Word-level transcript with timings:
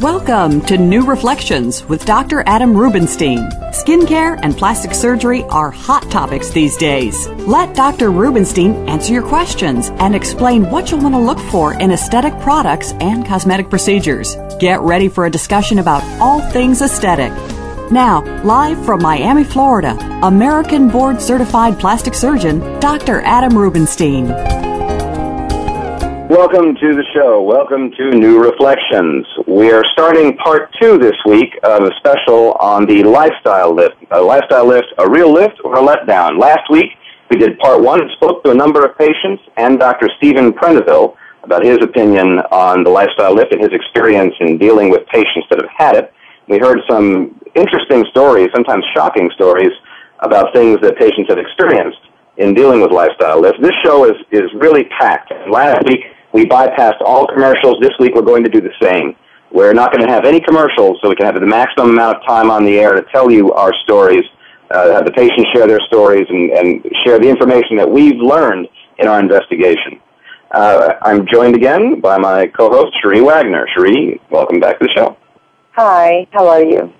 Welcome 0.00 0.60
to 0.66 0.78
New 0.78 1.04
Reflections 1.04 1.84
with 1.84 2.04
Dr. 2.04 2.44
Adam 2.46 2.72
Rubinstein. 2.76 3.50
Skincare 3.72 4.38
and 4.44 4.56
plastic 4.56 4.94
surgery 4.94 5.42
are 5.50 5.72
hot 5.72 6.08
topics 6.08 6.50
these 6.50 6.76
days. 6.76 7.26
Let 7.48 7.74
Dr. 7.74 8.12
Rubinstein 8.12 8.88
answer 8.88 9.12
your 9.12 9.26
questions 9.26 9.88
and 9.98 10.14
explain 10.14 10.70
what 10.70 10.88
you'll 10.92 11.00
want 11.00 11.16
to 11.16 11.18
look 11.18 11.40
for 11.50 11.74
in 11.74 11.90
aesthetic 11.90 12.32
products 12.38 12.92
and 13.00 13.26
cosmetic 13.26 13.70
procedures. 13.70 14.36
Get 14.60 14.80
ready 14.82 15.08
for 15.08 15.26
a 15.26 15.30
discussion 15.30 15.80
about 15.80 16.04
all 16.20 16.48
things 16.52 16.80
aesthetic. 16.80 17.32
Now, 17.90 18.22
live 18.44 18.84
from 18.86 19.02
Miami, 19.02 19.42
Florida, 19.42 19.98
American 20.22 20.88
Board 20.88 21.20
Certified 21.20 21.80
Plastic 21.80 22.14
Surgeon, 22.14 22.60
Dr. 22.78 23.20
Adam 23.22 23.58
Rubinstein. 23.58 24.67
Welcome 26.28 26.74
to 26.74 26.94
the 26.94 27.04
show. 27.14 27.40
Welcome 27.40 27.90
to 27.92 28.10
New 28.10 28.38
Reflections. 28.38 29.26
We 29.46 29.72
are 29.72 29.82
starting 29.94 30.36
part 30.36 30.68
two 30.78 30.98
this 30.98 31.16
week 31.24 31.58
of 31.62 31.84
a 31.84 31.90
special 31.96 32.52
on 32.60 32.84
the 32.84 33.02
lifestyle 33.02 33.74
lift. 33.74 33.96
A 34.10 34.20
lifestyle 34.20 34.66
lift, 34.66 34.88
a 34.98 35.08
real 35.08 35.32
lift 35.32 35.58
or 35.64 35.78
a 35.78 35.80
letdown. 35.80 36.38
Last 36.38 36.68
week, 36.68 36.90
we 37.30 37.38
did 37.38 37.58
part 37.58 37.80
one 37.80 38.02
and 38.02 38.10
spoke 38.10 38.44
to 38.44 38.50
a 38.50 38.54
number 38.54 38.84
of 38.84 38.98
patients 38.98 39.42
and 39.56 39.78
Dr. 39.78 40.10
Stephen 40.18 40.52
Prendiville 40.52 41.16
about 41.44 41.64
his 41.64 41.78
opinion 41.80 42.40
on 42.52 42.84
the 42.84 42.90
lifestyle 42.90 43.32
lift 43.32 43.52
and 43.52 43.62
his 43.62 43.72
experience 43.72 44.34
in 44.40 44.58
dealing 44.58 44.90
with 44.90 45.06
patients 45.06 45.46
that 45.48 45.62
have 45.62 45.70
had 45.74 45.96
it. 45.96 46.12
We 46.46 46.58
heard 46.58 46.80
some 46.90 47.40
interesting 47.54 48.04
stories, 48.10 48.50
sometimes 48.54 48.84
shocking 48.94 49.30
stories, 49.34 49.72
about 50.18 50.52
things 50.52 50.78
that 50.82 50.98
patients 50.98 51.30
have 51.30 51.38
experienced 51.38 52.00
in 52.36 52.52
dealing 52.52 52.82
with 52.82 52.90
lifestyle 52.90 53.40
lift. 53.40 53.62
This 53.62 53.72
show 53.82 54.04
is, 54.04 54.16
is 54.30 54.50
really 54.60 54.84
packed. 55.00 55.32
Last 55.48 55.86
week, 55.86 56.00
we 56.32 56.44
bypassed 56.44 57.00
all 57.00 57.26
commercials. 57.26 57.76
This 57.80 57.92
week 57.98 58.14
we're 58.14 58.22
going 58.22 58.44
to 58.44 58.50
do 58.50 58.60
the 58.60 58.72
same. 58.82 59.16
We're 59.50 59.72
not 59.72 59.92
going 59.92 60.06
to 60.06 60.12
have 60.12 60.24
any 60.24 60.40
commercials 60.40 60.98
so 61.00 61.08
we 61.08 61.16
can 61.16 61.26
have 61.26 61.34
the 61.34 61.46
maximum 61.46 61.90
amount 61.90 62.18
of 62.18 62.26
time 62.26 62.50
on 62.50 62.64
the 62.64 62.78
air 62.78 62.94
to 62.94 63.02
tell 63.10 63.30
you 63.30 63.52
our 63.52 63.72
stories, 63.84 64.24
uh, 64.70 64.92
have 64.92 65.06
the 65.06 65.12
patients 65.12 65.48
share 65.54 65.66
their 65.66 65.80
stories, 65.86 66.26
and, 66.28 66.50
and 66.50 66.84
share 67.04 67.18
the 67.18 67.28
information 67.28 67.76
that 67.76 67.90
we've 67.90 68.18
learned 68.20 68.68
in 68.98 69.08
our 69.08 69.18
investigation. 69.20 70.00
Uh, 70.50 70.94
I'm 71.02 71.26
joined 71.26 71.54
again 71.54 72.00
by 72.00 72.18
my 72.18 72.46
co-host, 72.48 72.92
Cherie 73.02 73.20
Wagner. 73.20 73.66
Cherie, 73.74 74.20
welcome 74.30 74.60
back 74.60 74.78
to 74.78 74.86
the 74.86 74.92
show. 74.94 75.16
Hi, 75.72 76.26
how 76.32 76.46
are 76.48 76.62
you? 76.62 76.92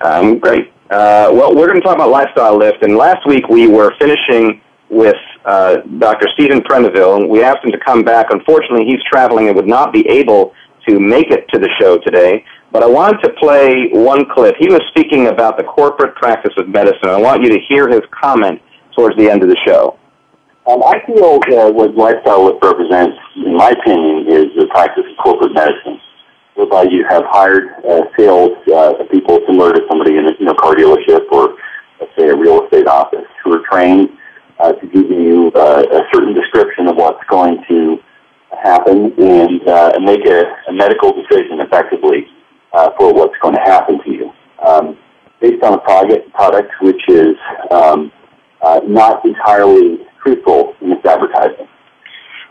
I'm 0.00 0.38
great. 0.38 0.72
Uh, 0.90 1.30
well, 1.32 1.54
we're 1.54 1.66
going 1.66 1.80
to 1.80 1.86
talk 1.86 1.96
about 1.96 2.10
lifestyle 2.10 2.58
lift, 2.58 2.82
and 2.82 2.96
last 2.96 3.26
week 3.26 3.48
we 3.48 3.66
were 3.66 3.94
finishing 3.98 4.60
with 4.90 5.16
Dr. 5.44 6.28
Stephen 6.34 6.60
Prendiville. 6.62 7.28
We 7.28 7.42
asked 7.42 7.64
him 7.64 7.72
to 7.72 7.78
come 7.78 8.02
back. 8.02 8.26
Unfortunately, 8.30 8.84
he's 8.86 9.00
traveling 9.10 9.48
and 9.48 9.56
would 9.56 9.68
not 9.68 9.92
be 9.92 10.06
able 10.08 10.54
to 10.88 10.98
make 10.98 11.30
it 11.30 11.48
to 11.52 11.58
the 11.58 11.68
show 11.80 11.98
today. 11.98 12.44
But 12.72 12.82
I 12.82 12.86
wanted 12.86 13.22
to 13.22 13.30
play 13.34 13.88
one 13.92 14.26
clip. 14.28 14.56
He 14.58 14.68
was 14.68 14.80
speaking 14.88 15.28
about 15.28 15.56
the 15.56 15.64
corporate 15.64 16.14
practice 16.16 16.52
of 16.56 16.68
medicine. 16.68 17.08
I 17.08 17.20
want 17.20 17.42
you 17.42 17.50
to 17.50 17.60
hear 17.68 17.88
his 17.88 18.02
comment 18.10 18.60
towards 18.96 19.16
the 19.16 19.30
end 19.30 19.42
of 19.42 19.48
the 19.48 19.56
show. 19.66 19.98
Um, 20.66 20.82
I 20.82 20.98
feel 21.06 21.40
uh, 21.52 21.70
what 21.70 21.94
lifestyle 21.94 22.58
represents, 22.58 23.16
in 23.36 23.56
my 23.56 23.70
opinion, 23.70 24.26
is 24.26 24.46
the 24.56 24.66
practice 24.70 25.04
of 25.08 25.16
corporate 25.22 25.52
medicine, 25.52 26.00
whereby 26.54 26.84
you 26.84 27.04
have 27.08 27.22
hired 27.26 27.68
uh, 27.84 28.08
sales 28.16 28.56
uh, 28.72 29.04
people 29.10 29.40
similar 29.46 29.72
to 29.72 29.80
somebody 29.88 30.16
in 30.16 30.26
a 30.26 30.32
you 30.38 30.46
know, 30.46 30.54
car 30.54 30.74
dealership 30.74 31.30
or, 31.30 31.56
let's 32.00 32.12
say, 32.18 32.28
a 32.28 32.34
real 32.34 32.64
estate 32.64 32.86
office 32.86 33.26
who 33.44 33.52
are 33.52 33.62
trained 33.70 34.08
uh, 34.58 34.72
to 34.72 34.86
give 34.86 35.10
you 35.10 35.50
uh, 35.54 35.84
a 35.90 36.02
certain 36.12 36.34
description 36.34 36.88
of 36.88 36.96
what's 36.96 37.22
going 37.28 37.62
to 37.68 37.98
happen 38.62 39.12
and 39.20 39.68
uh, 39.68 39.92
make 40.00 40.24
a, 40.26 40.44
a 40.68 40.72
medical 40.72 41.12
decision 41.12 41.60
effectively 41.60 42.26
uh, 42.72 42.90
for 42.98 43.12
what's 43.12 43.34
going 43.42 43.54
to 43.54 43.60
happen 43.60 44.02
to 44.04 44.10
you. 44.10 44.32
Um, 44.64 44.96
based 45.40 45.62
on 45.62 45.74
a 45.74 45.78
product, 45.78 46.32
product 46.32 46.72
which 46.80 47.02
is 47.08 47.34
um, 47.70 48.10
uh, 48.62 48.80
not 48.86 49.24
entirely 49.24 49.98
truthful 50.22 50.74
in 50.80 50.92
its 50.92 51.04
advertising. 51.04 51.68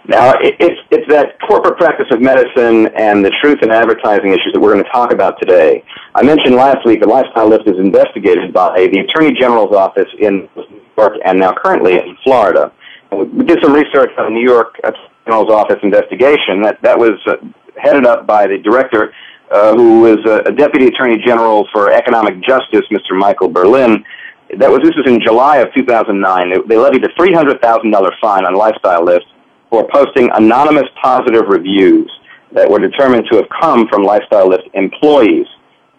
Now, 0.05 0.33
it's, 0.41 0.79
it's 0.91 1.07
that 1.07 1.39
corporate 1.47 1.77
practice 1.77 2.07
of 2.11 2.21
medicine 2.21 2.87
and 2.95 3.23
the 3.23 3.31
truth 3.41 3.59
in 3.63 3.71
advertising 3.71 4.31
issues 4.31 4.51
that 4.53 4.59
we're 4.59 4.73
going 4.73 4.83
to 4.83 4.91
talk 4.91 5.13
about 5.13 5.39
today. 5.39 5.83
I 6.13 6.23
mentioned 6.23 6.55
last 6.55 6.85
week 6.85 6.99
that 6.99 7.07
Lifestyle 7.07 7.47
Lift 7.47 7.67
is 7.67 7.79
investigated 7.79 8.51
by 8.53 8.87
the 8.91 8.99
Attorney 8.99 9.33
General's 9.39 9.73
office 9.73 10.09
in 10.19 10.49
York 10.97 11.13
and 11.25 11.39
now 11.39 11.53
currently 11.53 11.93
in 11.93 12.17
Florida. 12.23 12.71
We 13.11 13.45
did 13.45 13.59
some 13.61 13.73
research 13.73 14.11
on 14.17 14.25
the 14.25 14.31
New 14.31 14.47
York 14.47 14.79
Attorney 14.83 15.09
General's 15.25 15.51
office 15.51 15.79
investigation. 15.83 16.61
That, 16.61 16.81
that 16.81 16.97
was 16.97 17.19
uh, 17.27 17.35
headed 17.77 18.05
up 18.05 18.27
by 18.27 18.47
the 18.47 18.57
director 18.57 19.13
uh, 19.51 19.75
who 19.75 20.01
was 20.01 20.17
a, 20.25 20.49
a 20.49 20.51
deputy 20.51 20.87
attorney 20.87 21.17
general 21.25 21.67
for 21.71 21.91
economic 21.91 22.41
justice, 22.41 22.81
Mr. 22.91 23.17
Michael 23.17 23.49
Berlin. 23.49 24.03
That 24.57 24.69
was 24.69 24.81
this 24.83 24.95
was 24.95 25.05
in 25.07 25.21
July 25.21 25.57
of 25.57 25.73
2009. 25.73 26.49
They, 26.49 26.57
they 26.67 26.77
levied 26.77 27.03
a 27.03 27.09
$300,000 27.09 28.11
fine 28.19 28.45
on 28.45 28.55
Lifestyle 28.55 29.03
Lift 29.03 29.25
for 29.69 29.87
posting 29.91 30.29
anonymous 30.33 30.87
positive 31.01 31.45
reviews 31.47 32.11
that 32.51 32.69
were 32.69 32.79
determined 32.79 33.25
to 33.31 33.37
have 33.37 33.47
come 33.61 33.87
from 33.87 34.03
Lifestyle 34.03 34.47
Lift 34.47 34.67
employees. 34.73 35.47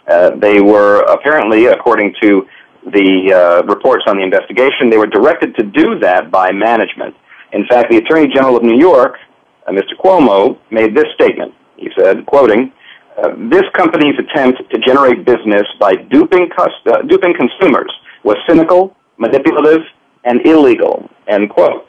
Uh, 0.07 0.31
they 0.37 0.61
were 0.61 1.01
apparently, 1.03 1.67
according 1.67 2.15
to 2.23 2.47
the 2.93 3.33
uh, 3.33 3.63
reports 3.67 4.05
on 4.07 4.17
the 4.19 4.23
investigation, 4.23 4.91
they 4.91 4.99
were 4.99 5.07
directed 5.07 5.55
to 5.57 5.65
do 5.65 5.99
that 6.01 6.31
by 6.31 6.53
management. 6.53 7.15
In 7.53 7.67
fact, 7.67 7.91
the 7.91 7.99
Attorney 7.99 8.29
General 8.33 8.57
of 8.57 8.63
New 8.63 8.79
York, 8.79 9.17
uh, 9.67 9.71
Mr. 9.71 9.97
Cuomo, 10.03 10.59
made 10.71 10.95
this 10.95 11.07
statement. 11.15 11.55
He 11.77 11.89
said, 11.97 12.27
quoting, 12.27 12.73
uh, 13.17 13.31
this 13.49 13.65
company's 13.75 14.15
attempt 14.19 14.63
to 14.71 14.79
generate 14.79 15.25
business 15.25 15.67
by 15.79 15.95
duping, 15.95 16.51
consumers 16.51 17.93
was 18.25 18.37
cynical, 18.49 18.97
manipulative, 19.19 19.83
and 20.25 20.45
illegal, 20.47 21.09
end 21.29 21.51
quote. 21.51 21.87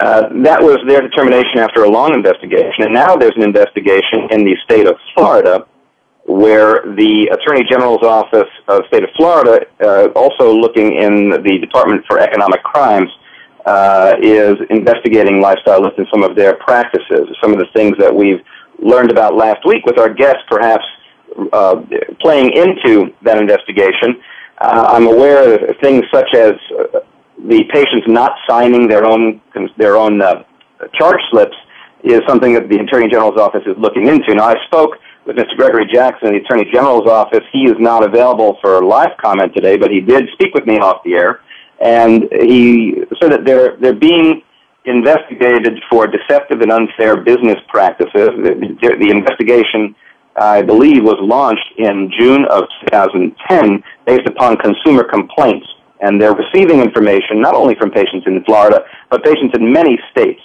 That 0.00 0.60
was 0.60 0.78
their 0.86 1.00
determination 1.00 1.58
after 1.58 1.84
a 1.84 1.88
long 1.88 2.14
investigation, 2.14 2.84
and 2.84 2.94
now 2.94 3.16
there's 3.16 3.36
an 3.36 3.42
investigation 3.42 4.28
in 4.30 4.44
the 4.44 4.56
state 4.64 4.86
of 4.86 4.96
Florida 5.14 5.66
where 6.24 6.82
the 6.94 7.28
Attorney 7.32 7.64
General's 7.68 8.02
office 8.02 8.48
of 8.68 8.82
state 8.88 9.02
of 9.02 9.10
Florida, 9.16 9.66
uh, 9.82 10.06
also 10.14 10.54
looking 10.54 10.96
in 10.96 11.30
the 11.30 11.58
Department 11.58 12.04
for 12.06 12.20
Economic 12.20 12.62
Crimes, 12.62 13.10
uh, 13.66 14.16
is 14.20 14.56
investigating 14.70 15.40
lifestyle 15.40 15.82
lift 15.82 15.98
and 15.98 16.06
some 16.12 16.22
of 16.22 16.36
their 16.36 16.54
practices, 16.56 17.28
some 17.40 17.52
of 17.52 17.58
the 17.58 17.66
things 17.74 17.96
that 17.98 18.14
we've 18.14 18.40
learned 18.78 19.10
about 19.10 19.34
last 19.34 19.64
week 19.66 19.84
with 19.86 19.98
our 19.98 20.12
guests 20.12 20.42
perhaps 20.48 20.84
uh, 21.52 21.82
playing 22.20 22.52
into 22.52 23.12
that 23.22 23.38
investigation. 23.38 24.20
Uh, 24.60 24.84
I'm 24.88 25.06
aware 25.06 25.54
of 25.54 25.76
things 25.78 26.04
such 26.12 26.34
as 26.34 26.52
uh, 26.78 27.00
the 27.46 27.64
patients 27.72 28.06
not 28.06 28.32
signing 28.48 28.88
their 28.88 29.04
own 29.04 29.40
their 29.76 29.96
own 29.96 30.20
uh, 30.20 30.44
charge 30.94 31.20
slips 31.30 31.56
is 32.04 32.20
something 32.28 32.54
that 32.54 32.68
the 32.68 32.78
Attorney 32.78 33.08
General's 33.08 33.38
office 33.38 33.62
is 33.66 33.76
looking 33.78 34.08
into. 34.08 34.34
Now, 34.34 34.48
I 34.48 34.56
spoke 34.66 34.98
with 35.24 35.36
Mr. 35.36 35.56
Gregory 35.56 35.86
Jackson, 35.92 36.32
the 36.32 36.38
Attorney 36.38 36.70
General's 36.72 37.08
office. 37.08 37.44
He 37.52 37.64
is 37.64 37.76
not 37.78 38.04
available 38.04 38.58
for 38.60 38.82
live 38.82 39.16
comment 39.22 39.54
today, 39.54 39.76
but 39.76 39.90
he 39.90 40.00
did 40.00 40.28
speak 40.32 40.54
with 40.54 40.66
me 40.66 40.78
off 40.78 41.02
the 41.04 41.14
air, 41.14 41.40
and 41.80 42.28
he 42.32 43.04
said 43.20 43.32
that 43.32 43.44
they're 43.44 43.76
they're 43.76 43.94
being 43.94 44.42
investigated 44.84 45.80
for 45.88 46.06
deceptive 46.06 46.60
and 46.60 46.72
unfair 46.72 47.16
business 47.16 47.58
practices. 47.68 48.30
The, 48.42 48.96
the, 48.98 49.10
investigation, 49.10 49.94
I 50.36 50.62
believe, 50.62 51.04
was 51.04 51.18
launched 51.20 51.78
in 51.78 52.10
June 52.18 52.44
of 52.46 52.64
2010 52.90 53.84
based 54.06 54.26
upon 54.26 54.56
consumer 54.56 55.04
complaints 55.04 55.66
and 56.02 56.20
they're 56.20 56.34
receiving 56.34 56.80
information 56.80 57.40
not 57.40 57.54
only 57.54 57.74
from 57.76 57.90
patients 57.90 58.26
in 58.26 58.42
Florida, 58.44 58.84
but 59.08 59.24
patients 59.24 59.56
in 59.56 59.72
many 59.72 59.98
states. 60.10 60.40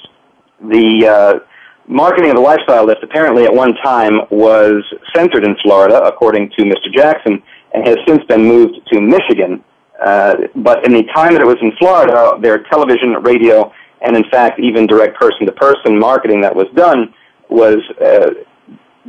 The 0.61 1.07
uh, 1.07 1.39
marketing 1.87 2.29
of 2.29 2.35
the 2.35 2.41
lifestyle 2.41 2.85
lift 2.85 3.03
apparently 3.03 3.45
at 3.45 3.53
one 3.53 3.73
time 3.83 4.19
was 4.29 4.83
centered 5.15 5.43
in 5.43 5.55
Florida, 5.63 6.03
according 6.03 6.51
to 6.57 6.63
Mr. 6.63 6.93
Jackson, 6.93 7.41
and 7.73 7.87
has 7.87 7.97
since 8.07 8.23
been 8.25 8.43
moved 8.43 8.75
to 8.91 9.01
Michigan. 9.01 9.63
Uh, 10.03 10.35
but 10.55 10.85
in 10.85 10.93
the 10.93 11.03
time 11.15 11.33
that 11.33 11.41
it 11.41 11.47
was 11.47 11.57
in 11.61 11.71
Florida, 11.79 12.37
their 12.41 12.63
television, 12.63 13.13
radio, 13.23 13.71
and 14.01 14.15
in 14.15 14.23
fact 14.29 14.59
even 14.59 14.85
direct 14.85 15.17
person-to-person 15.19 15.97
marketing 15.97 16.41
that 16.41 16.55
was 16.55 16.67
done 16.75 17.13
was 17.49 17.77
uh, 18.01 18.29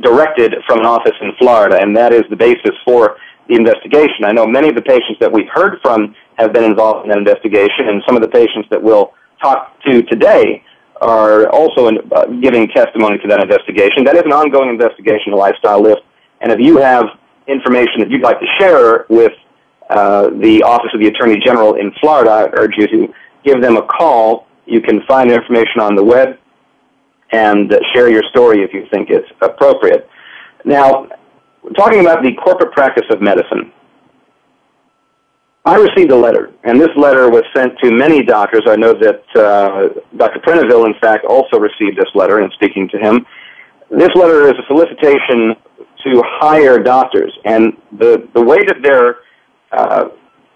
directed 0.01 0.55
from 0.65 0.79
an 0.79 0.85
office 0.85 1.15
in 1.21 1.31
Florida, 1.37 1.79
and 1.79 1.95
that 1.95 2.13
is 2.13 2.23
the 2.29 2.35
basis 2.35 2.71
for 2.85 3.17
the 3.47 3.55
investigation. 3.55 4.23
I 4.23 4.31
know 4.31 4.47
many 4.47 4.69
of 4.69 4.75
the 4.75 4.81
patients 4.81 5.19
that 5.19 5.31
we've 5.31 5.49
heard 5.53 5.79
from 5.81 6.15
have 6.37 6.53
been 6.53 6.63
involved 6.63 7.03
in 7.03 7.09
that 7.09 7.17
investigation, 7.17 7.89
and 7.89 8.01
some 8.07 8.15
of 8.15 8.21
the 8.21 8.29
patients 8.29 8.67
that 8.69 8.81
we'll 8.81 9.13
talk 9.41 9.79
to 9.81 10.01
today 10.03 10.63
are 11.01 11.47
also 11.49 11.87
uh, 11.87 12.25
giving 12.41 12.67
testimony 12.69 13.17
to 13.19 13.27
that 13.27 13.41
investigation. 13.41 14.03
That 14.03 14.15
is 14.15 14.23
an 14.25 14.33
ongoing 14.33 14.69
investigation, 14.69 15.31
the 15.31 15.37
Lifestyle 15.37 15.81
Lift, 15.81 16.01
and 16.41 16.51
if 16.51 16.59
you 16.59 16.77
have 16.77 17.05
information 17.47 17.99
that 17.99 18.09
you'd 18.09 18.21
like 18.21 18.39
to 18.39 18.47
share 18.59 19.05
with 19.09 19.33
uh, 19.89 20.29
the 20.39 20.61
Office 20.63 20.91
of 20.93 20.99
the 20.99 21.07
Attorney 21.07 21.39
General 21.43 21.75
in 21.75 21.91
Florida, 21.99 22.29
I 22.29 22.49
urge 22.53 22.73
you 22.77 22.87
to 22.87 23.13
give 23.43 23.61
them 23.61 23.77
a 23.77 23.81
call. 23.81 24.47
You 24.65 24.81
can 24.81 25.01
find 25.07 25.31
information 25.31 25.81
on 25.81 25.95
the 25.95 26.03
web 26.03 26.37
and 27.31 27.73
share 27.93 28.09
your 28.09 28.23
story 28.29 28.63
if 28.63 28.73
you 28.73 28.85
think 28.91 29.09
it's 29.09 29.27
appropriate. 29.41 30.07
Now, 30.65 31.07
talking 31.75 32.01
about 32.01 32.23
the 32.23 32.33
corporate 32.33 32.71
practice 32.73 33.05
of 33.09 33.21
medicine, 33.21 33.71
I 35.65 35.75
received 35.75 36.11
a 36.11 36.15
letter, 36.15 36.51
and 36.63 36.79
this 36.79 36.89
letter 36.95 37.29
was 37.29 37.43
sent 37.55 37.77
to 37.83 37.91
many 37.91 38.23
doctors. 38.23 38.61
I 38.65 38.75
know 38.75 38.93
that 38.93 39.23
uh, 39.35 39.89
Dr. 40.15 40.39
Prendiville, 40.39 40.85
in 40.85 40.93
fact, 41.01 41.25
also 41.25 41.59
received 41.59 41.97
this 41.97 42.09
letter 42.15 42.41
in 42.41 42.49
speaking 42.51 42.87
to 42.89 42.97
him. 42.97 43.25
This 43.91 44.09
letter 44.15 44.47
is 44.47 44.53
a 44.53 44.65
solicitation 44.67 45.55
to 46.05 46.23
hire 46.25 46.79
doctors, 46.79 47.33
and 47.43 47.73
the, 47.97 48.27
the 48.33 48.41
way 48.41 48.57
that 48.65 48.77
they're 48.81 49.17
uh, 49.71 50.09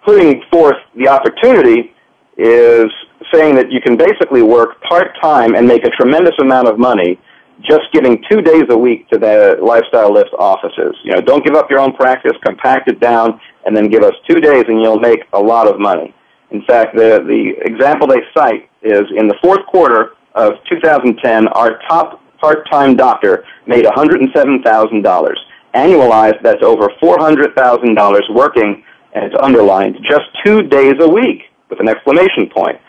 putting 0.05 0.41
forth 0.50 0.77
the 0.95 1.07
opportunity 1.09 1.94
is 2.38 2.88
saying 3.33 3.55
that 3.55 3.71
you 3.71 3.81
can 3.81 3.97
basically 3.97 4.41
work 4.41 4.81
part-time 4.83 5.55
and 5.55 5.67
make 5.67 5.83
a 5.85 5.89
tremendous 5.89 6.33
amount 6.39 6.67
of 6.67 6.79
money 6.79 7.19
just 7.61 7.83
giving 7.91 8.23
two 8.29 8.41
days 8.41 8.63
a 8.69 8.77
week 8.77 9.07
to 9.09 9.17
the 9.17 9.57
Lifestyle 9.61 10.11
Lift 10.11 10.31
offices. 10.39 10.95
You 11.03 11.13
know, 11.13 11.21
don't 11.21 11.45
give 11.45 11.55
up 11.55 11.69
your 11.69 11.79
own 11.79 11.94
practice, 11.94 12.33
compact 12.44 12.89
it 12.89 13.00
down, 13.00 13.39
and 13.65 13.75
then 13.75 13.89
give 13.89 14.04
us 14.04 14.13
two 14.27 14.39
days 14.39 14.65
and 14.68 14.81
you'll 14.81 15.00
make 15.00 15.21
a 15.33 15.39
lot 15.39 15.68
of 15.68 15.80
money. 15.80 16.13
In 16.51 16.62
fact, 16.63 16.95
the, 16.95 17.24
the 17.25 17.56
example 17.65 18.07
they 18.07 18.21
cite 18.33 18.69
is 18.81 19.04
in 19.15 19.27
the 19.27 19.36
fourth 19.42 19.65
quarter 19.65 20.12
of 20.36 20.54
2010, 20.69 21.48
our 21.50 21.80
top 21.88 22.21
part-time 22.39 22.95
doctor 22.95 23.45
made 23.68 23.86
$107,000. 23.86 25.36
Annualized, 25.74 26.42
that's 26.44 26.62
over 26.62 26.89
$400,000 27.01 28.36
working, 28.36 28.83
and 29.13 29.25
it's 29.25 29.36
underlined, 29.42 29.98
just 30.04 30.25
two 30.45 30.62
days 30.63 30.95
a 31.00 31.10
week 31.10 31.44
with 31.69 31.80
an 31.80 31.88
exclamation 31.88 32.50
point. 32.50 32.80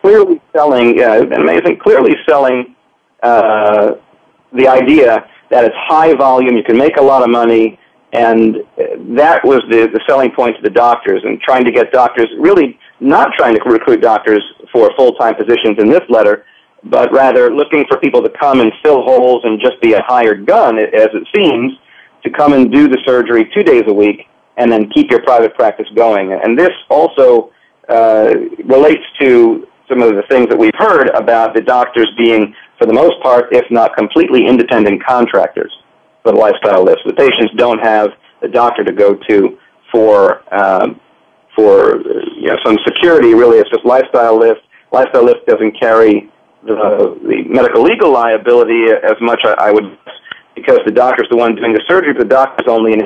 Clearly 0.00 0.40
selling, 0.54 1.02
uh, 1.02 1.26
amazing, 1.34 1.78
clearly 1.78 2.14
selling 2.26 2.74
uh, 3.22 3.92
the 4.52 4.68
idea 4.68 5.28
that 5.50 5.64
it's 5.64 5.76
high 5.78 6.14
volume, 6.14 6.56
you 6.56 6.62
can 6.62 6.78
make 6.78 6.96
a 6.96 7.02
lot 7.02 7.22
of 7.22 7.30
money, 7.30 7.78
and 8.12 8.56
that 9.16 9.42
was 9.42 9.62
the, 9.70 10.00
selling 10.06 10.30
point 10.32 10.56
to 10.56 10.62
the 10.62 10.70
doctors 10.70 11.22
and 11.24 11.40
trying 11.40 11.64
to 11.64 11.72
get 11.72 11.92
doctors, 11.92 12.28
really 12.38 12.78
not 13.00 13.32
trying 13.36 13.54
to 13.54 13.62
recruit 13.64 14.02
doctors 14.02 14.42
for 14.70 14.92
full-time 14.96 15.34
positions 15.34 15.78
in 15.78 15.88
this 15.88 16.02
letter, 16.10 16.44
but 16.84 17.10
rather 17.12 17.54
looking 17.54 17.86
for 17.88 17.98
people 17.98 18.22
to 18.22 18.28
come 18.38 18.60
and 18.60 18.70
fill 18.82 19.02
holes 19.02 19.42
and 19.44 19.60
just 19.60 19.80
be 19.80 19.94
a 19.94 20.02
hired 20.02 20.46
gun, 20.46 20.78
as 20.78 21.08
it 21.14 21.26
seems, 21.34 21.72
to 22.22 22.30
come 22.30 22.52
and 22.52 22.70
do 22.70 22.86
the 22.86 22.98
surgery 23.04 23.50
two 23.54 23.62
days 23.62 23.84
a 23.86 23.92
week 23.92 24.28
and 24.58 24.70
then 24.70 24.90
keep 24.90 25.10
your 25.10 25.22
private 25.22 25.54
practice 25.54 25.86
going. 25.94 26.32
And 26.32 26.58
this 26.58 26.70
also 26.90 27.50
uh, 27.88 28.34
relates 28.64 29.02
to 29.20 29.66
some 29.88 30.02
of 30.02 30.14
the 30.14 30.22
things 30.28 30.48
that 30.48 30.58
we've 30.58 30.74
heard 30.76 31.08
about 31.10 31.54
the 31.54 31.62
doctors 31.62 32.10
being 32.18 32.54
for 32.78 32.86
the 32.86 32.92
most 32.92 33.20
part, 33.22 33.46
if 33.52 33.64
not 33.70 33.96
completely 33.96 34.46
independent 34.46 35.02
contractors 35.02 35.72
the 36.24 36.32
lifestyle 36.32 36.84
lifts. 36.84 37.02
The 37.06 37.14
patients 37.14 37.52
don't 37.56 37.80
have 37.80 38.10
a 38.42 38.48
doctor 38.48 38.84
to 38.84 38.92
go 38.92 39.14
to 39.28 39.58
for 39.90 40.42
um, 40.54 41.00
for 41.56 42.00
you 42.36 42.48
know 42.48 42.56
some 42.64 42.78
security. 42.86 43.34
Really, 43.34 43.58
it's 43.58 43.70
just 43.70 43.84
lifestyle 43.84 44.38
lift. 44.38 44.60
Lifestyle 44.92 45.24
lift 45.24 45.46
doesn't 45.46 45.78
carry 45.78 46.30
the 46.64 47.18
the 47.22 47.44
medical 47.48 47.82
legal 47.82 48.12
liability 48.12 48.86
as 48.90 49.16
much. 49.20 49.40
I, 49.44 49.54
I 49.58 49.70
would 49.70 49.98
because 50.54 50.80
the 50.84 50.92
doctor's 50.92 51.28
the 51.30 51.36
one 51.36 51.54
doing 51.54 51.72
the 51.72 51.82
surgery. 51.88 52.12
But 52.12 52.28
the 52.28 52.34
doctor's 52.34 52.68
only 52.68 52.92
an, 52.92 53.00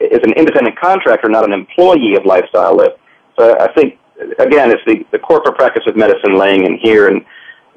is 0.00 0.20
an 0.22 0.32
independent 0.32 0.78
contractor, 0.78 1.28
not 1.28 1.44
an 1.44 1.52
employee 1.52 2.14
of 2.16 2.24
lifestyle 2.24 2.76
lift. 2.76 2.98
So 3.38 3.58
I 3.58 3.72
think 3.74 3.98
again, 4.38 4.70
it's 4.70 4.82
the, 4.86 5.04
the 5.12 5.18
corporate 5.18 5.56
practice 5.56 5.82
of 5.86 5.96
medicine 5.96 6.38
laying 6.38 6.64
in 6.64 6.78
here 6.78 7.08
and 7.08 7.24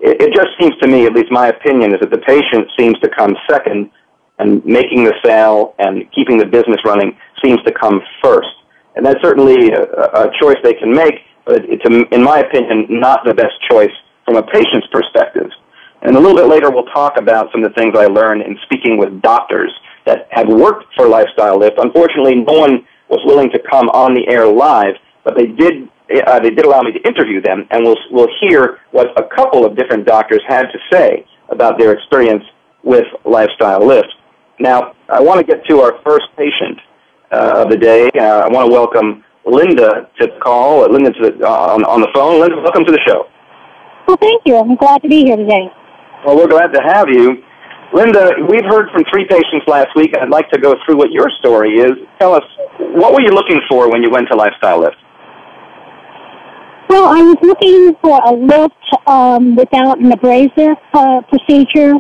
it 0.02 0.34
just 0.34 0.50
seems 0.60 0.76
to 0.78 0.88
me, 0.88 1.06
at 1.06 1.14
least 1.14 1.32
my 1.32 1.48
opinion, 1.48 1.94
is 1.94 2.00
that 2.00 2.10
the 2.10 2.20
patient 2.20 2.70
seems 2.78 2.98
to 3.00 3.10
come 3.10 3.36
second, 3.50 3.92
and 4.40 4.64
making 4.66 5.04
the 5.04 5.14
sale 5.24 5.76
and 5.80 6.10
keeping 6.12 6.38
the 6.38 6.46
business 6.46 6.80
running 6.86 7.18
seems 7.44 7.62
to 7.64 7.72
come 7.72 8.02
first. 8.24 8.50
And 8.96 9.06
that's 9.06 9.22
certainly 9.22 9.72
a, 9.72 9.84
a 9.84 10.32
choice 10.42 10.58
they 10.64 10.74
can 10.74 10.94
make, 10.94 11.16
but 11.46 11.64
it's, 11.66 11.84
a, 11.86 12.14
in 12.14 12.24
my 12.24 12.40
opinion, 12.40 12.88
not 12.90 13.24
the 13.26 13.34
best 13.34 13.54
choice 13.70 13.92
from 14.26 14.36
a 14.36 14.44
patient's 14.44 14.88
perspective. 14.92 15.50
And 16.02 16.16
a 16.16 16.20
little 16.20 16.36
bit 16.36 16.48
later, 16.48 16.72
we'll 16.72 16.86
talk 16.86 17.18
about 17.18 17.52
some 17.52 17.64
of 17.64 17.74
the 17.74 17.80
things 17.80 17.96
I 17.98 18.06
learned 18.06 18.42
in 18.42 18.58
speaking 18.64 18.98
with 18.98 19.22
doctors 19.22 19.72
that 20.06 20.28
had 20.32 20.48
worked 20.48 20.86
for 20.96 21.08
Lifestyle 21.08 21.60
Lift. 21.60 21.78
Unfortunately, 21.78 22.36
no 22.36 22.54
one 22.54 22.88
was 23.10 23.20
willing 23.26 23.50
to 23.52 23.60
come 23.70 23.90
on 23.90 24.14
the 24.14 24.28
air 24.30 24.48
live, 24.48 24.96
but 25.24 25.36
they 25.36 25.48
did 25.48 25.90
uh, 26.26 26.40
they 26.40 26.50
did 26.50 26.66
allow 26.66 26.82
me 26.82 26.92
to 26.92 27.08
interview 27.08 27.40
them, 27.40 27.68
and 27.70 27.84
we'll, 27.84 27.98
we'll 28.10 28.30
hear 28.42 28.80
what 28.92 29.08
a 29.16 29.28
couple 29.36 29.64
of 29.64 29.78
different 29.78 30.08
doctors 30.08 30.42
had 30.48 30.64
to 30.72 30.80
say 30.92 31.24
about 31.50 31.78
their 31.78 31.94
experience 31.94 32.44
with 32.84 33.06
Lifestyle 33.26 33.86
Lift. 33.86 34.08
Now, 34.60 34.94
I 35.08 35.22
want 35.22 35.40
to 35.40 35.46
get 35.46 35.66
to 35.68 35.80
our 35.80 35.94
first 36.04 36.26
patient 36.38 36.80
uh, 37.32 37.64
of 37.64 37.70
the 37.70 37.78
day. 37.78 38.10
Uh, 38.14 38.44
I 38.44 38.48
want 38.50 38.68
to 38.68 38.72
welcome 38.72 39.24
Linda 39.46 40.10
to 40.20 40.28
the 40.28 40.40
call. 40.44 40.84
Uh, 40.84 40.90
Linda 40.90 41.12
to 41.14 41.32
the, 41.32 41.48
uh, 41.48 41.74
on, 41.74 41.86
on 41.86 42.02
the 42.02 42.10
phone. 42.14 42.42
Linda, 42.42 42.58
welcome 42.62 42.84
to 42.84 42.92
the 42.92 43.00
show. 43.08 43.26
Well, 44.08 44.18
thank 44.18 44.42
you. 44.46 44.58
I'm 44.58 44.76
glad 44.76 45.02
to 45.02 45.08
be 45.08 45.24
here 45.24 45.38
today. 45.38 45.72
Well, 46.26 46.36
we're 46.36 46.48
glad 46.48 46.74
to 46.74 46.82
have 46.82 47.08
you. 47.08 47.42
Linda, 47.94 48.34
we've 48.50 48.66
heard 48.66 48.92
from 48.92 49.04
three 49.10 49.26
patients 49.26 49.66
last 49.66 49.96
week. 49.96 50.12
I'd 50.20 50.30
like 50.30 50.50
to 50.52 50.60
go 50.60 50.76
through 50.86 50.98
what 50.98 51.12
your 51.12 51.30
story 51.40 51.80
is. 51.80 51.94
Tell 52.20 52.34
us, 52.34 52.44
what 52.80 53.14
were 53.14 53.22
you 53.22 53.32
looking 53.32 53.62
for 53.70 53.90
when 53.90 54.04
you 54.04 54.12
went 54.12 54.28
to 54.30 54.36
Lifestyle 54.36 54.82
Lift? 54.82 54.98
Well, 56.90 57.06
I 57.06 57.22
was 57.22 57.38
looking 57.42 57.96
for 58.02 58.20
a 58.26 58.34
lift 58.34 59.08
um, 59.08 59.56
without 59.56 60.00
an 60.00 60.12
abrasive 60.12 60.76
uh, 60.94 61.22
procedure, 61.30 61.96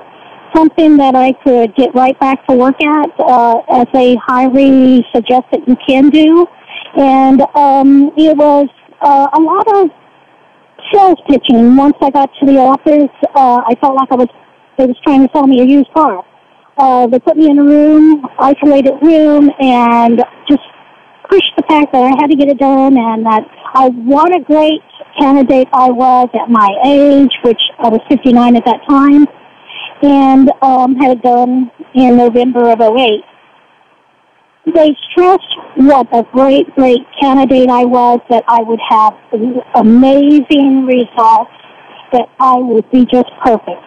something 0.55 0.97
that 0.97 1.15
I 1.15 1.33
could 1.43 1.75
get 1.75 1.93
right 1.95 2.19
back 2.19 2.45
to 2.47 2.55
work 2.55 2.81
at, 2.81 3.09
uh, 3.19 3.61
as 3.71 3.87
they 3.93 4.15
highly 4.15 5.05
suggest 5.13 5.45
that 5.51 5.67
you 5.67 5.75
can 5.87 6.09
do. 6.09 6.47
And 6.95 7.41
um, 7.55 8.11
it 8.17 8.35
was 8.35 8.67
uh, 9.01 9.27
a 9.33 9.39
lot 9.39 9.67
of 9.75 9.89
sales 10.91 11.19
pitching. 11.27 11.75
Once 11.75 11.95
I 12.01 12.09
got 12.09 12.29
to 12.39 12.45
the 12.45 12.57
office, 12.57 13.11
uh, 13.35 13.61
I 13.65 13.75
felt 13.79 13.95
like 13.95 14.11
I 14.11 14.15
was 14.15 14.29
they 14.77 14.85
was 14.85 14.95
trying 15.03 15.27
to 15.27 15.29
sell 15.33 15.45
me 15.45 15.59
a 15.61 15.65
used 15.65 15.91
car. 15.93 16.23
Uh, 16.77 17.05
they 17.07 17.19
put 17.19 17.35
me 17.35 17.49
in 17.49 17.59
a 17.59 17.63
room, 17.63 18.25
isolated 18.39 18.93
room, 19.01 19.51
and 19.59 20.23
just 20.47 20.63
pushed 21.29 21.51
the 21.57 21.63
fact 21.67 21.91
that 21.91 22.01
I 22.01 22.15
had 22.21 22.27
to 22.27 22.35
get 22.35 22.47
it 22.47 22.57
done 22.57 22.97
and 22.97 23.25
that 23.25 23.43
I 23.73 23.89
what 23.89 24.33
a 24.33 24.39
great 24.39 24.81
candidate 25.19 25.67
I 25.73 25.91
was 25.91 26.29
at 26.33 26.49
my 26.49 26.69
age, 26.85 27.31
which 27.43 27.61
I 27.79 27.89
was 27.89 27.99
59 28.09 28.55
at 28.55 28.65
that 28.65 28.79
time, 28.87 29.27
and 30.01 30.51
um, 30.61 30.95
had 30.95 31.17
it 31.17 31.21
done 31.21 31.71
in 31.93 32.17
November 32.17 32.71
of 32.71 32.81
08. 32.81 33.23
They 34.73 34.95
stressed 35.11 35.43
what 35.77 36.07
a 36.13 36.23
great, 36.31 36.73
great 36.75 37.01
candidate 37.19 37.69
I 37.69 37.85
was, 37.85 38.19
that 38.29 38.43
I 38.47 38.61
would 38.61 38.79
have 38.87 39.13
amazing 39.75 40.85
results, 40.85 41.51
that 42.11 42.29
I 42.39 42.55
would 42.55 42.89
be 42.91 43.05
just 43.05 43.29
perfect. 43.43 43.81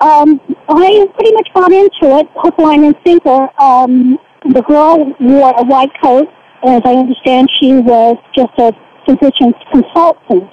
Um, 0.00 0.40
I 0.68 1.06
pretty 1.14 1.32
much 1.34 1.48
got 1.54 1.72
into 1.72 2.18
it, 2.18 2.28
hook, 2.36 2.58
line, 2.58 2.84
and 2.84 2.96
sinker. 3.04 3.48
Um, 3.60 4.18
the 4.44 4.62
girl 4.62 5.14
wore 5.20 5.54
a 5.56 5.64
white 5.64 5.92
coat 6.02 6.28
as 6.64 6.82
I 6.84 6.94
understand, 6.94 7.48
she 7.60 7.74
was 7.74 8.16
just 8.34 8.52
a 8.58 8.72
physician's 9.04 9.54
consultant. 9.72 10.48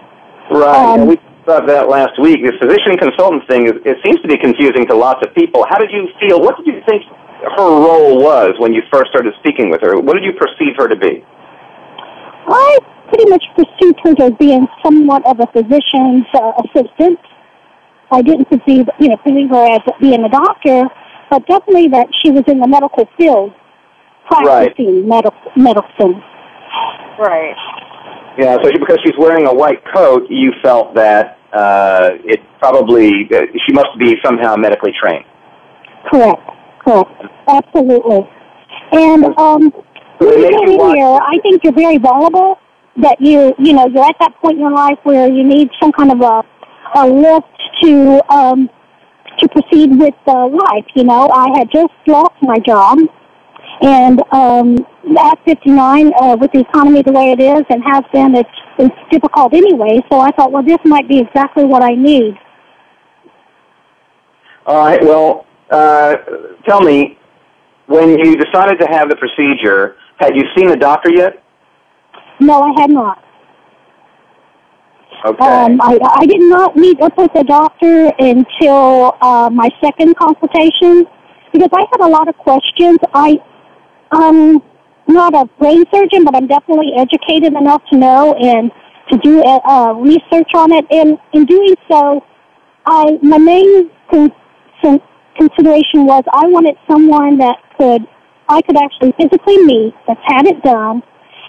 Right. 0.50 1.00
Um, 1.00 1.08
we 1.08 1.18
about 1.50 1.66
that 1.66 1.90
last 1.90 2.14
week. 2.22 2.46
The 2.46 2.54
physician 2.62 2.94
consultant 3.02 3.42
thing 3.50 3.66
is, 3.66 3.74
it 3.82 3.98
seems 4.06 4.22
to 4.22 4.30
be 4.30 4.38
confusing 4.38 4.86
to 4.86 4.94
lots 4.94 5.26
of 5.26 5.34
people. 5.34 5.66
How 5.66 5.82
did 5.82 5.90
you 5.90 6.06
feel? 6.22 6.40
What 6.40 6.62
did 6.62 6.70
you 6.70 6.78
think 6.86 7.02
her 7.58 7.70
role 7.74 8.22
was 8.22 8.54
when 8.60 8.72
you 8.72 8.86
first 8.94 9.10
started 9.10 9.34
speaking 9.42 9.74
with 9.74 9.82
her? 9.82 9.98
What 9.98 10.14
did 10.14 10.24
you 10.24 10.34
perceive 10.38 10.78
her 10.78 10.88
to 10.88 10.96
be? 10.96 11.26
I 12.46 12.78
pretty 13.10 13.30
much 13.34 13.44
perceived 13.58 13.98
her 14.06 14.14
as 14.30 14.34
being 14.38 14.68
somewhat 14.86 15.26
of 15.26 15.42
a 15.42 15.48
physician's 15.50 16.30
uh, 16.38 16.54
assistant. 16.70 17.18
I 18.12 18.22
didn't 18.22 18.46
perceive, 18.46 18.86
you 19.00 19.10
know, 19.10 19.18
perceive 19.18 19.50
her 19.50 19.66
as 19.74 19.82
being 20.00 20.24
a 20.24 20.30
doctor, 20.30 20.86
but 21.30 21.46
definitely 21.48 21.90
that 21.90 22.08
she 22.22 22.30
was 22.30 22.44
in 22.48 22.60
the 22.60 22.68
medical 22.68 23.10
field 23.18 23.54
practicing 24.30 25.10
right. 25.10 25.34
medicine. 25.58 26.22
Right. 27.18 27.58
Yeah, 28.38 28.58
so 28.62 28.70
she, 28.70 28.78
because 28.78 29.00
she's 29.04 29.18
wearing 29.18 29.48
a 29.48 29.54
white 29.54 29.84
coat, 29.94 30.30
you 30.30 30.54
felt 30.62 30.96
that 30.96 31.39
it 31.54 32.40
probably 32.60 33.28
uh, 33.34 33.42
she 33.66 33.74
must 33.74 33.98
be 33.98 34.16
somehow 34.24 34.56
medically 34.56 34.92
trained. 35.02 35.26
Correct. 36.10 36.42
Correct. 36.84 37.12
Absolutely. 37.48 38.30
And 38.92 39.26
um, 39.38 39.72
get 40.20 40.54
here, 40.54 41.20
I 41.22 41.40
think 41.42 41.64
you're 41.64 41.74
very 41.74 41.98
vulnerable. 41.98 42.60
That 42.98 43.22
you, 43.22 43.54
you 43.58 43.74
know, 43.74 43.88
you're 43.88 44.04
at 44.04 44.16
that 44.20 44.36
point 44.42 44.56
in 44.56 44.62
your 44.62 44.72
life 44.72 44.98
where 45.04 45.32
you 45.32 45.44
need 45.44 45.70
some 45.80 45.92
kind 45.94 46.12
of 46.12 46.20
a, 46.20 46.44
a 46.96 47.08
lift 47.08 47.48
to 47.84 48.34
um, 48.34 48.70
to 49.38 49.48
proceed 49.48 49.98
with 49.98 50.16
uh, 50.28 50.48
life. 50.48 50.86
You 50.96 51.06
know, 51.06 51.30
I 51.30 51.48
had 51.58 51.72
just 51.72 51.94
lost 52.08 52.36
my 52.42 52.58
job, 52.60 53.00
and 53.82 54.22
um, 54.32 54.78
at 55.18 55.40
59, 55.46 56.12
uh, 56.20 56.38
with 56.40 56.52
the 56.52 56.60
economy 56.62 57.02
the 57.02 57.12
way 57.12 57.32
it 57.32 57.40
is 57.40 57.64
and 57.70 57.84
has 57.84 58.04
been, 58.12 58.36
it's 58.36 58.50
it's 58.78 58.96
difficult 59.12 59.54
anyway. 59.54 60.00
So 60.12 60.20
I 60.20 60.32
thought, 60.32 60.52
well, 60.52 60.64
this 60.64 60.80
might 60.86 61.08
be 61.08 61.20
exactly 61.20 61.66
what 61.66 61.84
I 61.84 61.96
need. 61.96 62.38
All 64.66 64.78
right. 64.78 65.04
Well, 65.04 65.46
uh, 65.70 66.16
tell 66.66 66.82
me, 66.82 67.18
when 67.88 68.18
you 68.20 68.38
decided 68.38 68.80
to 68.80 68.88
have 68.90 69.10
the 69.10 69.16
procedure, 69.16 69.96
had 70.18 70.36
you 70.36 70.44
seen 70.56 70.70
a 70.70 70.76
doctor 70.76 71.12
yet? 71.12 71.44
No, 72.40 72.62
I 72.62 72.82
had 72.82 72.90
not. 72.90 73.24
Okay. 75.26 75.46
Um, 75.46 75.82
I, 75.82 76.00
I 76.02 76.26
did 76.26 76.40
not 76.40 76.78
meet 76.78 77.02
up 77.02 77.18
with 77.18 77.32
the 77.34 77.44
doctor 77.44 78.12
until 78.20 79.18
uh, 79.22 79.50
my 79.52 79.70
second 79.82 80.16
consultation 80.16 81.06
because 81.52 81.70
I 81.74 81.86
had 81.92 82.00
a 82.02 82.08
lot 82.08 82.30
of 82.30 82.38
questions. 82.38 83.00
I, 83.14 83.40
I'm 84.12 84.62
not 85.08 85.34
a 85.34 85.46
brain 85.60 85.84
surgeon, 85.94 86.24
but 86.24 86.36
I'm 86.36 86.48
definitely 86.48 86.94
educated 86.98 87.54
enough 87.54 87.82
to 87.92 87.98
know 87.98 88.34
and 88.36 88.72
to 89.12 89.18
do 89.18 89.44
uh, 89.44 89.60
uh 89.68 89.94
research 89.94 90.50
on 90.54 90.72
it. 90.72 90.86
And 90.92 91.18
in 91.34 91.46
doing 91.46 91.76
so, 91.90 92.24
I 92.86 93.18
my 93.22 93.38
main 93.38 93.90
con- 94.10 94.34
con- 94.82 95.02
consideration 95.38 96.06
was 96.06 96.24
I 96.34 96.48
wanted 96.48 96.76
someone 96.90 97.38
that 97.38 97.58
could 97.78 98.08
I 98.48 98.62
could 98.62 98.78
actually 98.78 99.14
physically 99.20 99.58
meet 99.64 99.94
that's 100.08 100.22
had 100.26 100.46
it 100.48 100.62
done 100.64 101.04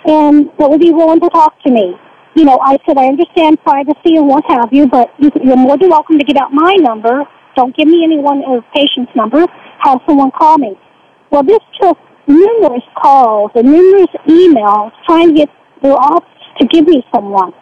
and 0.07 0.51
that 0.59 0.71
would 0.71 0.81
be 0.81 0.91
willing 0.91 1.21
to 1.21 1.29
talk 1.31 1.55
to 1.65 1.71
me. 1.71 1.95
You 2.35 2.45
know, 2.45 2.59
I 2.63 2.79
said 2.87 2.97
I 2.97 3.07
understand 3.07 3.61
privacy 3.63 4.17
and 4.17 4.29
what 4.29 4.45
have 4.49 4.73
you, 4.73 4.87
but 4.87 5.13
you, 5.19 5.31
you're 5.43 5.57
more 5.57 5.77
than 5.77 5.91
welcome 5.91 6.19
to 6.19 6.25
give 6.25 6.37
out 6.37 6.53
my 6.53 6.75
number. 6.77 7.25
Don't 7.57 7.77
give 7.77 7.89
me 7.89 8.05
anyone 8.05 8.43
or 8.47 8.63
patient's 8.75 9.13
number. 9.17 9.45
Have 9.81 10.01
someone 10.07 10.31
call 10.31 10.59
me. 10.59 10.79
Well, 11.31 11.43
this 11.43 11.59
took 11.81 11.99
numerous 12.31 12.85
calls 12.97 13.51
and 13.55 13.71
numerous 13.71 14.11
emails 14.27 14.93
trying 15.07 15.29
to 15.29 15.35
get 15.35 15.49
their 15.83 15.95
office 15.95 16.29
to 16.59 16.67
give 16.67 16.87
me 16.87 17.05
someone. 17.13 17.53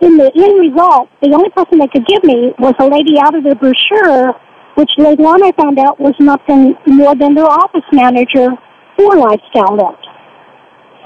In 0.00 0.18
the 0.18 0.30
end 0.36 0.60
result, 0.60 1.08
the 1.22 1.32
only 1.32 1.48
person 1.50 1.78
they 1.78 1.88
could 1.88 2.04
give 2.06 2.24
me 2.24 2.52
was 2.58 2.74
a 2.78 2.86
lady 2.86 3.16
out 3.18 3.34
of 3.34 3.42
their 3.42 3.54
brochure, 3.54 4.34
which 4.74 4.90
later 4.98 5.22
on 5.22 5.42
I 5.42 5.52
found 5.52 5.78
out 5.78 5.98
was 5.98 6.14
nothing 6.18 6.76
more 6.86 7.14
than 7.14 7.34
their 7.34 7.46
office 7.48 7.88
manager 7.90 8.50
for 8.96 9.16
Lifestyle 9.16 9.76
Lift. 9.76 10.06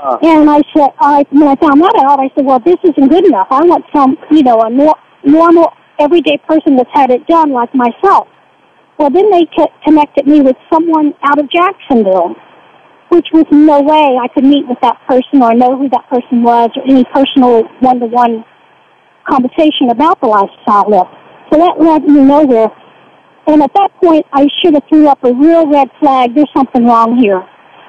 Uh. 0.03 0.19
And 0.23 0.51
I 0.51 0.63
said, 0.75 0.91
I 0.99 1.25
when 1.31 1.47
I 1.47 1.55
found 1.57 1.81
that 1.83 1.95
out, 2.03 2.19
I 2.19 2.31
said, 2.35 2.45
well, 2.45 2.59
this 2.59 2.79
isn't 2.83 3.09
good 3.09 3.27
enough. 3.27 3.47
I 3.51 3.63
want 3.65 3.85
some, 3.95 4.17
you 4.31 4.43
know, 4.43 4.59
a 4.63 4.71
more 4.71 4.97
normal, 5.23 5.73
everyday 6.01 6.39
person 6.49 6.75
that's 6.75 6.91
had 6.93 7.11
it 7.11 7.27
done 7.27 7.53
like 7.53 7.73
myself. 7.75 8.27
Well, 8.99 9.11
then 9.11 9.31
they 9.31 9.47
connected 9.85 10.27
me 10.27 10.41
with 10.41 10.57
someone 10.73 11.15
out 11.23 11.39
of 11.39 11.51
Jacksonville, 11.51 12.35
which 13.11 13.27
was 13.33 13.47
no 13.51 13.81
way 13.81 14.19
I 14.21 14.29
could 14.35 14.45
meet 14.45 14.67
with 14.69 14.79
that 14.83 14.99
person 15.09 15.43
or 15.43 15.55
know 15.55 15.79
who 15.79 15.89
that 15.91 16.09
person 16.11 16.43
was 16.43 16.71
or 16.77 16.83
any 16.83 17.05
personal 17.05 17.63
one-to-one 17.81 18.45
conversation 19.29 19.91
about 19.91 20.21
the 20.21 20.27
lifestyle 20.27 20.91
lift. 20.91 21.11
So 21.53 21.59
that 21.59 21.81
led 21.81 22.05
me 22.05 22.21
nowhere. 22.21 22.69
And 23.47 23.63
at 23.63 23.73
that 23.75 23.91
point, 24.03 24.27
I 24.33 24.49
should 24.61 24.75
have 24.75 24.83
threw 24.89 25.09
up 25.09 25.23
a 25.25 25.33
real 25.33 25.67
red 25.67 25.89
flag. 26.01 26.35
There's 26.35 26.51
something 26.55 26.85
wrong 26.85 27.19
here 27.19 27.47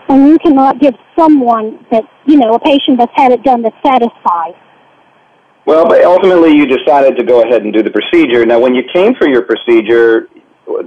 and 0.09 0.27
you 0.27 0.37
cannot 0.39 0.81
give 0.81 0.95
someone 1.17 1.85
that, 1.91 2.03
you 2.25 2.37
know, 2.37 2.55
a 2.55 2.59
patient 2.59 2.97
that's 2.97 3.11
had 3.15 3.31
it 3.31 3.43
done 3.43 3.61
that's 3.61 3.75
satisfied. 3.85 4.53
Well, 5.65 5.87
but 5.87 6.03
ultimately 6.03 6.55
you 6.55 6.65
decided 6.65 7.15
to 7.17 7.23
go 7.23 7.43
ahead 7.43 7.61
and 7.61 7.71
do 7.71 7.83
the 7.83 7.91
procedure. 7.91 8.43
Now, 8.45 8.59
when 8.59 8.73
you 8.73 8.81
came 8.91 9.13
for 9.15 9.29
your 9.29 9.43
procedure, 9.43 10.27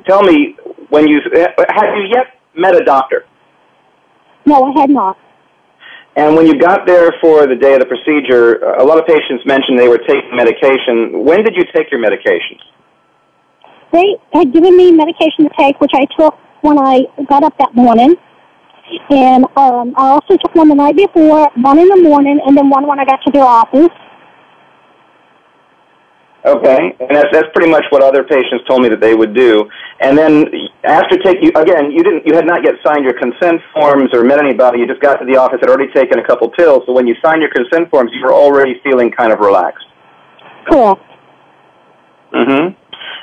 tell 0.07 0.23
me, 0.23 0.57
when 0.91 1.09
you, 1.09 1.21
have 1.33 1.97
you 1.97 2.09
yet 2.11 2.39
met 2.57 2.75
a 2.75 2.85
doctor? 2.85 3.25
No, 4.45 4.65
I 4.65 4.81
had 4.81 4.91
not. 4.91 5.19
And 6.15 6.37
when 6.37 6.47
you 6.47 6.59
got 6.59 6.87
there 6.87 7.15
for 7.23 7.47
the 7.47 7.57
day 7.57 7.73
of 7.75 7.81
the 7.81 7.87
procedure, 7.87 8.57
a 8.75 8.85
lot 8.85 8.99
of 8.99 9.07
patients 9.07 9.47
mentioned 9.47 9.79
they 9.79 9.89
were 9.89 10.03
taking 10.07 10.37
medication. 10.37 11.25
When 11.25 11.43
did 11.43 11.55
you 11.57 11.65
take 11.75 11.91
your 11.91 12.01
medications? 12.01 12.61
They 13.93 14.17
had 14.33 14.53
given 14.53 14.77
me 14.77 14.93
medication 14.93 15.49
to 15.49 15.51
take, 15.59 15.81
which 15.81 15.93
I 15.95 16.07
took 16.19 16.37
when 16.61 16.79
I 16.79 17.05
got 17.29 17.45
up 17.45 17.57
that 17.59 17.75
morning. 17.75 18.17
And 19.09 19.45
um, 19.57 19.95
I 19.97 20.09
also 20.09 20.37
took 20.37 20.55
one 20.55 20.69
the 20.69 20.75
night 20.75 20.97
before, 20.97 21.51
one 21.57 21.79
in 21.79 21.89
the 21.89 22.03
morning, 22.03 22.41
and 22.45 22.57
then 22.57 22.69
one 22.69 22.87
when 22.87 22.99
I 22.99 23.05
got 23.05 23.21
to 23.25 23.33
their 23.33 23.45
office. 23.45 23.89
Okay, 26.45 26.97
and 26.99 27.11
that's 27.11 27.29
that's 27.31 27.47
pretty 27.55 27.71
much 27.71 27.85
what 27.91 28.03
other 28.03 28.25
patients 28.25 28.65
told 28.67 28.83
me 28.83 28.89
that 28.89 29.01
they 29.01 29.15
would 29.15 29.33
do. 29.33 29.71
And 30.01 30.19
then 30.19 30.47
after 30.83 31.17
take 31.19 31.39
you 31.41 31.53
again, 31.55 31.93
you 31.93 32.03
didn't 32.03 32.27
you 32.27 32.35
had 32.35 32.47
not 32.47 32.65
yet 32.65 32.75
signed 32.85 33.05
your 33.05 33.15
consent 33.15 33.61
forms 33.73 34.11
or 34.13 34.25
met 34.25 34.41
anybody. 34.41 34.81
You 34.81 34.89
just 34.89 35.01
got 35.01 35.19
to 35.19 35.25
the 35.25 35.37
office, 35.37 35.59
had 35.61 35.71
already 35.71 35.93
taken 35.93 36.19
a 36.19 36.27
couple 36.27 36.51
pills. 36.51 36.83
So 36.87 36.93
when 36.93 37.07
you 37.07 37.15
signed 37.25 37.43
your 37.43 37.51
consent 37.53 37.91
forms, 37.91 38.11
you 38.13 38.25
were 38.25 38.33
already 38.33 38.81
feeling 38.83 39.13
kind 39.13 39.33
of 39.33 39.39
relaxed. 39.39 39.87
Correct. 40.69 41.01
Mhm. 42.33 42.75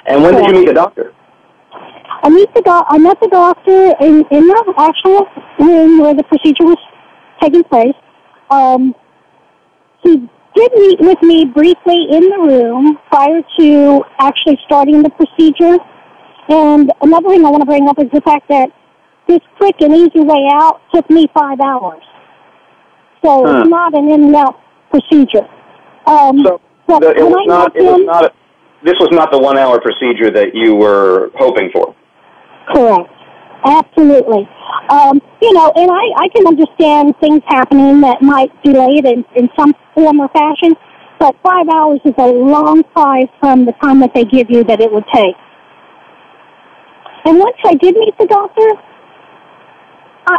And 0.06 0.24
when 0.24 0.34
Correct. 0.34 0.48
did 0.48 0.56
you 0.56 0.62
meet 0.62 0.68
the 0.68 0.74
doctor? 0.74 1.14
I 2.24 2.30
meet 2.30 2.54
the 2.54 2.62
doc- 2.62 2.88
I 2.90 2.98
met 2.98 3.20
the 3.20 3.28
doctor 3.28 3.96
in, 4.00 4.26
in 4.32 4.48
the 4.48 4.74
actual 4.78 5.28
room 5.60 6.00
where 6.00 6.14
the 6.14 6.24
procedure 6.24 6.66
was 6.66 6.78
taking 7.42 7.64
place. 7.66 7.96
Um, 8.50 8.96
he 10.04 10.30
did 10.60 10.72
meet 10.76 11.00
with 11.00 11.22
me 11.22 11.46
briefly 11.46 12.08
in 12.12 12.30
the 12.30 12.38
room 12.38 12.98
prior 13.10 13.42
to 13.60 14.04
actually 14.20 14.60
starting 14.66 15.02
the 15.02 15.10
procedure. 15.10 15.78
And 16.50 16.92
another 17.02 17.30
thing 17.30 17.46
I 17.46 17.50
want 17.50 17.62
to 17.62 17.66
bring 17.66 17.88
up 17.88 17.98
is 18.00 18.10
the 18.12 18.22
fact 18.22 18.50
that 18.50 18.70
this 19.28 19.40
quick 19.58 19.76
and 19.80 19.96
easy 19.96 20.20
way 20.20 20.50
out 20.52 20.82
took 20.94 21.10
me 21.10 21.28
five 21.34 21.60
hours. 21.62 22.04
So 23.24 23.46
huh. 23.46 23.62
it's 23.62 23.70
not 23.70 23.94
an 23.94 24.10
in 24.10 24.24
and 24.26 24.36
out 24.36 24.60
procedure. 24.92 25.48
Um, 26.06 26.44
so 26.44 26.60
the, 26.88 27.14
it 27.16 27.24
was 27.24 27.46
not. 27.48 27.76
It 27.76 27.84
was 27.84 28.02
not. 28.04 28.36
This 28.84 28.96
was 29.00 29.10
not 29.12 29.32
the 29.32 29.38
one 29.38 29.58
hour 29.58 29.80
procedure 29.80 30.32
that 30.32 30.56
you 30.56 30.76
were 30.76 31.30
hoping 31.38 31.70
for. 31.72 31.96
Correct. 32.74 33.12
Absolutely. 33.66 34.50
Um, 34.90 35.22
you 35.42 35.54
know, 35.54 35.72
and 35.76 35.90
I, 35.90 36.26
I 36.26 36.30
can 36.36 36.46
understand 36.48 37.16
things 37.22 37.42
happening 37.48 38.02
that 38.02 38.22
might 38.22 38.52
delay 38.64 39.00
it 39.00 39.06
in, 39.06 39.24
in 39.36 39.50
some 39.58 39.74
form 39.96 40.20
or 40.20 40.28
fashion, 40.30 40.76
but 41.20 41.36
five 41.44 41.68
hours 41.74 42.00
is 42.04 42.14
a 42.18 42.28
long 42.28 42.84
five 42.94 43.28
from 43.40 43.66
the 43.66 43.74
time 43.82 44.00
that 44.02 44.12
they 44.14 44.26
give 44.26 44.50
you 44.50 44.64
that 44.66 44.82
it 44.82 44.92
would 44.92 45.06
take. 45.14 45.36
And 47.26 47.40
once 47.40 47.58
I 47.66 47.76
did 47.76 47.96
meet 47.96 48.18
the 48.18 48.26
doctor, 48.26 48.68
I, 50.28 50.38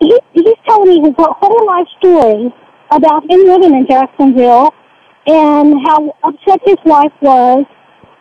he, 0.00 0.18
he's 0.32 0.58
telling 0.66 0.88
me 0.88 1.00
his 1.00 1.14
whole 1.18 1.66
life 1.66 1.86
story 1.98 2.52
about 2.90 3.28
him 3.30 3.40
living 3.44 3.74
in 3.74 3.86
Jacksonville 3.86 4.74
and 5.26 5.74
how 5.86 6.16
upset 6.24 6.60
his 6.64 6.78
wife 6.84 7.12
was 7.20 7.64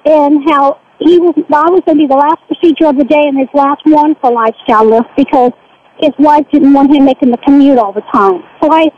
and 0.05 0.43
how 0.49 0.79
he 0.99 1.17
was 1.17 1.33
I 1.37 1.69
was 1.69 1.81
going 1.85 1.97
to 1.97 2.03
be 2.03 2.07
the 2.07 2.15
last 2.15 2.41
procedure 2.47 2.87
of 2.87 2.97
the 2.97 3.05
day 3.05 3.25
and 3.25 3.37
his 3.37 3.49
last 3.53 3.81
one 3.85 4.15
for 4.21 4.31
lifestyle 4.31 4.85
lift 4.85 5.09
because 5.17 5.51
his 5.99 6.11
wife 6.19 6.45
didn't 6.51 6.73
want 6.73 6.93
him 6.93 7.05
making 7.05 7.31
the 7.31 7.37
commute 7.37 7.77
all 7.77 7.93
the 7.93 8.01
time. 8.13 8.43
So 8.61 8.71
I, 8.71 8.89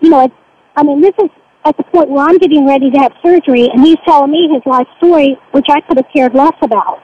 you 0.00 0.10
know, 0.10 0.24
it, 0.24 0.32
I 0.76 0.82
mean, 0.82 1.00
this 1.00 1.14
is 1.22 1.30
at 1.64 1.76
the 1.76 1.84
point 1.84 2.10
where 2.10 2.24
I'm 2.24 2.38
getting 2.38 2.66
ready 2.66 2.90
to 2.90 2.98
have 2.98 3.12
surgery, 3.22 3.68
and 3.72 3.84
he's 3.84 3.98
telling 4.04 4.30
me 4.30 4.48
his 4.52 4.62
life 4.66 4.86
story, 4.98 5.36
which 5.52 5.66
I 5.68 5.80
could 5.82 5.96
have 5.96 6.06
cared 6.12 6.34
less 6.34 6.54
about. 6.62 6.98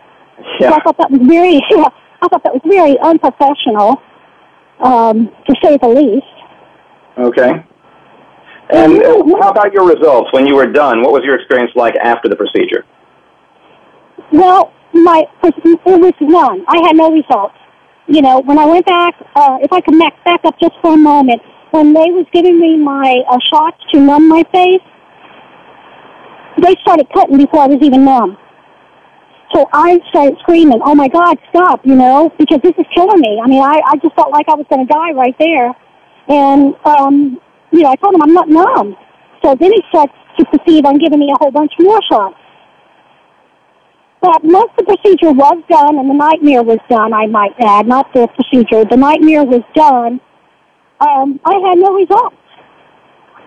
Yeah. 0.60 0.70
So 0.70 0.74
I 0.74 0.80
thought 0.80 0.98
that 0.98 1.10
was 1.10 1.20
very, 1.26 1.60
yeah, 1.70 1.88
I 2.22 2.28
thought 2.28 2.42
that 2.44 2.52
was 2.52 2.62
very 2.64 2.98
unprofessional, 3.00 4.00
um, 4.80 5.30
to 5.46 5.54
say 5.62 5.76
the 5.76 5.88
least. 5.88 6.26
Okay. 7.18 7.64
And 8.70 9.02
uh, 9.02 9.24
how 9.40 9.50
about 9.50 9.72
your 9.72 9.86
results 9.86 10.32
when 10.32 10.46
you 10.46 10.56
were 10.56 10.66
done? 10.66 11.02
What 11.02 11.12
was 11.12 11.22
your 11.24 11.36
experience 11.36 11.70
like 11.76 11.94
after 11.96 12.28
the 12.28 12.36
procedure? 12.36 12.84
Well, 14.32 14.72
my 14.92 15.24
it 15.44 15.54
was 15.84 16.12
none. 16.20 16.64
I 16.66 16.78
had 16.86 16.96
no 16.96 17.12
results. 17.12 17.54
You 18.08 18.22
know, 18.22 18.40
when 18.40 18.58
I 18.58 18.66
went 18.66 18.86
back, 18.86 19.14
uh, 19.34 19.58
if 19.60 19.72
I 19.72 19.80
could 19.80 19.98
back 19.98 20.24
back 20.24 20.40
up 20.44 20.54
just 20.60 20.74
for 20.80 20.94
a 20.94 20.96
moment, 20.96 21.42
when 21.72 21.92
they 21.92 22.10
was 22.10 22.24
giving 22.32 22.60
me 22.60 22.76
my 22.76 23.22
uh, 23.28 23.38
shots 23.50 23.78
to 23.92 24.00
numb 24.00 24.28
my 24.28 24.44
face, 24.52 24.80
they 26.62 26.74
started 26.82 27.08
cutting 27.12 27.36
before 27.36 27.60
I 27.60 27.66
was 27.66 27.78
even 27.82 28.04
numb. 28.04 28.38
So 29.54 29.68
I 29.72 30.00
started 30.10 30.38
screaming, 30.40 30.80
"Oh 30.84 30.94
my 30.94 31.08
God, 31.08 31.36
stop!" 31.50 31.84
You 31.84 31.96
know, 31.96 32.30
because 32.38 32.60
this 32.62 32.74
is 32.78 32.86
killing 32.94 33.20
me. 33.20 33.40
I 33.42 33.48
mean, 33.48 33.62
I 33.62 33.80
I 33.84 33.96
just 33.96 34.14
felt 34.14 34.30
like 34.30 34.48
I 34.48 34.54
was 34.54 34.66
going 34.70 34.86
to 34.86 34.92
die 34.92 35.12
right 35.12 35.36
there. 35.38 35.74
And 36.28 36.74
um, 36.84 37.40
you 37.72 37.82
know, 37.82 37.90
I 37.90 37.96
told 37.96 38.14
him 38.14 38.22
I'm 38.22 38.32
not 38.32 38.48
numb. 38.48 38.96
So 39.42 39.54
then 39.54 39.72
he 39.72 39.82
starts 39.88 40.12
to 40.38 40.44
proceed 40.46 40.86
on 40.86 40.98
giving 40.98 41.18
me 41.18 41.32
a 41.34 41.38
whole 41.38 41.50
bunch 41.50 41.72
more 41.78 42.00
shots. 42.08 42.36
But 44.20 44.42
once 44.42 44.70
the 44.76 44.84
procedure 44.84 45.32
was 45.32 45.62
done 45.68 45.98
and 45.98 46.08
the 46.10 46.14
nightmare 46.14 46.62
was 46.62 46.78
done, 46.88 47.12
I 47.12 47.26
might 47.26 47.54
add, 47.60 47.86
not 47.86 48.12
the 48.14 48.28
procedure, 48.28 48.84
the 48.84 48.96
nightmare 48.96 49.44
was 49.44 49.62
done, 49.74 50.20
um, 51.00 51.38
I 51.44 51.54
had 51.68 51.78
no 51.78 51.92
results. 51.92 52.36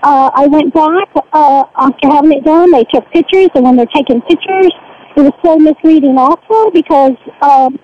Uh, 0.04 0.30
I 0.34 0.48
went 0.48 0.74
back 0.74 1.10
uh, 1.34 1.64
after 1.76 2.08
having 2.08 2.32
it 2.32 2.46
done. 2.46 2.72
They 2.72 2.86
took 2.86 3.10
pictures, 3.12 3.50
and 3.56 3.64
when 3.66 3.76
they're 3.76 3.94
taking 3.94 4.22
pictures, 4.22 4.72
it 5.18 5.22
was 5.22 5.34
so 5.44 5.58
misleading 5.58 6.18
also 6.18 6.72
because 6.72 7.18
um, 7.42 7.80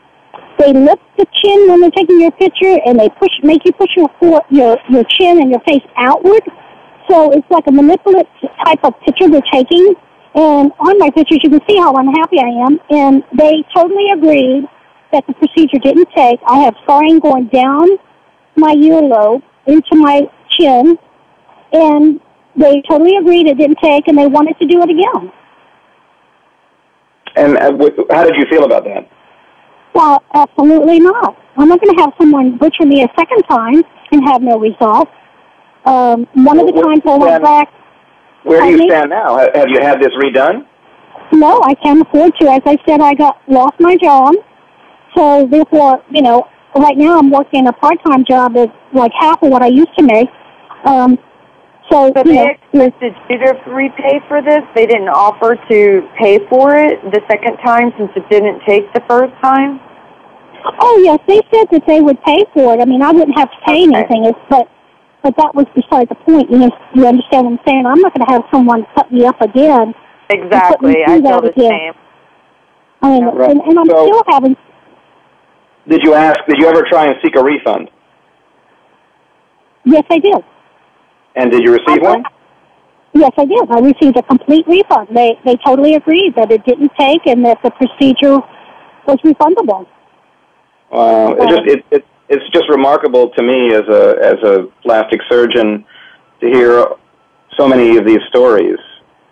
they 0.59 0.71
lift 0.71 1.01
the 1.17 1.25
chin 1.41 1.67
when 1.67 1.81
they're 1.81 1.91
taking 1.91 2.21
your 2.21 2.31
picture, 2.31 2.79
and 2.85 2.99
they 2.99 3.09
push, 3.09 3.33
make 3.43 3.65
you 3.65 3.73
push 3.73 3.89
your 3.97 4.09
your 4.49 4.77
your 4.87 5.03
chin 5.03 5.41
and 5.41 5.49
your 5.49 5.59
face 5.67 5.83
outward. 5.97 6.43
So 7.09 7.31
it's 7.31 7.49
like 7.49 7.67
a 7.67 7.71
manipulative 7.71 8.31
type 8.63 8.79
of 8.83 8.93
picture 9.01 9.27
they're 9.27 9.41
taking. 9.51 9.95
And 10.35 10.71
on 10.79 10.99
my 10.99 11.09
pictures, 11.11 11.39
you 11.43 11.49
can 11.49 11.61
see 11.67 11.77
how 11.77 11.93
unhappy 11.93 12.39
I 12.39 12.65
am. 12.65 12.79
And 12.89 13.23
they 13.37 13.63
totally 13.73 14.11
agreed 14.11 14.67
that 15.13 15.25
the 15.27 15.33
procedure 15.33 15.79
didn't 15.79 16.09
take. 16.15 16.39
I 16.45 16.59
have 16.59 16.75
scarring 16.83 17.19
going 17.19 17.47
down 17.47 17.87
my 18.57 18.75
earlobe 18.75 19.43
into 19.65 19.95
my 19.95 20.21
chin, 20.49 20.97
and 21.71 22.19
they 22.55 22.81
totally 22.89 23.15
agreed 23.15 23.47
it 23.47 23.57
didn't 23.57 23.79
take, 23.81 24.07
and 24.07 24.17
they 24.17 24.27
wanted 24.27 24.57
to 24.59 24.67
do 24.67 24.81
it 24.81 24.89
again. 24.89 25.31
And 27.37 27.57
uh, 27.57 27.71
how 28.11 28.23
did 28.23 28.35
you 28.37 28.45
feel 28.49 28.63
about 28.65 28.83
that? 28.85 29.09
Well, 29.93 30.23
absolutely 30.33 30.99
not. 30.99 31.37
I'm 31.57 31.69
not 31.69 31.79
going 31.79 31.95
to 31.95 32.01
have 32.01 32.13
someone 32.19 32.57
butcher 32.57 32.85
me 32.85 33.03
a 33.03 33.07
second 33.17 33.43
time 33.43 33.83
and 34.11 34.23
have 34.27 34.41
no 34.41 34.59
result. 34.59 35.09
Um, 35.85 36.27
one 36.33 36.59
of 36.59 36.65
the 36.65 36.73
times 36.73 37.01
I 37.05 37.17
went 37.17 37.43
back. 37.43 37.71
Where 38.45 38.61
do 38.61 38.71
you 38.71 38.89
stand 38.89 39.09
now? 39.09 39.37
Have 39.37 39.69
you 39.69 39.81
had 39.81 39.99
this 39.99 40.13
redone? 40.21 40.65
No, 41.33 41.61
I 41.63 41.73
can't 41.73 41.99
afford 42.01 42.33
to. 42.39 42.47
As 42.47 42.61
I 42.65 42.77
said, 42.87 43.01
I 43.01 43.15
got 43.15 43.41
lost 43.47 43.73
my 43.79 43.97
job, 43.97 44.35
so 45.17 45.47
therefore, 45.47 46.03
you 46.11 46.21
know, 46.21 46.47
right 46.75 46.95
now 46.95 47.17
I'm 47.17 47.31
working 47.31 47.67
a 47.67 47.73
part-time 47.73 48.23
job 48.23 48.53
that's 48.53 48.71
like 48.93 49.11
half 49.19 49.41
of 49.41 49.49
what 49.49 49.63
I 49.63 49.67
used 49.67 49.95
to 49.97 50.03
make. 50.03 50.29
Um, 50.85 51.17
so, 51.89 52.11
but 52.13 52.27
you 52.27 52.33
they 52.33 52.45
know, 52.45 52.85
expected 52.85 53.15
you 53.29 53.37
to 53.39 53.69
repay 53.71 54.19
for 54.27 54.41
this. 54.41 54.61
They 54.75 54.85
didn't 54.85 55.09
offer 55.09 55.55
to 55.69 56.09
pay 56.19 56.39
for 56.47 56.75
it 56.75 57.01
the 57.11 57.21
second 57.27 57.57
time 57.65 57.91
since 57.97 58.11
it 58.15 58.29
didn't 58.29 58.61
take 58.67 58.91
the 58.93 59.01
first 59.09 59.33
time. 59.41 59.79
Oh 60.79 61.01
yes, 61.03 61.19
they 61.27 61.41
said 61.53 61.67
that 61.71 61.83
they 61.87 62.01
would 62.01 62.21
pay 62.23 62.45
for 62.53 62.73
it. 62.75 62.81
I 62.81 62.85
mean, 62.85 63.01
I 63.01 63.11
wouldn't 63.11 63.37
have 63.37 63.49
to 63.49 63.57
pay 63.65 63.85
Okay. 63.85 63.97
anything, 63.97 64.25
it's, 64.25 64.39
but 64.49 64.67
but 65.25 65.35
that 65.37 65.55
was 65.55 65.65
beside 65.73 66.07
the 66.07 66.13
point. 66.21 66.51
You 66.51 66.59
know, 66.59 66.69
you 66.93 67.07
understand 67.07 67.47
what 67.47 67.53
I'm 67.53 67.59
saying? 67.65 67.85
I'm 67.87 67.99
not 67.99 68.13
going 68.13 68.27
to 68.27 68.31
have 68.31 68.43
someone 68.51 68.85
cut 68.93 69.11
me 69.11 69.25
up 69.25 69.41
again. 69.41 69.95
Exactly. 70.29 70.93
through 70.93 71.03
I 71.15 71.19
that 71.21 71.33
feel 71.33 71.41
the 71.41 71.49
again. 71.49 71.69
same. 71.71 71.93
I 73.01 73.09
mean, 73.09 73.25
Right. 73.25 73.49
and, 73.49 73.61
and 73.61 73.79
I'm 73.79 73.87
So- 73.89 74.05
still 74.05 74.23
having. 74.29 74.55
Did 75.87 76.01
you 76.03 76.13
ask? 76.13 76.39
Did 76.47 76.57
you 76.59 76.67
ever 76.67 76.83
try 76.83 77.07
and 77.07 77.15
seek 77.23 77.35
a 77.35 77.43
refund? 77.43 77.89
Yes, 79.83 80.03
I 80.11 80.19
did. 80.19 80.43
And 81.35 81.51
did 81.51 81.63
you 81.63 81.71
receive 81.73 82.03
I- 82.03 82.07
one? 82.13 82.23
Yes, 83.13 83.31
I 83.37 83.45
did. 83.45 83.71
I 83.71 83.79
received 83.79 84.17
a 84.17 84.23
complete 84.23 84.67
refund. 84.67 85.07
They 85.11 85.39
they 85.45 85.55
totally 85.65 85.95
agreed 85.95 86.35
that 86.35 86.51
it 86.51 86.65
didn't 86.65 86.91
take 86.99 87.25
and 87.25 87.43
that 87.45 87.59
the 87.63 87.71
procedure 87.71 88.41
was 89.07 89.17
refundable. 89.23 89.87
Wow, 90.91 91.31
it 91.33 91.49
just 91.49 91.65
it, 91.65 91.85
it 91.91 92.05
it's 92.29 92.47
just 92.53 92.69
remarkable 92.69 93.29
to 93.31 93.43
me 93.43 93.73
as 93.73 93.87
a 93.87 94.15
as 94.21 94.43
a 94.43 94.67
plastic 94.81 95.21
surgeon 95.29 95.85
to 96.41 96.47
hear 96.47 96.85
so 97.57 97.67
many 97.67 97.97
of 97.97 98.05
these 98.05 98.21
stories 98.29 98.77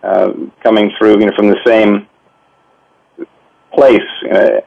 um, 0.02 0.52
coming 0.62 0.92
through, 0.98 1.20
you 1.20 1.26
know, 1.26 1.32
from 1.36 1.48
the 1.48 1.58
same 1.66 2.06
place. 3.72 4.00
Uh, 4.30 4.60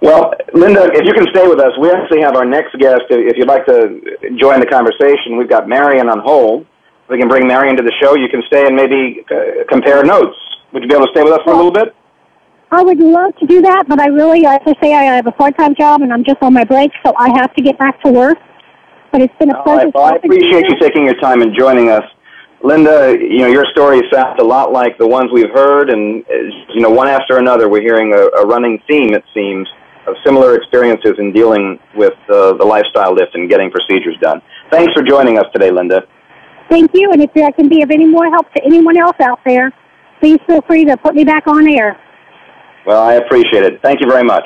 well, 0.00 0.34
Linda, 0.52 0.90
if 0.92 1.04
you 1.04 1.12
can 1.12 1.26
stay 1.30 1.46
with 1.46 1.60
us, 1.60 1.72
we 1.80 1.90
actually 1.90 2.20
have 2.20 2.36
our 2.36 2.44
next 2.44 2.76
guest. 2.78 3.02
If 3.10 3.36
you'd 3.36 3.48
like 3.48 3.66
to 3.66 4.00
join 4.38 4.60
the 4.60 4.66
conversation, 4.66 5.36
we've 5.36 5.48
got 5.48 5.68
Marion 5.68 6.08
on 6.08 6.20
hold. 6.20 6.66
We 7.08 7.18
can 7.18 7.28
bring 7.28 7.46
Marion 7.46 7.76
to 7.76 7.82
the 7.82 7.92
show. 8.02 8.14
You 8.14 8.28
can 8.28 8.42
stay 8.46 8.66
and 8.66 8.74
maybe 8.74 9.24
uh, 9.30 9.64
compare 9.68 10.02
notes. 10.02 10.36
Would 10.72 10.82
you 10.82 10.88
be 10.88 10.94
able 10.94 11.06
to 11.06 11.12
stay 11.12 11.22
with 11.22 11.32
us 11.32 11.40
for 11.44 11.52
a 11.52 11.56
little 11.56 11.70
bit? 11.70 11.94
I 12.70 12.82
would 12.82 12.98
love 12.98 13.36
to 13.36 13.46
do 13.46 13.62
that, 13.62 13.84
but 13.88 14.00
I 14.00 14.06
really, 14.06 14.46
as 14.46 14.60
I 14.66 14.74
say, 14.82 14.94
I 14.94 15.02
have 15.04 15.26
a 15.26 15.32
part-time 15.32 15.74
job 15.74 16.02
and 16.02 16.12
I'm 16.12 16.24
just 16.24 16.42
on 16.42 16.52
my 16.52 16.64
break, 16.64 16.90
so 17.04 17.12
I 17.16 17.30
have 17.38 17.54
to 17.54 17.62
get 17.62 17.78
back 17.78 18.02
to 18.02 18.10
work. 18.10 18.38
But 19.12 19.22
it's 19.22 19.34
been 19.38 19.50
a 19.50 19.62
pleasure. 19.62 19.84
right. 19.84 19.94
Well, 19.94 20.04
I 20.04 20.16
appreciate 20.16 20.68
you 20.68 20.76
taking 20.80 21.04
your 21.04 21.14
time 21.20 21.42
and 21.42 21.54
joining 21.56 21.88
us. 21.88 22.02
Linda, 22.64 23.16
you 23.20 23.40
know, 23.40 23.46
your 23.46 23.66
story 23.72 24.00
sounds 24.12 24.40
a 24.40 24.44
lot 24.44 24.72
like 24.72 24.98
the 24.98 25.06
ones 25.06 25.30
we've 25.32 25.50
heard, 25.50 25.90
and, 25.90 26.24
you 26.74 26.80
know, 26.80 26.90
one 26.90 27.06
after 27.06 27.36
another, 27.36 27.68
we're 27.68 27.82
hearing 27.82 28.12
a, 28.12 28.40
a 28.40 28.46
running 28.46 28.82
theme, 28.88 29.14
it 29.14 29.22
seems, 29.34 29.68
of 30.06 30.16
similar 30.24 30.56
experiences 30.56 31.12
in 31.18 31.32
dealing 31.32 31.78
with 31.94 32.14
uh, 32.28 32.54
the 32.54 32.64
lifestyle 32.64 33.14
lift 33.14 33.34
and 33.34 33.48
getting 33.48 33.70
procedures 33.70 34.16
done. 34.20 34.40
Thanks 34.70 34.92
for 34.94 35.02
joining 35.02 35.38
us 35.38 35.44
today, 35.52 35.70
Linda. 35.70 36.08
Thank 36.70 36.90
you, 36.94 37.12
and 37.12 37.22
if 37.22 37.30
I 37.36 37.50
can 37.52 37.68
be 37.68 37.82
of 37.82 37.90
any 37.90 38.06
more 38.06 38.30
help 38.30 38.50
to 38.54 38.64
anyone 38.64 38.96
else 38.96 39.16
out 39.20 39.40
there, 39.44 39.70
please 40.18 40.40
feel 40.46 40.62
free 40.62 40.86
to 40.86 40.96
put 40.96 41.14
me 41.14 41.22
back 41.22 41.46
on 41.46 41.68
air. 41.68 42.00
Well, 42.86 43.02
I 43.02 43.14
appreciate 43.14 43.64
it. 43.64 43.80
Thank 43.82 44.00
you 44.00 44.08
very 44.08 44.24
much. 44.24 44.44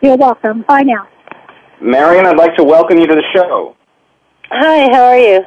You're 0.00 0.16
welcome. 0.16 0.62
Bye 0.62 0.82
now. 0.82 1.08
Marion, 1.80 2.26
I'd 2.26 2.36
like 2.36 2.56
to 2.56 2.64
welcome 2.64 2.98
you 2.98 3.06
to 3.06 3.14
the 3.14 3.24
show. 3.34 3.76
Hi, 4.50 4.88
how 4.90 5.04
are 5.04 5.18
you? 5.18 5.44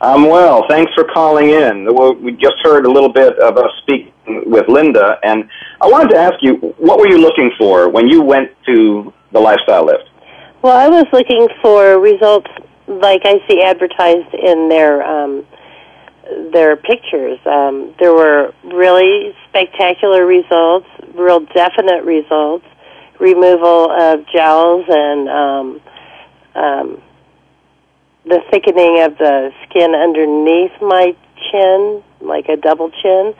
I'm 0.00 0.28
well. 0.28 0.64
Thanks 0.68 0.92
for 0.94 1.04
calling 1.04 1.50
in. 1.50 1.86
We 2.22 2.32
just 2.32 2.54
heard 2.62 2.86
a 2.86 2.90
little 2.90 3.12
bit 3.12 3.38
of 3.38 3.56
us 3.56 3.70
speaking 3.82 4.12
with 4.46 4.68
Linda, 4.68 5.18
and 5.24 5.48
I 5.80 5.88
wanted 5.88 6.10
to 6.10 6.18
ask 6.18 6.34
you, 6.40 6.54
what 6.78 6.98
were 6.98 7.08
you 7.08 7.18
looking 7.18 7.50
for 7.58 7.88
when 7.90 8.08
you 8.08 8.22
went 8.22 8.50
to 8.66 9.12
the 9.32 9.40
lifestyle 9.40 9.84
lift? 9.84 10.04
Well, 10.62 10.76
I 10.76 10.88
was 10.88 11.06
looking 11.12 11.48
for 11.60 11.98
results 11.98 12.50
like 12.86 13.22
I 13.24 13.40
see 13.48 13.60
advertised 13.62 14.32
in 14.34 14.68
their 14.68 15.02
um, 15.02 15.44
their 16.52 16.76
pictures. 16.76 17.38
Um, 17.46 17.94
there 17.98 18.12
were 18.12 18.52
really 18.64 19.34
spectacular 19.48 20.26
results, 20.26 20.86
real 21.14 21.40
definite 21.40 22.04
results, 22.04 22.64
removal 23.18 23.90
of 23.90 24.26
jowls 24.32 24.84
and 24.88 25.28
um, 25.28 25.80
um, 26.54 27.02
the 28.24 28.40
thickening 28.50 29.02
of 29.02 29.16
the 29.18 29.52
skin 29.64 29.94
underneath 29.94 30.72
my 30.80 31.16
chin, 31.50 32.02
like 32.20 32.48
a 32.48 32.56
double 32.56 32.90
chin. 32.90 33.34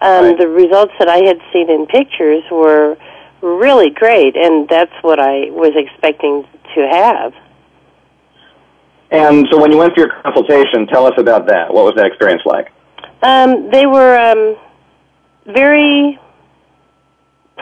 Um, 0.00 0.24
Right. 0.24 0.38
The 0.38 0.48
results 0.48 0.92
that 0.98 1.08
I 1.08 1.18
had 1.18 1.38
seen 1.52 1.70
in 1.70 1.86
pictures 1.86 2.42
were 2.50 2.96
really 3.40 3.90
great, 3.90 4.36
and 4.36 4.68
that's 4.68 4.92
what 5.02 5.18
I 5.20 5.50
was 5.50 5.72
expecting 5.76 6.44
to 6.74 6.88
have. 6.88 7.32
And 9.14 9.46
so 9.50 9.60
when 9.60 9.70
you 9.70 9.78
went 9.78 9.94
for 9.94 10.00
your 10.00 10.22
consultation, 10.22 10.86
tell 10.88 11.06
us 11.06 11.14
about 11.18 11.46
that. 11.46 11.72
What 11.72 11.84
was 11.84 11.94
that 11.94 12.06
experience 12.06 12.42
like? 12.44 12.72
Um, 13.22 13.70
they 13.70 13.86
were 13.86 14.18
um, 14.18 14.56
very 15.46 16.18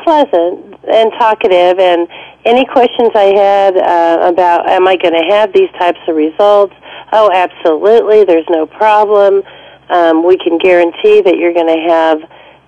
pleasant 0.03 0.81
and 0.89 1.13
talkative, 1.13 1.79
and 1.79 2.09
any 2.45 2.65
questions 2.65 3.11
I 3.15 3.35
had 3.37 3.77
uh, 3.77 4.29
about, 4.33 4.69
am 4.69 4.89
I 4.89 4.97
going 4.97 5.15
to 5.15 5.35
have 5.35 5.53
these 5.53 5.71
types 5.79 6.01
of 6.09 6.17
results? 6.17 6.75
Oh, 7.13 7.31
absolutely. 7.33 8.25
There's 8.25 8.49
no 8.49 8.67
problem. 8.67 9.43
Um, 9.91 10.25
we 10.27 10.39
can 10.39 10.57
guarantee 10.57 11.21
that 11.21 11.37
you're 11.37 11.53
going 11.53 11.69
to 11.69 11.89
have 11.89 12.19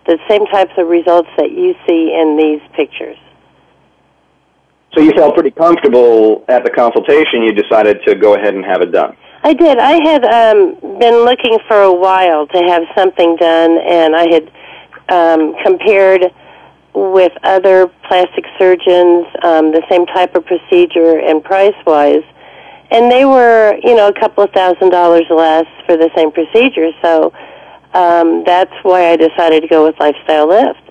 the 0.06 0.18
same 0.28 0.44
types 0.46 0.72
of 0.76 0.88
results 0.88 1.30
that 1.38 1.50
you 1.50 1.74
see 1.88 2.12
in 2.12 2.36
these 2.36 2.60
pictures. 2.76 3.16
So 4.94 5.00
you 5.00 5.12
felt 5.16 5.34
pretty 5.34 5.50
comfortable 5.50 6.44
at 6.48 6.64
the 6.64 6.70
consultation. 6.70 7.42
You 7.42 7.52
decided 7.52 7.98
to 8.06 8.14
go 8.14 8.34
ahead 8.34 8.54
and 8.54 8.64
have 8.64 8.80
it 8.80 8.92
done. 8.92 9.16
I 9.42 9.52
did. 9.52 9.78
I 9.78 10.02
had 10.02 10.24
um, 10.24 10.98
been 10.98 11.24
looking 11.24 11.58
for 11.68 11.82
a 11.82 11.92
while 11.92 12.46
to 12.46 12.58
have 12.68 12.82
something 12.96 13.36
done, 13.36 13.78
and 13.78 14.16
I 14.16 14.26
had 14.32 14.52
um, 15.08 15.54
compared 15.64 16.32
with 16.94 17.32
other 17.42 17.88
plastic 18.08 18.44
surgeons 18.58 19.26
um, 19.42 19.72
the 19.72 19.82
same 19.90 20.06
type 20.06 20.34
of 20.36 20.46
procedure 20.46 21.18
and 21.18 21.42
price 21.42 21.74
wise, 21.84 22.22
and 22.90 23.10
they 23.10 23.24
were, 23.24 23.76
you 23.82 23.96
know, 23.96 24.08
a 24.08 24.18
couple 24.18 24.44
of 24.44 24.50
thousand 24.52 24.90
dollars 24.90 25.24
less 25.28 25.66
for 25.86 25.96
the 25.96 26.08
same 26.16 26.30
procedure. 26.30 26.92
So 27.02 27.32
um, 27.94 28.44
that's 28.46 28.72
why 28.82 29.10
I 29.10 29.16
decided 29.16 29.62
to 29.62 29.68
go 29.68 29.84
with 29.84 29.98
Lifestyle 29.98 30.48
Lift. 30.48 30.83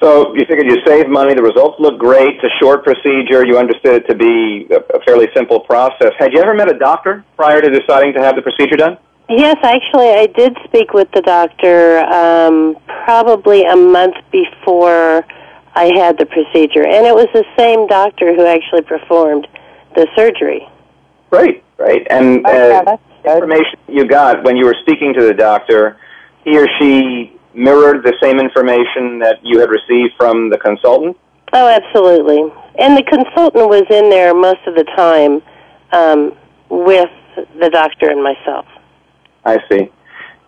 So 0.00 0.34
you 0.34 0.46
figured 0.46 0.66
you 0.66 0.78
save 0.86 1.08
money. 1.08 1.34
The 1.34 1.42
results 1.42 1.78
look 1.78 1.98
great. 1.98 2.36
It's 2.36 2.44
a 2.44 2.58
short 2.58 2.84
procedure. 2.84 3.44
You 3.44 3.58
understood 3.58 4.02
it 4.02 4.08
to 4.08 4.14
be 4.14 4.66
a 4.70 5.00
fairly 5.04 5.28
simple 5.34 5.60
process. 5.60 6.12
Had 6.18 6.32
you 6.32 6.40
ever 6.40 6.54
met 6.54 6.70
a 6.70 6.78
doctor 6.78 7.22
prior 7.36 7.60
to 7.60 7.68
deciding 7.68 8.14
to 8.14 8.20
have 8.20 8.34
the 8.34 8.42
procedure 8.42 8.76
done? 8.76 8.96
Yes, 9.28 9.56
actually, 9.62 10.10
I 10.10 10.26
did 10.26 10.56
speak 10.64 10.92
with 10.92 11.08
the 11.12 11.20
doctor 11.20 12.00
um, 12.00 12.76
probably 13.04 13.64
a 13.64 13.76
month 13.76 14.16
before 14.32 15.24
I 15.74 15.92
had 15.94 16.18
the 16.18 16.26
procedure, 16.26 16.84
and 16.84 17.06
it 17.06 17.14
was 17.14 17.28
the 17.32 17.44
same 17.56 17.86
doctor 17.86 18.34
who 18.34 18.44
actually 18.44 18.82
performed 18.82 19.46
the 19.94 20.08
surgery. 20.16 20.66
Great, 21.30 21.62
great. 21.76 22.06
And 22.10 22.44
uh, 22.44 22.82
that's 22.84 23.02
information 23.36 23.78
you 23.86 24.06
got 24.06 24.42
when 24.42 24.56
you 24.56 24.64
were 24.64 24.76
speaking 24.82 25.14
to 25.14 25.22
the 25.22 25.34
doctor, 25.34 25.98
he 26.44 26.58
or 26.58 26.66
she 26.80 27.38
mirrored 27.54 28.02
the 28.04 28.14
same 28.22 28.38
information 28.38 29.18
that 29.18 29.38
you 29.42 29.60
had 29.60 29.70
received 29.70 30.14
from 30.16 30.50
the 30.50 30.58
consultant? 30.58 31.16
Oh, 31.52 31.68
absolutely. 31.68 32.42
And 32.78 32.96
the 32.96 33.02
consultant 33.02 33.68
was 33.68 33.84
in 33.90 34.08
there 34.10 34.34
most 34.34 34.60
of 34.66 34.74
the 34.74 34.84
time 34.96 35.42
um, 35.92 36.36
with 36.68 37.10
the 37.58 37.70
doctor 37.70 38.10
and 38.10 38.22
myself. 38.22 38.66
I 39.44 39.58
see. 39.68 39.90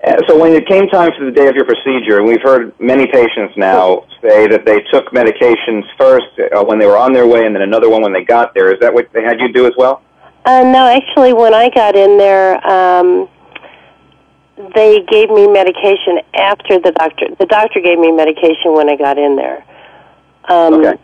Uh, 0.07 0.17
So 0.29 0.39
when 0.39 0.53
it 0.53 0.67
came 0.67 0.89
time 0.89 1.11
for 1.19 1.25
the 1.25 1.31
day 1.31 1.49
of 1.49 1.55
your 1.55 1.65
procedure, 1.65 2.19
and 2.19 2.27
we've 2.27 2.43
heard 2.43 2.79
many 2.81 3.07
patients 3.07 3.55
now 3.57 4.05
say 4.21 4.47
that 4.47 4.65
they 4.65 4.81
took 4.93 5.11
medications 5.13 5.85
first 5.99 6.27
uh, 6.39 6.63
when 6.65 6.79
they 6.79 6.87
were 6.87 6.99
on 6.99 7.13
their 7.13 7.27
way 7.27 7.47
and 7.47 7.55
then 7.55 7.63
another 7.63 7.89
one 7.89 8.03
when 8.03 8.13
they 8.13 8.25
got 8.25 8.55
there. 8.55 8.73
Is 8.73 8.81
that 8.81 8.93
what 8.93 9.13
they 9.13 9.23
had 9.23 9.41
you 9.41 9.53
do 9.53 9.67
as 9.67 9.73
well? 9.77 10.03
Uh, 10.45 10.63
no, 10.65 10.89
actually, 10.89 11.33
when 11.33 11.55
I 11.55 11.69
got 11.71 11.95
in 11.95 12.19
there, 12.19 12.65
um, 12.67 13.29
they 14.75 15.03
gave 15.09 15.31
me 15.31 15.49
medication 15.49 16.21
after 16.35 16.79
the 16.79 16.93
doctor. 16.93 17.27
The 17.39 17.47
doctor 17.47 17.81
gave 17.81 17.99
me 17.99 18.13
medication 18.13 18.75
when 18.75 18.89
I 18.89 18.97
got 18.97 19.19
in 19.19 19.37
there. 19.37 19.65
Um, 20.49 20.75
Okay. 20.75 21.01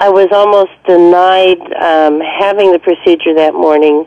I 0.00 0.08
was 0.08 0.28
almost 0.32 0.72
denied 0.84 1.60
um, 1.78 2.20
having 2.20 2.72
the 2.72 2.80
procedure 2.80 3.34
that 3.34 3.54
morning. 3.54 4.04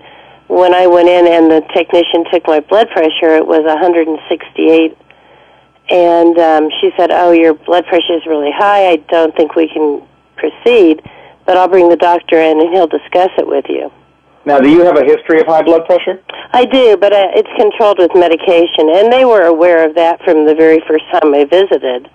When 0.47 0.73
I 0.73 0.87
went 0.87 1.07
in 1.07 1.25
and 1.25 1.49
the 1.49 1.61
technician 1.73 2.25
took 2.31 2.45
my 2.47 2.59
blood 2.59 2.89
pressure, 2.89 3.35
it 3.35 3.47
was 3.47 3.63
168. 3.63 4.97
And 5.89 6.37
um, 6.37 6.69
she 6.81 6.91
said, 6.97 7.11
"Oh, 7.11 7.31
your 7.31 7.53
blood 7.53 7.85
pressure 7.85 8.13
is 8.13 8.25
really 8.25 8.51
high. 8.51 8.89
I 8.89 8.95
don't 9.07 9.35
think 9.35 9.55
we 9.55 9.69
can 9.69 10.01
proceed, 10.35 11.01
but 11.45 11.55
I'll 11.57 11.69
bring 11.69 11.89
the 11.89 11.95
doctor 11.95 12.41
in 12.41 12.59
and 12.59 12.69
he'll 12.73 12.87
discuss 12.87 13.29
it 13.37 13.47
with 13.47 13.65
you." 13.69 13.91
Now, 14.45 14.59
do 14.59 14.69
you 14.69 14.81
have 14.85 14.95
a 14.97 15.03
history 15.03 15.41
of 15.41 15.47
high 15.47 15.63
blood 15.63 15.85
pressure? 15.85 16.21
I 16.53 16.65
do, 16.65 16.97
but 16.97 17.11
uh, 17.11 17.29
it's 17.33 17.49
controlled 17.57 17.97
with 17.97 18.11
medication, 18.13 18.89
and 18.93 19.11
they 19.11 19.25
were 19.25 19.43
aware 19.43 19.87
of 19.87 19.95
that 19.95 20.21
from 20.23 20.45
the 20.45 20.53
very 20.53 20.81
first 20.87 21.03
time 21.11 21.33
I 21.33 21.45
visited. 21.45 22.09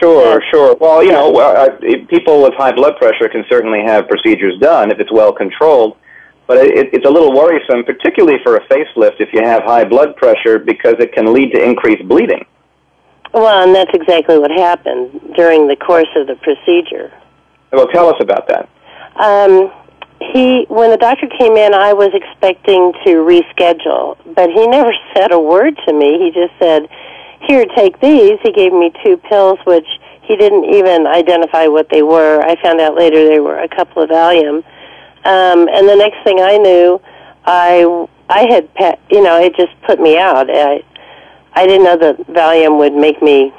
Sure, 0.00 0.40
Yeah. 0.40 0.50
sure. 0.50 0.76
Well, 0.76 1.02
you 1.02 1.12
know, 1.12 1.34
uh, 1.36 1.76
people 2.08 2.42
with 2.42 2.54
high 2.54 2.72
blood 2.72 2.96
pressure 2.96 3.28
can 3.28 3.44
certainly 3.48 3.82
have 3.82 4.08
procedures 4.08 4.58
done 4.58 4.90
if 4.90 4.98
it's 5.00 5.12
well 5.12 5.32
controlled. 5.32 5.96
But 6.46 6.58
it, 6.58 6.94
it's 6.94 7.04
a 7.04 7.10
little 7.10 7.32
worrisome, 7.32 7.84
particularly 7.84 8.38
for 8.44 8.56
a 8.56 8.60
facelift, 8.68 9.20
if 9.20 9.32
you 9.32 9.42
have 9.42 9.64
high 9.64 9.84
blood 9.84 10.16
pressure, 10.16 10.58
because 10.58 10.94
it 11.00 11.12
can 11.12 11.32
lead 11.32 11.52
to 11.52 11.62
increased 11.62 12.06
bleeding. 12.08 12.44
Well, 13.34 13.64
and 13.64 13.74
that's 13.74 13.90
exactly 13.92 14.38
what 14.38 14.50
happened 14.50 15.34
during 15.34 15.66
the 15.66 15.76
course 15.76 16.08
of 16.14 16.26
the 16.28 16.36
procedure. 16.36 17.12
Well, 17.72 17.88
tell 17.88 18.08
us 18.08 18.16
about 18.20 18.46
that. 18.48 18.68
Um, 19.16 19.72
he, 20.20 20.64
when 20.68 20.90
the 20.90 20.96
doctor 20.96 21.26
came 21.26 21.56
in, 21.56 21.74
I 21.74 21.92
was 21.92 22.10
expecting 22.14 22.92
to 23.04 23.10
reschedule, 23.24 24.16
but 24.34 24.50
he 24.50 24.66
never 24.76 24.92
said 25.14 25.32
a 25.32 25.38
word 25.38 25.78
to 25.86 25.92
me. 25.92 26.18
He 26.18 26.30
just 26.30 26.52
said, 26.58 26.88
"Here, 27.46 27.66
take 27.76 28.00
these." 28.00 28.38
He 28.42 28.52
gave 28.52 28.72
me 28.72 28.92
two 29.04 29.16
pills, 29.18 29.58
which 29.64 29.86
he 30.22 30.36
didn't 30.36 30.64
even 30.64 31.06
identify 31.06 31.66
what 31.66 31.88
they 31.90 32.02
were. 32.02 32.42
I 32.42 32.60
found 32.62 32.80
out 32.80 32.96
later 32.96 33.26
they 33.28 33.40
were 33.40 33.58
a 33.58 33.68
couple 33.68 34.02
of 34.02 34.10
Valium. 34.10 34.64
Um, 35.24 35.68
and 35.68 35.88
the 35.88 35.96
next 35.96 36.22
thing 36.24 36.40
I 36.40 36.56
knew, 36.56 37.00
I 37.44 38.06
I 38.28 38.46
had 38.50 38.72
pa- 38.74 38.98
you 39.10 39.22
know 39.22 39.40
it 39.40 39.54
just 39.56 39.72
put 39.86 40.00
me 40.00 40.18
out. 40.18 40.48
I 40.50 40.82
I 41.52 41.66
didn't 41.66 41.84
know 41.84 41.96
that 41.96 42.26
Valium 42.28 42.78
would 42.78 42.94
make 42.94 43.22
me 43.22 43.52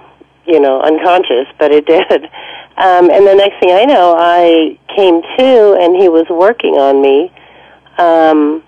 you 0.45 0.59
know 0.59 0.81
unconscious, 0.81 1.47
but 1.59 1.71
it 1.71 1.85
did. 1.93 2.29
Um, 2.77 3.09
and 3.09 3.25
the 3.25 3.33
next 3.33 3.59
thing 3.59 3.71
I 3.71 3.85
know, 3.85 4.15
I 4.17 4.77
came 4.95 5.21
to, 5.21 5.77
and 5.81 5.95
he 5.95 6.09
was 6.09 6.27
working 6.29 6.75
on 6.75 7.01
me, 7.01 7.31
um, 7.97 8.63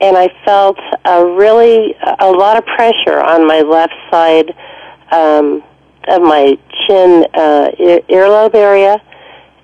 and 0.00 0.16
I 0.16 0.28
felt 0.44 0.78
a 1.04 1.24
really 1.24 1.96
a 2.20 2.30
lot 2.30 2.56
of 2.56 2.64
pressure 2.66 3.20
on 3.20 3.46
my 3.46 3.60
left 3.60 3.94
side 4.10 4.54
um, 5.10 5.64
of 6.06 6.22
my 6.22 6.56
chin 6.86 7.26
uh, 7.34 7.70
ear- 7.78 8.02
earlobe 8.08 8.54
area, 8.54 9.02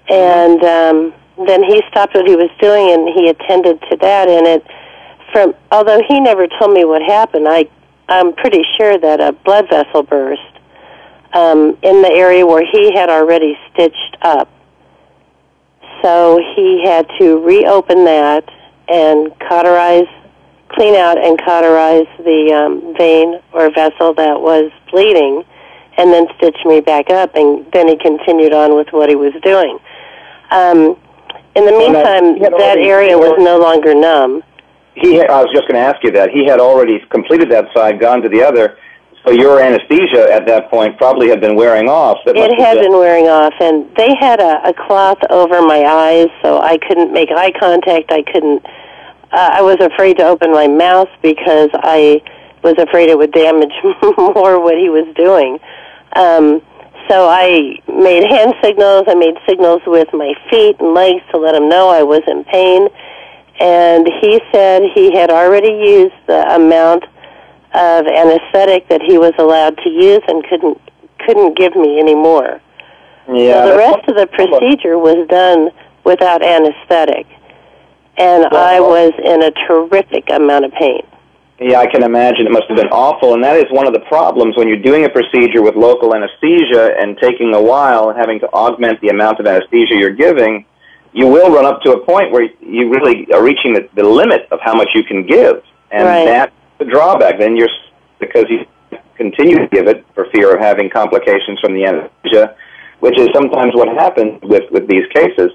and 0.09 0.63
um, 0.65 1.15
then 1.47 1.63
he 1.63 1.81
stopped 1.91 2.15
what 2.15 2.27
he 2.27 2.37
was 2.37 2.51
doing 2.61 2.91
and 2.93 3.09
he 3.09 3.29
attended 3.29 3.81
to 3.91 3.97
that. 3.99 4.29
And 4.29 4.47
it 4.47 4.67
from 5.33 5.55
although 5.71 6.03
he 6.09 6.19
never 6.21 6.47
told 6.59 6.73
me 6.73 6.85
what 6.85 7.03
happened, 7.03 7.47
I 7.49 7.69
I'm 8.09 8.35
pretty 8.35 8.65
sure 8.77 8.99
that 8.99 9.21
a 9.21 9.33
blood 9.33 9.69
vessel 9.71 10.03
burst 10.03 10.43
um, 11.33 11.79
in 11.83 12.03
the 12.03 12.11
area 12.11 12.47
where 12.47 12.64
he 12.64 12.93
had 12.95 13.09
already 13.09 13.57
stitched 13.73 14.16
up. 14.23 14.49
So 16.03 16.40
he 16.57 16.83
had 16.85 17.07
to 17.19 17.38
reopen 17.45 18.05
that 18.05 18.49
and 18.88 19.33
cauterize, 19.40 20.09
clean 20.69 20.95
out 20.95 21.19
and 21.19 21.38
cauterize 21.43 22.07
the 22.19 22.53
um, 22.53 22.95
vein 22.97 23.40
or 23.53 23.71
vessel 23.71 24.14
that 24.14 24.40
was 24.40 24.73
bleeding, 24.90 25.45
and 25.99 26.12
then 26.12 26.27
stitch 26.37 26.57
me 26.64 26.81
back 26.81 27.11
up. 27.11 27.35
And 27.35 27.71
then 27.73 27.88
he 27.88 27.97
continued 27.97 28.53
on 28.53 28.75
with 28.77 28.88
what 28.93 29.09
he 29.09 29.16
was 29.16 29.35
doing. 29.43 29.79
Um, 30.51 30.97
in 31.55 31.66
the 31.66 31.73
meantime, 31.73 32.38
that 32.40 32.53
already- 32.53 32.88
area 32.88 33.19
was 33.19 33.37
no 33.38 33.59
longer 33.59 33.95
numb. 33.95 34.43
He, 34.95 35.14
had, 35.14 35.31
I 35.31 35.40
was 35.40 35.51
just 35.55 35.69
going 35.69 35.81
to 35.81 35.87
ask 35.87 36.03
you 36.03 36.11
that. 36.12 36.31
He 36.31 36.45
had 36.45 36.61
already 36.61 36.99
completed 37.11 37.49
that 37.51 37.73
side, 37.75 38.01
gone 38.01 38.23
to 38.23 38.29
the 38.29 38.43
other. 38.43 38.77
So 39.27 39.33
your 39.33 39.61
anesthesia 39.61 40.33
at 40.33 40.47
that 40.47 40.71
point 40.71 40.97
probably 40.97 41.29
had 41.29 41.41
been 41.41 41.55
wearing 41.55 41.89
off. 41.89 42.19
That 42.25 42.37
It 42.37 42.59
had 42.59 42.79
been- 42.79 42.93
wearing 42.93 43.29
off, 43.29 43.53
and 43.61 43.85
they 43.97 44.15
had 44.19 44.41
a, 44.41 44.69
a 44.69 44.73
cloth 44.73 45.19
over 45.29 45.61
my 45.61 45.85
eyes, 45.85 46.29
so 46.43 46.59
I 46.59 46.79
couldn't 46.79 47.13
make 47.13 47.31
eye 47.31 47.53
contact. 47.59 48.11
I 48.11 48.23
couldn't. 48.23 48.65
Uh, 49.33 49.51
I 49.53 49.63
was 49.63 49.77
afraid 49.81 50.17
to 50.19 50.25
open 50.27 50.53
my 50.53 50.67
mouth 50.67 51.09
because 51.23 51.69
I 51.75 52.23
was 52.63 52.75
afraid 52.79 53.09
it 53.11 53.19
would 53.19 53.33
damage 53.33 53.73
more 54.19 54.59
what 54.61 54.77
he 54.79 54.89
was 54.89 55.07
doing. 55.15 55.59
Um, 56.17 56.63
so 57.09 57.29
I 57.29 57.79
made 57.89 58.25
hand 58.25 58.55
signals. 58.63 59.05
I 59.07 59.15
made 59.15 59.35
signals 59.49 59.83
with 59.87 60.09
my 60.13 60.33
feet 60.51 60.81
and 60.81 60.95
legs 60.95 61.23
to 61.33 61.39
let 61.39 61.55
him 61.55 61.69
know 61.69 61.89
I 61.91 62.03
was 62.03 62.23
in 62.27 62.45
pain. 62.45 62.89
And 63.61 64.09
he 64.21 64.41
said 64.53 64.83
he 64.95 65.15
had 65.15 65.31
already 65.31 65.69
used 65.69 66.15
the 66.27 66.55
amount 66.55 67.05
of 67.75 68.07
anesthetic 68.07 68.89
that 68.89 69.01
he 69.03 69.19
was 69.19 69.33
allowed 69.39 69.77
to 69.79 69.89
use 69.91 70.23
and 70.29 70.45
couldn't 70.49 70.79
couldn't 71.27 71.57
give 71.57 71.77
me 71.77 72.01
anymore. 72.01 72.61
Yeah, 73.33 73.65
so 73.65 73.73
the 73.73 73.77
rest 73.79 74.09
of 74.09 74.17
the 74.17 74.27
procedure 74.27 74.99
was 74.99 75.27
done 75.29 75.71
without 76.05 76.43
anesthetic, 76.43 77.27
and 78.17 78.47
I 78.47 78.81
was 78.81 79.13
in 79.23 79.43
a 79.43 79.51
terrific 79.69 80.29
amount 80.31 80.65
of 80.65 80.73
pain. 80.73 81.03
Yeah, 81.61 81.79
I 81.79 81.87
can 81.87 82.03
imagine 82.03 82.47
it 82.47 82.53
must 82.53 82.67
have 82.69 82.77
been 82.79 82.89
awful, 82.89 83.35
and 83.35 83.45
that 83.45 83.57
is 83.57 83.67
one 83.71 83.87
of 83.87 83.93
the 83.93 84.01
problems 84.01 84.57
when 84.57 84.67
you're 84.67 84.79
doing 84.81 85.05
a 85.05 85.11
procedure 85.11 85.61
with 85.63 85.77
local 85.77 86.15
anesthesia 86.15 86.97
and 86.99 87.19
taking 87.19 87.55
a 87.55 87.61
while 87.63 88.09
and 88.09 88.19
having 88.19 88.41
to 88.41 88.49
augment 88.49 88.99
the 89.03 89.09
amount 89.09 89.39
of 89.41 89.47
anesthesia 89.47 89.95
you're 89.95 90.15
giving. 90.17 90.65
You 91.13 91.27
will 91.27 91.51
run 91.53 91.67
up 91.67 91.83
to 91.83 91.93
a 91.93 92.05
point 92.07 92.33
where 92.33 92.49
you 92.61 92.89
really 92.89 93.31
are 93.35 93.43
reaching 93.45 93.75
the, 93.75 93.87
the 93.95 94.03
limit 94.05 94.49
of 94.51 94.59
how 94.63 94.75
much 94.75 94.89
you 94.95 95.05
can 95.05 95.27
give, 95.27 95.63
and 95.91 96.05
Right. 96.07 96.25
that's 96.25 96.53
the 96.81 96.87
drawback. 96.87 97.38
Then 97.38 97.57
you're 97.57 97.69
because 98.19 98.45
you 98.49 98.66
continue 99.14 99.57
to 99.57 99.69
give 99.69 99.87
it 99.87 100.05
for 100.14 100.27
fear 100.33 100.55
of 100.55 100.61
having 100.61 100.90
complications 100.90 101.61
from 101.61 101.75
the 101.75 101.85
anesthesia, 101.85 102.57
which 103.01 103.19
is 103.19 103.29
sometimes 103.33 103.73
what 103.75 103.88
happens 103.88 104.40
with 104.43 104.64
with 104.73 104.88
these 104.88 105.07
cases. 105.14 105.53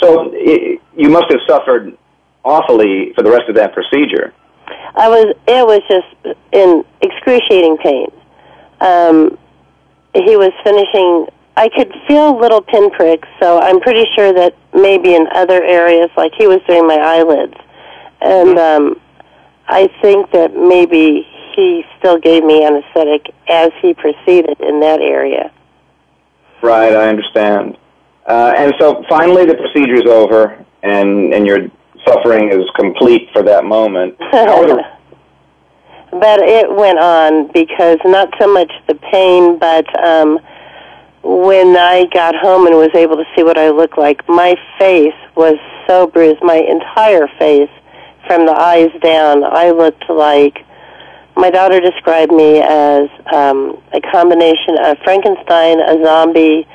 So 0.00 0.32
i 0.32 0.78
you 0.96 1.10
must 1.10 1.26
have 1.30 1.40
suffered 1.46 1.96
awfully 2.44 3.12
for 3.14 3.22
the 3.22 3.30
rest 3.30 3.48
of 3.48 3.54
that 3.56 3.74
procedure. 3.74 4.32
I 4.94 5.08
was 5.08 5.34
it 5.46 5.66
was 5.66 5.82
just 5.88 6.38
in 6.52 6.84
excruciating 7.02 7.76
pain. 7.78 8.08
Um, 8.80 9.38
he 10.14 10.36
was 10.36 10.52
finishing. 10.64 11.26
I 11.56 11.68
could 11.68 11.92
feel 12.06 12.38
little 12.38 12.62
pinpricks, 12.62 13.28
so 13.40 13.60
I'm 13.60 13.80
pretty 13.80 14.06
sure 14.14 14.32
that 14.32 14.54
maybe 14.72 15.14
in 15.14 15.26
other 15.34 15.62
areas, 15.62 16.08
like 16.16 16.32
he 16.38 16.46
was 16.46 16.60
doing 16.68 16.86
my 16.86 16.94
eyelids, 16.94 17.54
and 18.20 18.58
um, 18.58 19.00
I 19.68 19.88
think 20.00 20.30
that 20.32 20.54
maybe 20.54 21.26
he 21.54 21.84
still 21.98 22.18
gave 22.18 22.42
me 22.42 22.64
anesthetic 22.64 23.34
as 23.48 23.70
he 23.82 23.94
proceeded 23.94 24.58
in 24.60 24.80
that 24.80 25.00
area. 25.00 25.52
Right, 26.62 26.94
I 26.94 27.08
understand. 27.08 27.76
Uh, 28.26 28.52
and 28.56 28.74
so 28.78 29.04
finally 29.08 29.44
the 29.44 29.54
procedure's 29.54 30.06
over 30.06 30.64
and, 30.82 31.32
and 31.32 31.46
your 31.46 31.68
suffering 32.06 32.50
is 32.50 32.64
complete 32.76 33.28
for 33.32 33.42
that 33.42 33.64
moment. 33.64 34.16
How 34.32 34.62
are 34.62 34.66
the, 34.66 34.84
but 36.10 36.40
it 36.40 36.74
went 36.74 36.98
on 36.98 37.48
because 37.52 37.98
not 38.04 38.32
so 38.40 38.52
much 38.52 38.72
the 38.86 38.94
pain, 38.94 39.58
but 39.58 39.86
um, 40.02 40.38
when 41.22 41.76
I 41.76 42.06
got 42.12 42.34
home 42.34 42.66
and 42.66 42.76
was 42.76 42.90
able 42.94 43.16
to 43.16 43.24
see 43.36 43.42
what 43.42 43.58
I 43.58 43.68
looked 43.70 43.98
like, 43.98 44.26
my 44.28 44.56
face 44.78 45.14
was 45.36 45.56
so 45.86 46.06
bruised. 46.06 46.42
My 46.42 46.56
entire 46.56 47.28
face, 47.38 47.70
from 48.28 48.46
the 48.46 48.52
eyes 48.52 48.90
down, 49.02 49.42
I 49.42 49.70
looked 49.70 50.08
like. 50.08 50.64
My 51.36 51.50
daughter 51.50 51.80
described 51.80 52.32
me 52.32 52.60
as 52.60 53.08
um, 53.32 53.80
a 53.92 54.00
combination 54.12 54.76
of 54.82 54.98
Frankenstein, 55.04 55.80
a 55.80 56.04
zombie, 56.04 56.66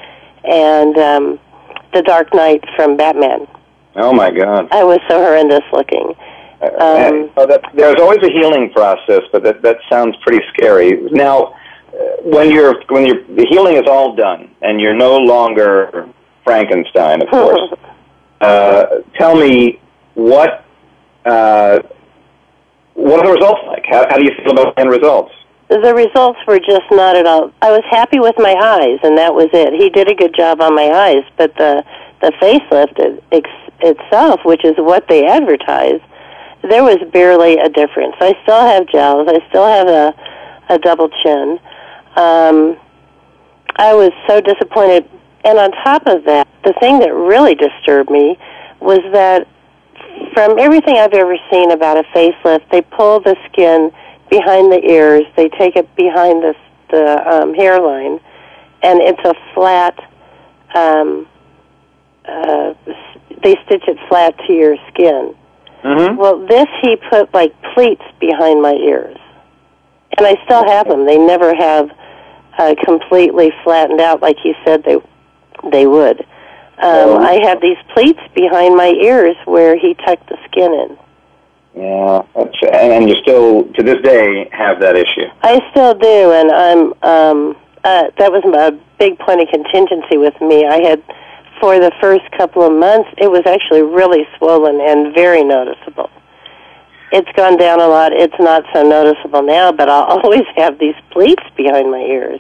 and 0.43 0.97
um, 0.97 1.39
the 1.93 2.01
Dark 2.01 2.33
Knight 2.33 2.63
from 2.75 2.97
Batman. 2.97 3.47
oh 3.95 4.13
my 4.13 4.31
God. 4.31 4.67
I 4.71 4.83
was 4.83 4.99
so 5.07 5.19
horrendous 5.23 5.63
looking. 5.71 6.15
Um, 6.63 7.29
uh, 7.35 7.45
that, 7.45 7.61
there's 7.73 7.99
always 7.99 8.23
a 8.23 8.31
healing 8.31 8.71
process, 8.71 9.21
but 9.33 9.43
that 9.43 9.61
that 9.63 9.77
sounds 9.89 10.15
pretty 10.21 10.43
scary. 10.53 11.01
Now, 11.11 11.47
uh, 11.47 11.99
when 12.23 12.49
you're 12.49 12.81
when 12.87 13.05
you're 13.05 13.23
the 13.25 13.45
healing 13.49 13.75
is 13.75 13.83
all 13.85 14.15
done 14.15 14.49
and 14.61 14.79
you're 14.79 14.95
no 14.95 15.17
longer 15.17 16.07
Frankenstein, 16.45 17.21
of 17.21 17.29
course. 17.29 17.73
uh, 18.41 18.85
tell 19.15 19.35
me 19.35 19.81
what 20.13 20.49
uh, 20.49 20.61
what 21.23 23.19
are 23.19 23.25
the 23.25 23.33
results 23.33 23.61
like? 23.67 23.85
How, 23.87 24.05
how 24.09 24.17
do 24.17 24.23
you 24.23 24.31
feel 24.43 24.51
about 24.51 24.75
the 24.75 24.81
end 24.81 24.89
results? 24.89 25.33
the 25.81 25.93
results 25.95 26.39
were 26.45 26.59
just 26.59 26.85
not 26.91 27.15
at 27.15 27.25
all. 27.25 27.51
I 27.61 27.71
was 27.71 27.83
happy 27.89 28.19
with 28.19 28.35
my 28.37 28.53
eyes, 28.53 28.99
and 29.03 29.17
that 29.17 29.33
was 29.33 29.49
it. 29.53 29.73
He 29.73 29.89
did 29.89 30.09
a 30.09 30.15
good 30.15 30.35
job 30.35 30.61
on 30.61 30.75
my 30.75 30.89
eyes, 30.89 31.23
but 31.37 31.55
the 31.55 31.83
the 32.21 32.31
facelift 32.39 32.99
it, 32.99 33.23
ex, 33.33 33.49
itself, 33.79 34.39
which 34.45 34.63
is 34.63 34.75
what 34.77 35.07
they 35.09 35.25
advertise, 35.27 35.99
there 36.61 36.83
was 36.83 36.97
barely 37.11 37.57
a 37.57 37.67
difference. 37.67 38.15
I 38.21 38.33
still 38.43 38.61
have 38.61 38.87
jowls. 38.87 39.27
I 39.27 39.45
still 39.49 39.67
have 39.67 39.87
a 39.87 40.13
a 40.69 40.79
double 40.79 41.09
chin. 41.23 41.59
Um, 42.15 42.77
I 43.75 43.93
was 43.93 44.11
so 44.27 44.39
disappointed, 44.41 45.09
and 45.43 45.57
on 45.57 45.71
top 45.71 46.05
of 46.05 46.23
that, 46.25 46.47
the 46.63 46.73
thing 46.79 46.99
that 46.99 47.13
really 47.13 47.55
disturbed 47.55 48.09
me 48.09 48.37
was 48.79 48.99
that 49.11 49.47
from 50.33 50.59
everything 50.59 50.97
I've 50.97 51.13
ever 51.13 51.37
seen 51.51 51.71
about 51.71 51.97
a 51.97 52.03
facelift, 52.15 52.69
they 52.71 52.81
pull 52.81 53.19
the 53.19 53.35
skin 53.51 53.91
behind 54.29 54.71
the 54.71 54.81
ears. 54.83 55.23
They 55.35 55.49
take 55.49 55.75
it 55.75 55.93
behind 55.95 56.43
the 56.43 56.55
the 56.89 57.27
um, 57.27 57.53
hairline, 57.53 58.19
and 58.83 58.99
it's 59.01 59.19
a 59.25 59.33
flat. 59.53 59.97
Um, 60.75 61.27
uh, 62.25 62.73
they 63.43 63.55
stitch 63.65 63.83
it 63.87 63.97
flat 64.07 64.37
to 64.47 64.53
your 64.53 64.77
skin. 64.89 65.35
Mm-hmm. 65.83 66.15
Well, 66.15 66.45
this 66.45 66.67
he 66.81 66.95
put 67.09 67.33
like 67.33 67.53
pleats 67.73 68.03
behind 68.19 68.61
my 68.61 68.73
ears, 68.73 69.17
and 70.17 70.25
I 70.25 70.37
still 70.45 70.65
have 70.67 70.87
them. 70.87 71.05
They 71.05 71.17
never 71.17 71.53
have 71.55 71.89
uh, 72.57 72.75
completely 72.83 73.51
flattened 73.63 73.99
out 73.99 74.21
like 74.21 74.37
he 74.41 74.53
said 74.63 74.83
they 74.83 74.97
they 75.71 75.87
would. 75.87 76.25
Um, 76.79 76.85
Oh. 76.85 77.17
I 77.17 77.39
have 77.47 77.61
these 77.61 77.77
pleats 77.93 78.19
behind 78.33 78.75
my 78.75 78.89
ears 78.89 79.35
where 79.45 79.77
he 79.77 79.93
tucked 79.93 80.27
the 80.29 80.37
skin 80.49 80.73
in. 80.73 80.97
Yeah, 81.75 82.21
that's, 82.35 82.55
and, 82.61 82.93
and 82.93 83.09
you 83.09 83.15
still 83.21 83.63
to 83.73 83.83
this 83.83 84.01
day 84.03 84.47
have 84.51 84.79
that 84.81 84.95
issue. 84.95 85.25
I 85.41 85.59
still 85.71 85.93
do, 85.95 86.31
and 86.31 86.51
I'm. 86.51 86.93
Um, 87.01 87.57
uh, 87.83 88.03
that 88.17 88.31
was 88.31 88.43
a 88.45 88.71
big 88.97 89.19
point 89.19 89.41
of 89.41 89.49
contingency 89.49 90.17
with 90.17 90.39
me. 90.39 90.65
I 90.65 90.79
had, 90.81 91.03
for 91.59 91.79
the 91.79 91.91
first 91.99 92.23
couple 92.37 92.63
of 92.63 92.71
months, 92.71 93.09
it 93.17 93.29
was 93.29 93.41
actually 93.45 93.81
really 93.81 94.25
swollen 94.37 94.79
and 94.79 95.13
very 95.13 95.43
noticeable. 95.43 96.09
It's 97.11 97.29
gone 97.35 97.57
down 97.57 97.81
a 97.81 97.87
lot. 97.87 98.13
It's 98.13 98.33
not 98.39 98.63
so 98.73 98.83
noticeable 98.83 99.41
now, 99.43 99.71
but 99.71 99.89
I'll 99.89 100.19
always 100.23 100.45
have 100.55 100.79
these 100.79 100.95
pleats 101.11 101.43
behind 101.57 101.91
my 101.91 101.99
ears 101.99 102.39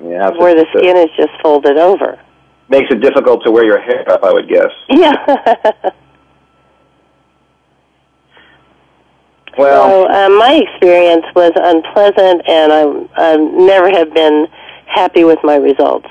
Yeah, 0.00 0.30
where 0.30 0.54
the 0.54 0.66
skin 0.76 0.96
is 0.96 1.10
just 1.16 1.32
folded 1.42 1.76
over. 1.76 2.18
Makes 2.68 2.90
it 2.90 3.00
difficult 3.00 3.44
to 3.44 3.50
wear 3.50 3.64
your 3.64 3.80
hair 3.80 4.08
up. 4.10 4.22
I 4.24 4.32
would 4.32 4.48
guess. 4.48 4.70
Yeah. 4.88 5.92
Well, 9.56 10.06
so 10.06 10.08
um, 10.08 10.38
my 10.38 10.54
experience 10.54 11.24
was 11.34 11.52
unpleasant, 11.54 12.42
and 12.48 12.72
I, 12.72 13.32
I 13.32 13.36
never 13.36 13.88
have 13.90 14.12
been 14.12 14.48
happy 14.86 15.24
with 15.24 15.38
my 15.44 15.56
results. 15.56 16.08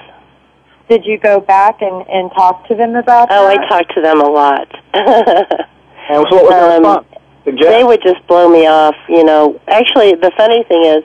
Did 0.90 1.06
you 1.06 1.18
go 1.18 1.40
back 1.40 1.82
and, 1.82 2.08
and 2.08 2.32
talk 2.32 2.68
to 2.68 2.76
them 2.76 2.96
about 2.96 3.30
that? 3.30 3.38
Oh, 3.38 3.48
I 3.48 3.58
talked 3.68 3.94
to 3.96 4.02
them 4.02 4.22
a 4.22 4.30
lot. 4.30 4.68
and 4.94 6.26
so 6.30 6.36
what 6.36 6.44
was 6.44 6.50
the 6.50 6.76
um, 6.76 6.84
response? 6.84 7.08
Suggest- 7.44 7.70
they 7.70 7.84
would 7.84 8.02
just 8.02 8.26
blow 8.28 8.50
me 8.50 8.68
off. 8.68 8.96
You 9.10 9.24
know, 9.24 9.60
actually, 9.68 10.16
the 10.16 10.32
funny 10.38 10.64
thing 10.64 10.84
is, 10.84 11.04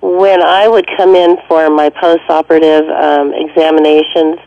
when 0.00 0.42
I 0.42 0.66
would 0.68 0.86
come 0.96 1.14
in 1.14 1.36
for 1.48 1.70
my 1.70 1.88
post-operative 1.90 2.88
um, 2.90 3.32
examinations, 3.34 4.38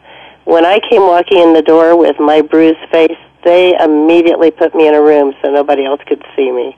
when 0.45 0.65
I 0.65 0.79
came 0.79 1.01
walking 1.01 1.39
in 1.41 1.53
the 1.53 1.61
door 1.61 1.97
with 1.97 2.19
my 2.19 2.41
bruised 2.41 2.79
face, 2.91 3.17
they 3.43 3.75
immediately 3.79 4.51
put 4.51 4.73
me 4.73 4.87
in 4.87 4.93
a 4.95 5.01
room 5.01 5.33
so 5.41 5.51
nobody 5.51 5.85
else 5.85 6.01
could 6.07 6.23
see 6.35 6.51
me. 6.51 6.77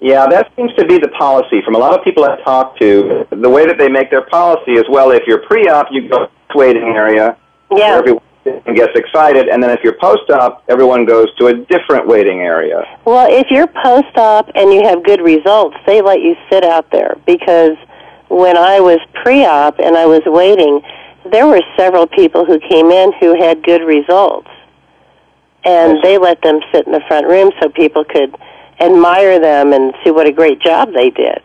Yeah, 0.00 0.26
that 0.26 0.52
seems 0.56 0.72
to 0.74 0.84
be 0.84 0.98
the 0.98 1.08
policy 1.08 1.62
from 1.62 1.74
a 1.74 1.78
lot 1.78 1.98
of 1.98 2.04
people 2.04 2.24
I've 2.24 2.42
talked 2.44 2.78
to. 2.80 3.26
The 3.30 3.48
way 3.48 3.66
that 3.66 3.78
they 3.78 3.88
make 3.88 4.10
their 4.10 4.22
policy 4.22 4.72
is, 4.72 4.84
well, 4.90 5.10
if 5.10 5.22
you're 5.26 5.42
pre-op, 5.46 5.88
you 5.90 6.08
go 6.08 6.26
to 6.26 6.30
the 6.52 6.58
waiting 6.58 6.82
area 6.84 7.36
where 7.68 7.80
Yeah. 7.80 7.96
everyone 7.98 8.22
gets 8.74 8.94
excited, 8.94 9.48
and 9.48 9.62
then 9.62 9.70
if 9.70 9.82
you're 9.82 9.94
post-op, 9.94 10.62
everyone 10.68 11.04
goes 11.06 11.34
to 11.36 11.46
a 11.48 11.54
different 11.54 12.06
waiting 12.06 12.40
area. 12.40 12.86
Well, 13.04 13.26
if 13.30 13.50
you're 13.50 13.66
post-op 13.66 14.50
and 14.54 14.72
you 14.72 14.84
have 14.84 15.02
good 15.02 15.20
results, 15.20 15.76
they 15.86 16.02
let 16.02 16.20
you 16.20 16.36
sit 16.50 16.62
out 16.62 16.90
there 16.90 17.16
because 17.26 17.76
when 18.28 18.56
I 18.56 18.80
was 18.80 19.00
pre-op 19.14 19.78
and 19.80 19.96
I 19.96 20.06
was 20.06 20.22
waiting, 20.26 20.82
there 21.30 21.46
were 21.46 21.62
several 21.76 22.06
people 22.06 22.44
who 22.44 22.58
came 22.58 22.90
in 22.90 23.12
who 23.20 23.40
had 23.40 23.62
good 23.62 23.82
results. 23.82 24.48
And 25.64 26.02
they 26.02 26.16
let 26.16 26.42
them 26.42 26.60
sit 26.72 26.86
in 26.86 26.92
the 26.92 27.02
front 27.08 27.26
room 27.26 27.50
so 27.60 27.68
people 27.68 28.04
could 28.04 28.36
admire 28.78 29.40
them 29.40 29.72
and 29.72 29.94
see 30.04 30.10
what 30.10 30.26
a 30.26 30.32
great 30.32 30.60
job 30.60 30.92
they 30.92 31.10
did. 31.10 31.42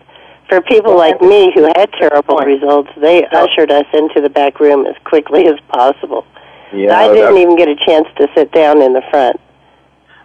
For 0.48 0.62
people 0.62 0.96
like 0.98 1.22
me 1.22 1.52
who 1.56 1.64
had 1.64 1.90
terrible 1.94 2.38
results, 2.38 2.90
they 2.98 3.26
ushered 3.26 3.72
us 3.72 3.86
into 3.94 4.22
the 4.22 4.30
back 4.30 4.60
room 4.60 4.86
as 4.86 4.96
quickly 5.06 5.48
as 5.48 5.56
possible. 5.70 6.26
Yeah, 6.74 6.98
I 6.98 7.14
didn't 7.14 7.38
even 7.38 7.56
get 7.56 7.68
a 7.68 7.76
chance 7.76 8.08
to 8.18 8.28
sit 8.36 8.52
down 8.52 8.82
in 8.82 8.94
the 8.94 9.02
front. 9.10 9.40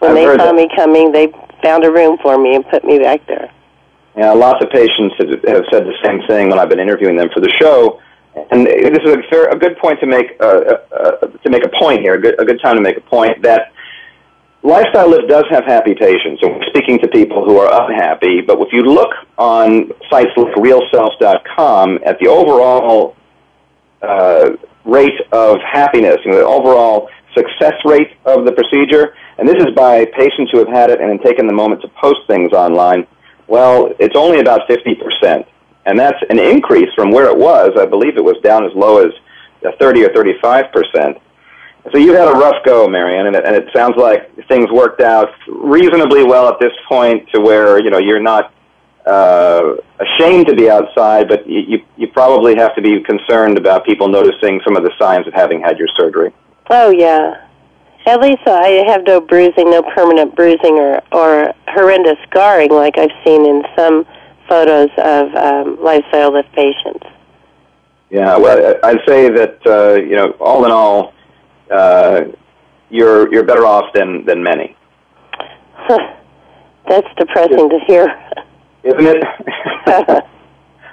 When 0.01 0.11
I've 0.11 0.17
they 0.17 0.25
saw 0.25 0.53
that. 0.53 0.55
me 0.55 0.69
coming, 0.75 1.13
they 1.13 1.33
found 1.63 1.85
a 1.85 1.91
room 1.91 2.19
for 2.23 2.39
me 2.39 2.55
and 2.55 2.69
put 2.69 2.85
me 2.85 2.99
back 2.99 3.27
there. 3.27 3.51
Yeah, 4.17 4.33
lots 4.33 4.63
of 4.65 4.71
patients 4.71 5.15
have, 5.19 5.29
have 5.29 5.65
said 5.71 5.85
the 5.85 5.97
same 6.05 6.23
thing 6.27 6.49
when 6.49 6.59
I've 6.59 6.69
been 6.69 6.81
interviewing 6.81 7.17
them 7.17 7.29
for 7.33 7.41
the 7.41 7.53
show. 7.61 8.01
And 8.37 8.67
this 8.67 9.01
is 9.03 9.15
a, 9.15 9.23
fair, 9.31 9.49
a 9.49 9.59
good 9.59 9.79
point 9.79 9.99
to 10.01 10.07
make 10.07 10.37
uh, 10.41 10.45
uh, 10.45 10.77
uh, 10.93 11.27
to 11.27 11.51
make 11.51 11.65
a 11.65 11.71
point 11.81 12.03
here. 12.03 12.15
A 12.15 12.21
good, 12.21 12.39
a 12.39 12.45
good 12.45 12.61
time 12.61 12.77
to 12.77 12.83
make 12.83 12.99
a 12.99 13.01
point 13.01 13.41
that 13.43 13.73
Lifestyle 14.63 15.09
Lift 15.09 15.29
does 15.29 15.45
have 15.49 15.65
happy 15.65 15.95
patients, 15.95 16.43
and 16.43 16.57
we're 16.57 16.67
speaking 16.67 16.99
to 16.99 17.09
people 17.09 17.45
who 17.47 17.57
are 17.57 17.89
unhappy. 17.89 18.43
But 18.43 18.59
if 18.61 18.73
you 18.73 18.83
look 18.83 19.11
on 19.39 19.91
sites 20.11 20.31
like 20.37 20.55
RealSelf.com 20.55 22.01
at 22.05 22.19
the 22.19 22.29
overall 22.29 23.17
uh, 24.03 24.51
rate 24.85 25.21
of 25.33 25.59
happiness, 25.61 26.17
you 26.25 26.33
know, 26.33 26.39
the 26.39 26.47
overall 26.47 27.09
success 27.35 27.75
rate 27.87 28.17
of 28.27 28.45
the 28.45 28.53
procedure, 28.53 29.15
and 29.39 29.49
this 29.49 29.57
is 29.57 29.75
by 29.75 30.05
patients 30.05 30.51
who 30.53 30.59
have 30.59 30.69
had 30.69 30.91
it 30.91 31.01
and 31.01 31.11
have 31.11 31.23
taken 31.23 31.47
the 31.47 31.55
moment 31.55 31.81
to 31.83 31.89
post 31.89 32.21
things 32.27 32.53
online. 32.53 33.07
Well, 33.47 33.95
it's 33.99 34.17
only 34.17 34.41
about 34.41 34.69
50%. 34.69 35.47
And 35.87 35.99
that's 35.99 36.19
an 36.29 36.39
increase 36.39 36.93
from 36.95 37.11
where 37.11 37.27
it 37.27 37.39
was. 37.39 37.71
I 37.79 37.87
believe 37.87 38.17
it 38.17 38.25
was 38.25 38.37
down 38.43 38.65
as 38.65 38.73
low 38.75 38.99
as 38.99 39.13
uh, 39.65 39.71
30 39.81 40.05
or 40.05 40.09
35%. 40.11 41.21
So 41.93 41.99
you 41.99 42.13
had 42.13 42.27
a 42.27 42.33
rough 42.33 42.65
go, 42.65 42.89
Marianne, 42.89 43.29
and 43.29 43.37
it, 43.37 43.45
and 43.45 43.55
it 43.55 43.69
sounds 43.73 43.97
like 43.97 44.35
things 44.49 44.69
worked 44.73 45.01
out 45.01 45.31
reasonably 45.47 46.25
well 46.25 46.49
at 46.49 46.59
this 46.59 46.73
point 46.89 47.29
to 47.31 47.41
where, 47.41 47.81
you 47.81 47.91
know, 47.91 47.99
you're 47.99 48.21
not 48.21 48.53
uh, 49.07 49.77
ashamed 50.01 50.49
to 50.49 50.57
be 50.57 50.69
outside, 50.69 51.29
but 51.29 51.49
you, 51.49 51.61
you, 51.61 51.85
you 51.97 52.09
probably 52.09 52.57
have 52.57 52.75
to 52.75 52.83
be 52.83 53.01
concerned 53.01 53.57
about 53.57 53.87
people 53.87 54.09
noticing 54.09 54.61
some 54.65 54.77
of 54.77 54.83
the 54.83 54.91
signs 54.99 55.29
of 55.29 55.33
having 55.33 55.61
had 55.61 55.79
your 55.79 55.89
surgery. 55.97 56.33
Oh 56.71 56.91
yeah. 56.91 57.47
At 58.07 58.21
least 58.21 58.43
I 58.47 58.85
have 58.89 59.05
no 59.05 59.21
bruising, 59.21 59.71
no 59.71 59.83
permanent 59.83 60.35
bruising 60.35 60.79
or 60.79 61.01
or 61.13 61.53
horrendous 61.69 62.19
scarring 62.29 62.71
like 62.71 62.99
I've 62.99 63.11
seen 63.25 63.47
in 63.47 63.63
some 63.77 64.07
photos 64.49 64.91
of 64.99 65.35
um, 65.35 65.79
lifestyle 65.83 66.33
lift 66.33 66.53
patients. 66.53 67.05
Yeah, 68.11 68.37
well, 68.37 68.77
I- 68.83 68.89
I'd 68.91 69.01
say 69.07 69.29
that 69.31 69.59
uh, 69.67 69.95
you 69.95 70.15
know, 70.17 70.31
all 70.41 70.65
in 70.65 70.71
all, 70.71 71.13
uh, 71.71 72.23
you're 72.91 73.33
you're 73.33 73.45
better 73.45 73.67
off 73.67 73.93
than 73.95 74.25
than 74.25 74.43
many, 74.43 74.77
That's 76.89 77.09
depressing 77.17 77.69
to 77.69 77.79
hear. 77.87 78.07
isn't 78.85 79.07
it? 79.07 79.25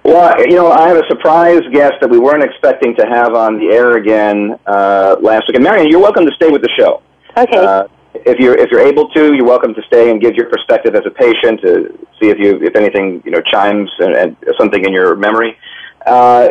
well, 0.03 0.39
you 0.41 0.55
know, 0.55 0.71
I 0.71 0.87
have 0.87 0.97
a 0.97 1.07
surprise 1.07 1.61
guest 1.71 1.93
that 2.01 2.09
we 2.09 2.17
weren't 2.17 2.43
expecting 2.43 2.95
to 2.95 3.05
have 3.05 3.35
on 3.35 3.59
the 3.59 3.67
air 3.67 3.97
again 3.97 4.57
uh, 4.65 5.17
last 5.21 5.47
week. 5.47 5.55
And 5.55 5.63
Marion, 5.63 5.87
you're 5.89 6.01
welcome 6.01 6.25
to 6.25 6.31
stay 6.35 6.49
with 6.49 6.63
the 6.63 6.69
show. 6.79 7.01
okay. 7.37 7.57
Uh, 7.57 7.87
if 8.13 8.39
you're 8.39 8.55
if 8.55 8.69
you're 8.71 8.85
able 8.85 9.09
to, 9.09 9.33
you're 9.33 9.45
welcome 9.45 9.73
to 9.73 9.81
stay 9.83 10.11
and 10.11 10.21
give 10.21 10.35
your 10.35 10.49
perspective 10.49 10.95
as 10.95 11.03
a 11.05 11.11
patient 11.11 11.61
to 11.61 11.97
see 12.19 12.29
if 12.29 12.37
you 12.37 12.61
if 12.61 12.75
anything 12.75 13.21
you 13.25 13.31
know 13.31 13.41
chimes 13.41 13.89
and, 13.99 14.15
and 14.15 14.37
something 14.57 14.83
in 14.85 14.93
your 14.93 15.15
memory. 15.15 15.57
Uh, 16.05 16.49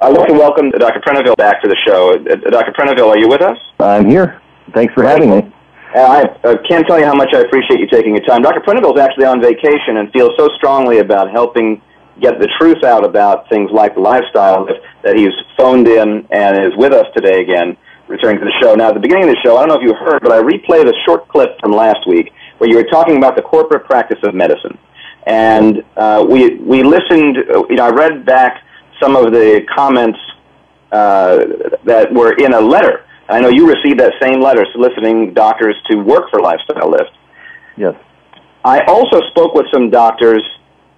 I 0.00 0.10
want 0.10 0.28
to 0.30 0.34
welcome 0.34 0.70
Dr. 0.70 1.00
Prendiville 1.00 1.36
back 1.36 1.62
to 1.62 1.68
the 1.68 1.76
show. 1.86 2.14
Uh, 2.14 2.50
Dr. 2.50 2.72
Prendiville, 2.72 3.08
are 3.08 3.18
you 3.18 3.28
with 3.28 3.42
us? 3.42 3.58
I'm 3.78 4.08
here. 4.08 4.40
Thanks 4.74 4.92
for 4.94 5.04
having 5.04 5.30
me. 5.30 5.52
Uh, 5.94 6.00
I 6.00 6.22
uh, 6.48 6.56
can't 6.68 6.86
tell 6.86 6.98
you 6.98 7.04
how 7.04 7.14
much 7.14 7.34
I 7.34 7.40
appreciate 7.40 7.78
you 7.78 7.86
taking 7.86 8.16
your 8.16 8.24
time. 8.24 8.42
Dr. 8.42 8.60
Prendiville 8.60 8.94
is 8.94 9.00
actually 9.00 9.26
on 9.26 9.40
vacation 9.40 9.98
and 9.98 10.10
feels 10.12 10.32
so 10.38 10.48
strongly 10.56 10.98
about 10.98 11.30
helping 11.30 11.82
get 12.20 12.38
the 12.40 12.48
truth 12.58 12.82
out 12.84 13.04
about 13.04 13.48
things 13.48 13.70
like 13.70 13.96
lifestyle 13.96 14.66
that 15.02 15.16
he's 15.16 15.32
phoned 15.56 15.88
in 15.88 16.26
and 16.30 16.64
is 16.64 16.76
with 16.76 16.92
us 16.92 17.06
today 17.14 17.40
again, 17.42 17.76
returning 18.08 18.38
to 18.40 18.44
the 18.44 18.52
show. 18.60 18.74
Now, 18.74 18.88
at 18.88 18.94
the 18.94 19.00
beginning 19.00 19.28
of 19.28 19.30
the 19.30 19.40
show, 19.44 19.56
I 19.56 19.60
don't 19.60 19.68
know 19.68 19.76
if 19.76 19.82
you 19.82 19.94
heard, 19.94 20.22
but 20.22 20.32
I 20.32 20.40
replayed 20.40 20.88
a 20.88 20.94
short 21.04 21.28
clip 21.28 21.58
from 21.60 21.72
last 21.72 22.06
week 22.06 22.32
where 22.58 22.68
you 22.68 22.76
were 22.76 22.84
talking 22.84 23.16
about 23.16 23.36
the 23.36 23.42
corporate 23.42 23.84
practice 23.84 24.18
of 24.22 24.34
medicine. 24.34 24.78
And 25.26 25.84
uh, 25.96 26.24
we, 26.28 26.56
we 26.56 26.82
listened, 26.82 27.36
you 27.70 27.76
know, 27.76 27.86
I 27.86 27.90
read 27.90 28.26
back 28.26 28.62
some 29.00 29.16
of 29.16 29.32
the 29.32 29.64
comments 29.74 30.18
uh, 30.90 31.44
that 31.84 32.12
were 32.12 32.34
in 32.34 32.52
a 32.54 32.60
letter. 32.60 33.04
I 33.28 33.40
know 33.40 33.48
you 33.48 33.66
received 33.66 33.98
that 34.00 34.12
same 34.20 34.40
letter 34.40 34.66
soliciting 34.72 35.32
doctors 35.32 35.76
to 35.90 35.96
work 35.96 36.30
for 36.30 36.40
Lifestyle 36.40 36.90
Lift. 36.90 37.10
Yes. 37.76 37.94
I 38.64 38.80
also 38.82 39.20
spoke 39.30 39.54
with 39.54 39.66
some 39.72 39.90
doctors 39.90 40.42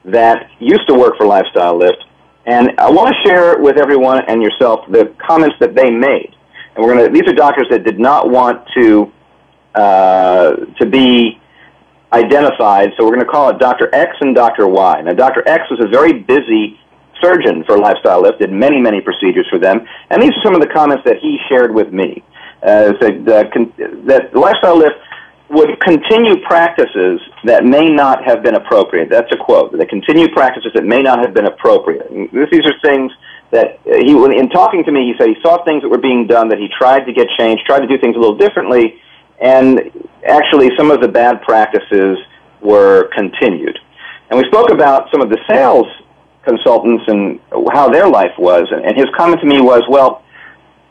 that 0.04 0.50
used 0.58 0.86
to 0.88 0.94
work 0.94 1.16
for 1.16 1.26
Lifestyle 1.26 1.78
Lift, 1.78 2.04
and 2.46 2.72
I 2.78 2.90
want 2.90 3.14
to 3.14 3.28
share 3.28 3.58
with 3.58 3.78
everyone 3.78 4.22
and 4.26 4.42
yourself 4.42 4.80
the 4.90 5.14
comments 5.24 5.56
that 5.60 5.74
they 5.74 5.90
made. 5.90 6.33
And 6.76 6.84
we're 6.84 6.94
going 6.94 7.06
to, 7.06 7.12
these 7.12 7.28
are 7.30 7.34
doctors 7.34 7.66
that 7.70 7.84
did 7.84 7.98
not 7.98 8.30
want 8.30 8.66
to, 8.76 9.12
uh, 9.74 10.56
to 10.78 10.86
be 10.86 11.40
identified, 12.12 12.90
so 12.96 13.04
we're 13.04 13.14
going 13.14 13.26
to 13.26 13.30
call 13.30 13.50
it 13.50 13.58
Dr. 13.58 13.92
X 13.94 14.16
and 14.20 14.34
Dr. 14.34 14.68
Y. 14.68 15.00
Now, 15.02 15.12
Dr. 15.12 15.46
X 15.48 15.64
was 15.70 15.80
a 15.80 15.88
very 15.88 16.12
busy 16.12 16.78
surgeon 17.20 17.64
for 17.64 17.78
Lifestyle 17.78 18.22
Lift, 18.22 18.40
did 18.40 18.52
many, 18.52 18.80
many 18.80 19.00
procedures 19.00 19.46
for 19.50 19.58
them, 19.58 19.86
and 20.10 20.22
these 20.22 20.30
are 20.30 20.42
some 20.44 20.54
of 20.54 20.60
the 20.60 20.68
comments 20.68 21.02
that 21.04 21.18
he 21.20 21.38
shared 21.48 21.74
with 21.74 21.92
me. 21.92 22.22
Uh, 22.62 22.94
said, 23.00 23.28
uh, 23.28 23.44
con- 23.50 23.72
that 24.06 24.34
Lifestyle 24.34 24.78
Lift 24.78 24.96
would 25.50 25.78
continue 25.80 26.40
practices 26.46 27.20
that 27.44 27.64
may 27.64 27.88
not 27.90 28.24
have 28.24 28.42
been 28.42 28.54
appropriate. 28.54 29.10
That's 29.10 29.30
a 29.32 29.36
quote. 29.36 29.76
They 29.76 29.84
continue 29.84 30.28
practices 30.32 30.72
that 30.74 30.84
may 30.84 31.02
not 31.02 31.18
have 31.18 31.34
been 31.34 31.46
appropriate. 31.46 32.10
And 32.10 32.30
these 32.32 32.64
are 32.64 32.74
things 32.82 33.12
that 33.54 33.78
uh, 33.86 33.96
he, 34.02 34.12
in 34.12 34.48
talking 34.50 34.84
to 34.84 34.92
me, 34.92 35.06
he 35.06 35.14
said 35.16 35.28
he 35.28 35.40
saw 35.40 35.64
things 35.64 35.82
that 35.82 35.88
were 35.88 35.98
being 35.98 36.26
done 36.26 36.48
that 36.48 36.58
he 36.58 36.68
tried 36.76 37.04
to 37.06 37.12
get 37.12 37.28
changed, 37.38 37.64
tried 37.64 37.80
to 37.80 37.86
do 37.86 37.96
things 37.98 38.16
a 38.16 38.18
little 38.18 38.36
differently, 38.36 39.00
and 39.40 39.80
actually 40.26 40.70
some 40.76 40.90
of 40.90 41.00
the 41.00 41.08
bad 41.08 41.40
practices 41.42 42.18
were 42.60 43.10
continued. 43.14 43.78
And 44.28 44.38
we 44.38 44.44
spoke 44.48 44.70
about 44.70 45.10
some 45.12 45.20
of 45.20 45.30
the 45.30 45.38
sales 45.48 45.86
consultants 46.44 47.04
and 47.06 47.40
how 47.72 47.88
their 47.88 48.08
life 48.08 48.32
was, 48.38 48.66
and 48.70 48.96
his 48.96 49.06
comment 49.16 49.40
to 49.40 49.46
me 49.46 49.60
was, 49.60 49.82
well, 49.88 50.22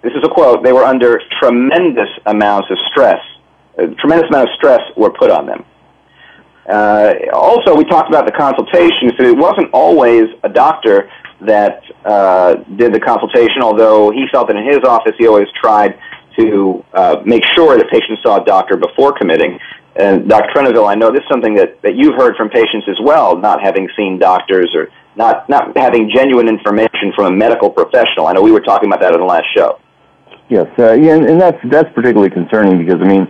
this 0.02 0.13
is 0.13 0.23
a 0.23 0.30
quote, 0.30 0.63
they 0.63 0.73
were 0.73 0.84
under 0.84 1.21
tremendous 1.39 2.10
amounts 2.26 2.69
of 2.71 2.78
stress. 2.91 3.21
A 3.78 3.88
tremendous 3.88 4.30
amount 4.30 4.49
of 4.49 4.56
stress 4.56 4.82
were 4.95 5.12
put 5.12 5.32
on 5.32 5.45
them. 5.45 5.65
Uh, 6.69 7.13
also, 7.34 7.76
we 7.76 7.84
talked 7.84 8.10
about 8.10 8.26
the 8.26 8.32
consultation. 8.32 9.12
So 9.17 9.23
it 9.23 9.38
wasn't 9.38 9.69
always 9.73 10.30
a 10.43 10.49
doctor 10.49 11.10
that 11.45 11.84
uh, 12.06 12.56
did 12.75 12.93
the 12.93 12.99
consultation, 12.99 13.62
although 13.62 14.12
he 14.12 14.25
felt 14.32 14.47
that 14.47 14.56
in 14.56 14.65
his 14.65 14.79
office 14.84 15.13
he 15.17 15.27
always 15.27 15.47
tried 15.60 15.99
to 16.38 16.84
uh, 16.93 17.21
make 17.25 17.43
sure 17.56 17.77
that 17.77 17.89
patients 17.89 18.21
saw 18.23 18.41
a 18.41 18.45
doctor 18.45 18.75
before 18.77 19.13
committing. 19.13 19.60
And 19.95 20.27
Dr. 20.27 20.49
Prendiville, 20.53 20.89
I 20.89 20.95
know 20.95 21.12
this 21.12 21.21
is 21.21 21.29
something 21.29 21.53
that, 21.56 21.82
that 21.84 21.95
you've 21.95 22.15
heard 22.15 22.36
from 22.36 22.49
patients 22.49 22.88
as 22.88 22.97
well, 22.99 23.38
not 23.38 23.62
having 23.62 23.88
seen 23.95 24.17
doctors 24.17 24.73
or 24.73 24.89
not, 25.15 25.47
not 25.47 25.77
having 25.77 26.10
genuine 26.10 26.49
information 26.49 27.13
from 27.15 27.25
a 27.25 27.36
medical 27.36 27.69
professional. 27.69 28.25
I 28.25 28.34
know 28.34 28.41
we 28.41 28.51
were 28.51 28.62
talking 28.62 28.89
about 28.89 29.01
that 29.01 29.13
in 29.13 29.19
the 29.19 29.25
last 29.25 29.45
show. 29.56 29.79
Yes, 30.49 30.67
uh, 30.79 30.93
yeah, 30.93 31.15
and, 31.15 31.25
and 31.25 31.39
that's 31.39 31.58
that's 31.69 31.91
particularly 31.93 32.29
concerning 32.29 32.84
because 32.84 33.01
I 33.01 33.06
mean, 33.06 33.27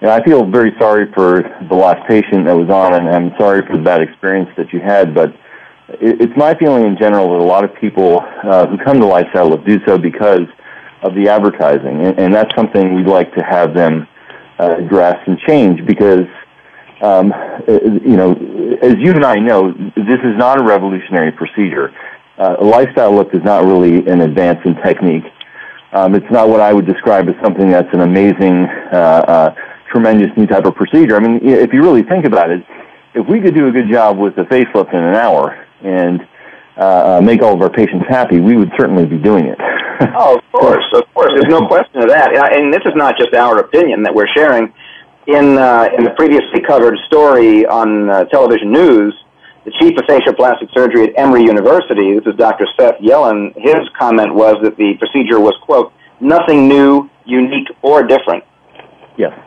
you 0.00 0.06
know, 0.06 0.10
I 0.10 0.22
feel 0.24 0.44
very 0.44 0.72
sorry 0.78 1.10
for 1.12 1.42
the 1.68 1.74
last 1.74 2.06
patient 2.08 2.44
that 2.44 2.56
was 2.56 2.68
on, 2.68 2.94
and 2.94 3.08
I'm 3.08 3.32
sorry 3.38 3.64
for 3.66 3.76
the 3.76 3.82
bad 3.82 4.02
experience 4.02 4.50
that 4.56 4.72
you 4.72 4.80
had. 4.80 5.14
But 5.14 5.34
it's 6.00 6.36
my 6.36 6.54
feeling 6.54 6.84
in 6.84 6.96
general 6.96 7.30
that 7.30 7.40
a 7.40 7.46
lot 7.46 7.64
of 7.64 7.74
people 7.74 8.20
uh, 8.44 8.66
who 8.66 8.78
come 8.78 9.00
to 9.00 9.06
Lifestyle 9.06 9.48
Lift 9.48 9.66
do 9.66 9.78
so 9.86 9.98
because 9.98 10.46
of 11.02 11.14
the 11.14 11.28
advertising, 11.28 12.04
and, 12.06 12.18
and 12.18 12.34
that's 12.34 12.54
something 12.54 12.94
we'd 12.94 13.06
like 13.06 13.34
to 13.34 13.42
have 13.42 13.74
them 13.74 14.06
uh, 14.58 14.76
address 14.78 15.16
and 15.26 15.38
change 15.38 15.84
because, 15.86 16.26
um, 17.00 17.32
uh, 17.32 17.78
you 18.04 18.16
know, 18.16 18.32
as 18.82 18.96
you 18.98 19.12
and 19.12 19.24
I 19.24 19.36
know, 19.36 19.72
this 19.72 20.20
is 20.22 20.36
not 20.36 20.60
a 20.60 20.62
revolutionary 20.62 21.32
procedure. 21.32 21.94
Uh, 22.38 22.56
a 22.58 22.64
lifestyle 22.64 23.12
lift 23.12 23.34
is 23.34 23.42
not 23.42 23.64
really 23.64 24.06
an 24.06 24.20
advance 24.20 24.60
in 24.64 24.74
technique. 24.76 25.24
Um, 25.92 26.14
it's 26.14 26.30
not 26.30 26.48
what 26.48 26.60
I 26.60 26.72
would 26.72 26.86
describe 26.86 27.28
as 27.28 27.34
something 27.42 27.68
that's 27.68 27.92
an 27.92 28.00
amazing, 28.00 28.66
uh, 28.92 29.24
uh, 29.26 29.54
tremendous 29.90 30.30
new 30.36 30.46
type 30.46 30.66
of 30.66 30.74
procedure. 30.74 31.16
I 31.16 31.20
mean, 31.20 31.40
if 31.42 31.72
you 31.72 31.82
really 31.82 32.02
think 32.02 32.24
about 32.24 32.50
it, 32.50 32.64
if 33.14 33.26
we 33.26 33.40
could 33.40 33.54
do 33.54 33.66
a 33.66 33.72
good 33.72 33.90
job 33.90 34.18
with 34.18 34.36
the 34.36 34.42
facelift 34.42 34.92
in 34.94 35.02
an 35.02 35.16
hour 35.16 35.66
and 35.82 36.20
uh, 36.76 37.18
uh, 37.18 37.20
make 37.22 37.42
all 37.42 37.54
of 37.54 37.60
our 37.60 37.70
patients 37.70 38.06
happy, 38.08 38.40
we 38.40 38.56
would 38.56 38.70
certainly 38.78 39.04
be 39.04 39.18
doing 39.18 39.46
it. 39.46 39.58
oh, 40.16 40.38
of 40.38 40.52
course, 40.52 40.84
of 40.94 41.02
course. 41.12 41.30
There's 41.34 41.50
no 41.50 41.66
question 41.66 42.02
of 42.02 42.08
that. 42.08 42.32
And 42.54 42.72
this 42.72 42.82
is 42.86 42.92
not 42.94 43.18
just 43.18 43.34
our 43.34 43.58
opinion 43.58 44.02
that 44.04 44.14
we're 44.14 44.28
sharing. 44.34 44.72
In, 45.26 45.58
uh, 45.58 45.88
in 45.96 46.04
the 46.04 46.10
previously 46.16 46.62
covered 46.66 46.96
story 47.06 47.66
on 47.66 48.08
uh, 48.08 48.24
television 48.24 48.72
news, 48.72 49.14
the 49.64 49.72
chief 49.78 49.96
of 49.98 50.04
facial 50.08 50.32
plastic 50.32 50.70
surgery 50.74 51.08
at 51.08 51.18
Emory 51.18 51.42
University, 51.42 52.14
this 52.14 52.26
is 52.26 52.36
Dr. 52.36 52.66
Seth 52.78 52.96
Yellin, 53.00 53.52
his 53.56 53.86
comment 53.98 54.34
was 54.34 54.56
that 54.62 54.76
the 54.76 54.94
procedure 54.94 55.38
was, 55.38 55.54
quote, 55.62 55.92
nothing 56.20 56.66
new, 56.66 57.10
unique, 57.26 57.68
or 57.82 58.02
different. 58.02 58.42
Yes. 59.18 59.38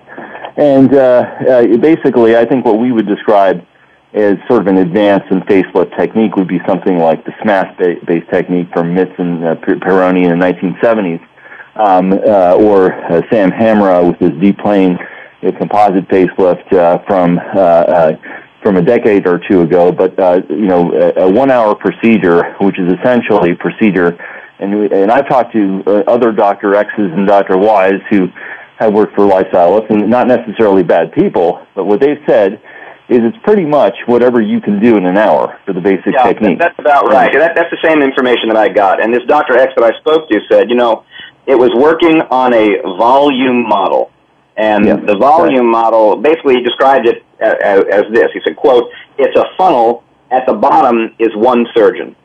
And 0.55 0.93
uh, 0.93 1.25
uh, 1.49 1.77
basically, 1.77 2.37
I 2.37 2.45
think 2.45 2.63
what 2.63 2.77
we 2.77 2.91
would 2.91 3.07
describe 3.07 3.65
as 4.13 4.37
sort 4.47 4.61
of 4.61 4.67
an 4.67 4.77
advanced 4.77 5.25
and 5.31 5.41
facelift 5.45 5.97
technique 5.97 6.35
would 6.35 6.47
be 6.47 6.59
something 6.67 6.99
like 6.99 7.25
the 7.25 7.31
SMAS-based 7.43 8.29
technique 8.29 8.67
from 8.71 8.93
Mitz 8.95 9.17
and 9.17 9.43
uh, 9.43 9.55
Peyronie 9.55 10.29
in 10.29 10.37
the 10.37 10.45
1970s, 10.45 11.21
um, 11.75 12.13
uh, 12.13 12.55
or 12.55 12.93
uh, 12.93 13.21
Sam 13.31 13.49
Hamra 13.51 14.07
with 14.07 14.19
his 14.19 14.39
deep-plane 14.39 14.97
composite 15.51 16.07
facelift 16.07 16.71
uh, 16.73 16.99
from 17.05 17.39
uh, 17.39 17.59
uh, 17.59 18.11
from 18.61 18.77
a 18.77 18.81
decade 18.81 19.27
or 19.27 19.41
two 19.49 19.61
ago. 19.61 19.91
But 19.91 20.17
uh, 20.17 20.41
you 20.49 20.67
know, 20.67 20.93
a, 20.93 21.23
a 21.23 21.31
one-hour 21.31 21.75
procedure, 21.75 22.55
which 22.61 22.79
is 22.79 22.93
essentially 22.99 23.51
a 23.51 23.55
procedure, 23.55 24.17
and 24.59 24.91
and 24.91 25.11
I've 25.11 25.27
talked 25.27 25.53
to 25.53 26.03
other 26.07 26.31
Dr. 26.31 26.75
X's 26.75 27.11
and 27.11 27.27
Dr. 27.27 27.57
Y's 27.57 27.99
who 28.09 28.27
have 28.77 28.93
worked 28.93 29.15
for 29.15 29.25
Lifestyle 29.25 29.85
and 29.89 30.09
not 30.09 30.27
necessarily 30.27 30.83
bad 30.83 31.11
people, 31.11 31.65
but 31.75 31.85
what 31.85 31.99
they've 31.99 32.21
said 32.27 32.61
is 33.09 33.19
it's 33.23 33.37
pretty 33.43 33.65
much 33.65 33.95
whatever 34.05 34.41
you 34.41 34.61
can 34.61 34.79
do 34.79 34.97
in 34.97 35.05
an 35.05 35.17
hour 35.17 35.59
for 35.65 35.73
the 35.73 35.81
basic 35.81 36.13
yeah, 36.13 36.23
technique. 36.23 36.57
That's 36.57 36.77
about 36.79 37.07
right. 37.07 37.31
That, 37.33 37.55
that's 37.55 37.69
the 37.69 37.81
same 37.83 38.01
information 38.01 38.47
that 38.47 38.57
I 38.57 38.69
got. 38.69 39.01
And 39.01 39.13
this 39.13 39.23
Dr. 39.27 39.57
X 39.57 39.73
that 39.75 39.83
I 39.83 39.97
spoke 39.99 40.29
to 40.29 40.39
said, 40.49 40.69
you 40.69 40.75
know, 40.75 41.05
it 41.45 41.55
was 41.55 41.71
working 41.75 42.21
on 42.21 42.53
a 42.53 42.81
volume 42.97 43.67
model. 43.67 44.11
And 44.55 44.85
yeah, 44.85 44.95
the 44.95 45.17
volume 45.17 45.65
right. 45.65 45.83
model, 45.83 46.15
basically 46.15 46.61
described 46.61 47.07
it 47.07 47.23
as, 47.41 47.83
as 47.91 48.03
this. 48.13 48.31
He 48.33 48.39
said, 48.45 48.55
quote, 48.55 48.89
it's 49.17 49.37
a 49.37 49.45
funnel. 49.57 50.03
At 50.31 50.47
the 50.47 50.53
bottom 50.53 51.13
is 51.19 51.29
one 51.35 51.67
surgeon. 51.75 52.15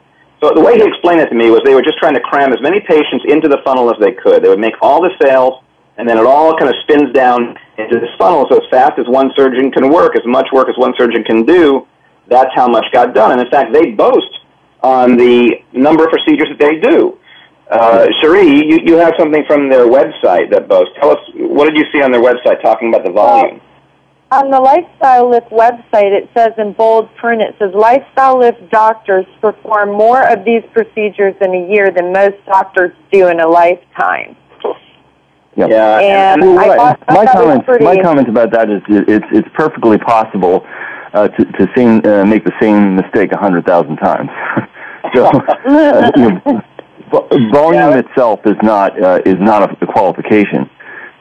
So 0.40 0.52
the 0.54 0.60
way 0.60 0.76
he 0.76 0.84
explained 0.86 1.20
it 1.20 1.28
to 1.28 1.34
me 1.34 1.50
was 1.50 1.60
they 1.64 1.74
were 1.74 1.82
just 1.82 1.98
trying 1.98 2.14
to 2.14 2.20
cram 2.20 2.52
as 2.52 2.60
many 2.62 2.80
patients 2.80 3.24
into 3.28 3.48
the 3.48 3.58
funnel 3.64 3.90
as 3.90 3.98
they 4.00 4.12
could. 4.12 4.42
They 4.42 4.48
would 4.48 4.60
make 4.60 4.74
all 4.80 5.02
the 5.02 5.10
sales, 5.20 5.62
and 5.98 6.08
then 6.08 6.16
it 6.16 6.24
all 6.24 6.56
kind 6.56 6.70
of 6.70 6.76
spins 6.84 7.12
down 7.12 7.58
into 7.78 8.00
this 8.00 8.10
funnel. 8.18 8.46
So 8.50 8.58
as 8.58 8.68
fast 8.70 8.98
as 8.98 9.06
one 9.06 9.30
surgeon 9.36 9.70
can 9.70 9.90
work, 9.90 10.16
as 10.16 10.26
much 10.26 10.48
work 10.52 10.68
as 10.68 10.76
one 10.76 10.94
surgeon 10.98 11.24
can 11.24 11.44
do, 11.44 11.86
that's 12.26 12.50
how 12.54 12.68
much 12.68 12.84
got 12.92 13.14
done. 13.14 13.32
And 13.32 13.40
in 13.40 13.50
fact, 13.50 13.72
they 13.72 13.92
boast 13.92 14.40
on 14.82 15.16
the 15.16 15.62
number 15.72 16.04
of 16.04 16.10
procedures 16.10 16.48
that 16.50 16.58
they 16.58 16.78
do. 16.80 17.18
Uh, 17.70 18.06
Cherie, 18.20 18.66
you, 18.66 18.78
you 18.84 18.96
have 18.96 19.14
something 19.18 19.44
from 19.46 19.68
their 19.68 19.86
website 19.86 20.50
that 20.50 20.68
boasts. 20.68 20.92
Tell 21.00 21.10
us, 21.10 21.18
what 21.34 21.66
did 21.66 21.76
you 21.76 21.84
see 21.92 22.02
on 22.02 22.10
their 22.12 22.22
website 22.22 22.62
talking 22.62 22.88
about 22.88 23.04
the 23.04 23.12
volume? 23.12 23.60
on 24.30 24.50
the 24.50 24.60
Lifestyle 24.60 25.30
Lift 25.30 25.50
website, 25.50 26.12
it 26.12 26.28
says 26.36 26.52
in 26.58 26.72
bold 26.72 27.14
print, 27.16 27.40
it 27.40 27.54
says 27.58 27.72
Lifestyle 27.74 28.38
Lift 28.38 28.70
doctors 28.70 29.24
perform 29.40 29.90
more 29.90 30.22
of 30.22 30.44
these 30.44 30.62
procedures 30.72 31.34
in 31.40 31.54
a 31.54 31.72
year 31.72 31.90
than 31.90 32.12
most 32.12 32.36
doctors 32.44 32.92
do 33.10 33.28
in 33.28 33.40
a 33.40 33.48
lifetime. 33.48 34.36
Yep. 35.58 35.70
Yeah, 35.70 36.34
and, 36.34 36.40
well, 36.40 36.58
I 36.60 36.68
right. 36.68 36.76
thought, 36.78 37.00
my 37.08 37.26
comment, 37.26 37.64
pretty 37.64 37.84
my 37.84 38.00
comment 38.00 38.28
about 38.28 38.52
that 38.52 38.70
is 38.70 38.80
it's 38.88 39.26
it's 39.32 39.48
perfectly 39.54 39.98
possible 39.98 40.64
uh, 41.12 41.26
to 41.26 41.44
to 41.44 41.68
same, 41.76 42.00
uh, 42.04 42.24
make 42.24 42.44
the 42.44 42.52
same 42.60 42.94
mistake 42.94 43.32
a 43.32 43.38
hundred 43.38 43.66
thousand 43.66 43.96
times. 43.96 44.30
so, 45.14 45.26
uh, 45.26 46.10
you 46.14 46.30
know, 46.30 46.62
volume 47.50 47.90
yeah. 47.90 47.98
itself 47.98 48.38
is 48.46 48.54
not 48.62 49.02
uh, 49.02 49.20
is 49.26 49.34
not 49.40 49.82
a 49.82 49.86
qualification. 49.86 50.70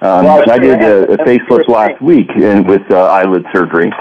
Um, 0.01 0.25
well, 0.25 0.51
I 0.51 0.59
did 0.59 0.83
a, 0.83 1.13
a 1.13 1.17
facelift 1.17 1.67
last 1.67 1.99
week 1.99 2.29
and 2.35 2.67
with 2.67 2.83
uh, 2.91 3.05
eyelid 3.05 3.43
surgery, 3.51 3.91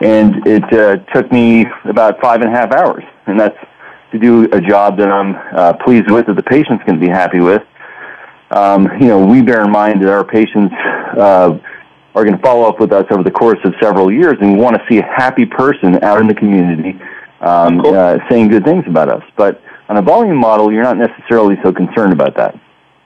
and 0.00 0.46
it 0.46 0.62
uh, 0.72 0.98
took 1.12 1.32
me 1.32 1.66
about 1.86 2.20
five 2.20 2.40
and 2.40 2.54
a 2.54 2.56
half 2.56 2.70
hours, 2.70 3.02
and 3.26 3.40
that's 3.40 3.58
to 4.12 4.18
do 4.20 4.44
a 4.52 4.60
job 4.60 4.96
that 4.98 5.08
I'm 5.08 5.34
uh, 5.56 5.72
pleased 5.84 6.08
with, 6.08 6.26
that 6.26 6.36
the 6.36 6.42
patient's 6.44 6.84
going 6.84 7.00
to 7.00 7.04
be 7.04 7.10
happy 7.10 7.40
with, 7.40 7.62
um, 8.52 8.88
you 9.00 9.08
know, 9.08 9.24
we 9.24 9.42
bear 9.42 9.64
in 9.64 9.70
mind 9.70 10.02
that 10.02 10.10
our 10.10 10.24
patients 10.24 10.74
uh, 11.16 11.58
are 12.14 12.24
going 12.24 12.36
to 12.36 12.42
follow 12.42 12.68
up 12.68 12.78
with 12.78 12.92
us 12.92 13.06
over 13.10 13.22
the 13.22 13.30
course 13.30 13.58
of 13.64 13.74
several 13.80 14.12
years, 14.12 14.36
and 14.40 14.52
we 14.52 14.58
want 14.58 14.76
to 14.76 14.82
see 14.88 14.98
a 14.98 15.04
happy 15.04 15.46
person 15.46 16.02
out 16.04 16.20
in 16.20 16.26
the 16.26 16.34
community 16.34 17.00
um, 17.40 17.80
cool. 17.80 17.94
uh, 17.94 18.18
saying 18.28 18.48
good 18.48 18.64
things 18.64 18.84
about 18.86 19.08
us. 19.08 19.22
But 19.36 19.62
on 19.88 19.96
a 19.96 20.02
volume 20.02 20.36
model, 20.36 20.70
you're 20.70 20.82
not 20.82 20.98
necessarily 20.98 21.56
so 21.62 21.72
concerned 21.72 22.12
about 22.12 22.36
that. 22.36 22.58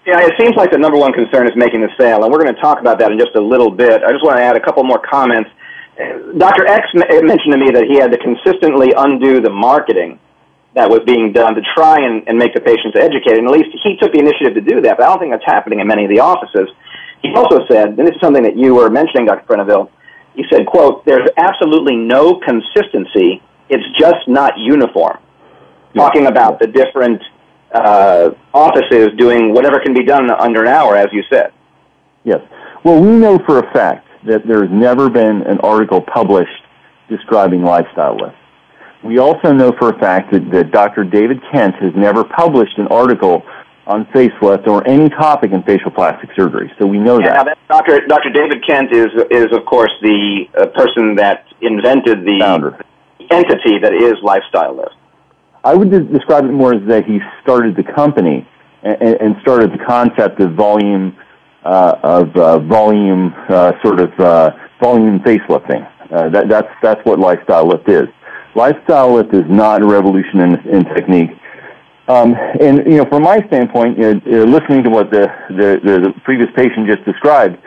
Yeah, 0.04 0.20
it 0.20 0.34
seems 0.38 0.54
like 0.56 0.70
the 0.70 0.78
number 0.78 0.98
one 0.98 1.12
concern 1.12 1.48
is 1.48 1.56
making 1.56 1.80
the 1.80 1.90
sale, 1.98 2.22
and 2.22 2.32
we're 2.32 2.42
going 2.42 2.54
to 2.54 2.60
talk 2.60 2.80
about 2.80 2.98
that 3.00 3.10
in 3.10 3.18
just 3.18 3.34
a 3.34 3.40
little 3.40 3.70
bit. 3.70 4.02
I 4.02 4.12
just 4.12 4.24
want 4.24 4.38
to 4.38 4.42
add 4.42 4.56
a 4.56 4.60
couple 4.60 4.82
more 4.84 5.00
comments. 5.00 5.50
Dr. 6.38 6.66
X 6.66 6.86
mentioned 6.94 7.52
to 7.52 7.58
me 7.58 7.70
that 7.70 7.84
he 7.88 7.96
had 7.96 8.12
to 8.12 8.18
consistently 8.18 8.92
undo 8.96 9.40
the 9.40 9.50
marketing 9.50 10.18
that 10.76 10.90
was 10.90 11.00
being 11.06 11.32
done 11.32 11.54
to 11.54 11.62
try 11.74 12.04
and, 12.04 12.28
and 12.28 12.38
make 12.38 12.52
the 12.52 12.60
patients 12.60 12.94
educated. 12.94 13.38
And 13.38 13.48
at 13.48 13.52
least 13.52 13.74
he 13.82 13.96
took 13.96 14.12
the 14.12 14.20
initiative 14.20 14.54
to 14.54 14.60
do 14.60 14.82
that, 14.82 14.98
but 14.98 15.04
I 15.04 15.08
don't 15.08 15.18
think 15.18 15.32
that's 15.32 15.44
happening 15.44 15.80
in 15.80 15.88
many 15.88 16.04
of 16.04 16.10
the 16.10 16.20
offices. 16.20 16.68
He 17.22 17.32
also 17.34 17.66
said, 17.66 17.96
and 17.96 18.06
this 18.06 18.14
is 18.14 18.20
something 18.20 18.44
that 18.44 18.56
you 18.56 18.74
were 18.74 18.90
mentioning, 18.90 19.24
Dr. 19.24 19.46
Prendiville, 19.48 19.90
he 20.34 20.44
said, 20.52 20.66
quote, 20.66 21.04
there's 21.06 21.26
absolutely 21.38 21.96
no 21.96 22.38
consistency. 22.38 23.42
It's 23.70 23.84
just 23.98 24.28
not 24.28 24.52
uniform. 24.58 25.18
Talking 25.96 26.26
about 26.26 26.60
the 26.60 26.66
different 26.66 27.22
uh, 27.72 28.32
offices 28.52 29.16
doing 29.16 29.54
whatever 29.54 29.80
can 29.80 29.94
be 29.94 30.04
done 30.04 30.30
under 30.30 30.60
an 30.60 30.68
hour, 30.68 30.94
as 30.94 31.08
you 31.10 31.22
said. 31.30 31.52
Yes. 32.22 32.40
Well, 32.84 33.00
we 33.00 33.16
know 33.16 33.38
for 33.46 33.60
a 33.60 33.72
fact 33.72 34.06
that 34.26 34.46
there's 34.46 34.70
never 34.70 35.08
been 35.08 35.40
an 35.42 35.58
article 35.60 36.02
published 36.02 36.62
describing 37.08 37.62
lifestyle 37.62 38.18
lifts. 38.18 38.36
We 39.06 39.18
also 39.18 39.52
know 39.52 39.72
for 39.78 39.90
a 39.90 39.98
fact 39.98 40.32
that, 40.32 40.50
that 40.50 40.72
Dr. 40.72 41.04
David 41.04 41.40
Kent 41.52 41.76
has 41.76 41.92
never 41.94 42.24
published 42.24 42.76
an 42.78 42.88
article 42.88 43.44
on 43.86 44.04
facelift 44.06 44.66
or 44.66 44.86
any 44.86 45.08
topic 45.08 45.52
in 45.52 45.62
facial 45.62 45.92
plastic 45.92 46.30
surgery. 46.34 46.72
So 46.78 46.86
we 46.86 46.98
know 46.98 47.20
yeah, 47.20 47.44
that. 47.44 47.58
Dr. 47.68 48.04
Dr. 48.06 48.30
David 48.30 48.66
Kent 48.66 48.92
is 48.92 49.06
is 49.30 49.46
of 49.52 49.64
course 49.64 49.92
the 50.02 50.46
uh, 50.58 50.66
person 50.74 51.14
that 51.16 51.46
invented 51.60 52.24
the 52.24 52.40
Founder. 52.40 52.84
entity 53.30 53.78
that 53.78 53.94
is 53.94 54.14
lifestyle 54.22 54.76
lift. 54.76 54.96
I 55.62 55.74
would 55.74 55.90
de- 55.90 56.00
describe 56.00 56.44
it 56.44 56.52
more 56.52 56.74
as 56.74 56.86
that 56.88 57.04
he 57.04 57.20
started 57.42 57.76
the 57.76 57.84
company 57.84 58.46
and, 58.82 59.20
and 59.20 59.36
started 59.42 59.72
the 59.72 59.84
concept 59.84 60.40
of 60.40 60.54
volume 60.54 61.16
uh, 61.64 61.98
of 62.02 62.36
uh, 62.36 62.58
volume 62.60 63.34
uh, 63.48 63.72
sort 63.82 64.00
of 64.00 64.18
uh, 64.18 64.50
volume 64.80 65.20
facelifting. 65.20 65.88
Uh, 66.10 66.28
that, 66.30 66.48
that's 66.48 66.68
that's 66.82 67.04
what 67.04 67.18
lifestyle 67.20 67.66
lift 67.66 67.88
is. 67.88 68.08
Lifestyle 68.56 69.12
lift 69.14 69.34
is 69.34 69.44
not 69.48 69.82
a 69.82 69.86
revolution 69.86 70.40
in, 70.40 70.54
in 70.66 70.84
technique. 70.86 71.30
Um, 72.08 72.34
and 72.58 72.78
you 72.86 72.96
know, 72.96 73.04
from 73.04 73.22
my 73.22 73.38
standpoint, 73.48 73.98
you 73.98 74.14
know, 74.14 74.44
listening 74.44 74.82
to 74.84 74.90
what 74.90 75.10
the, 75.10 75.26
the, 75.50 75.78
the, 75.82 76.20
previous 76.24 76.48
patient 76.56 76.86
just 76.88 77.04
described, 77.04 77.58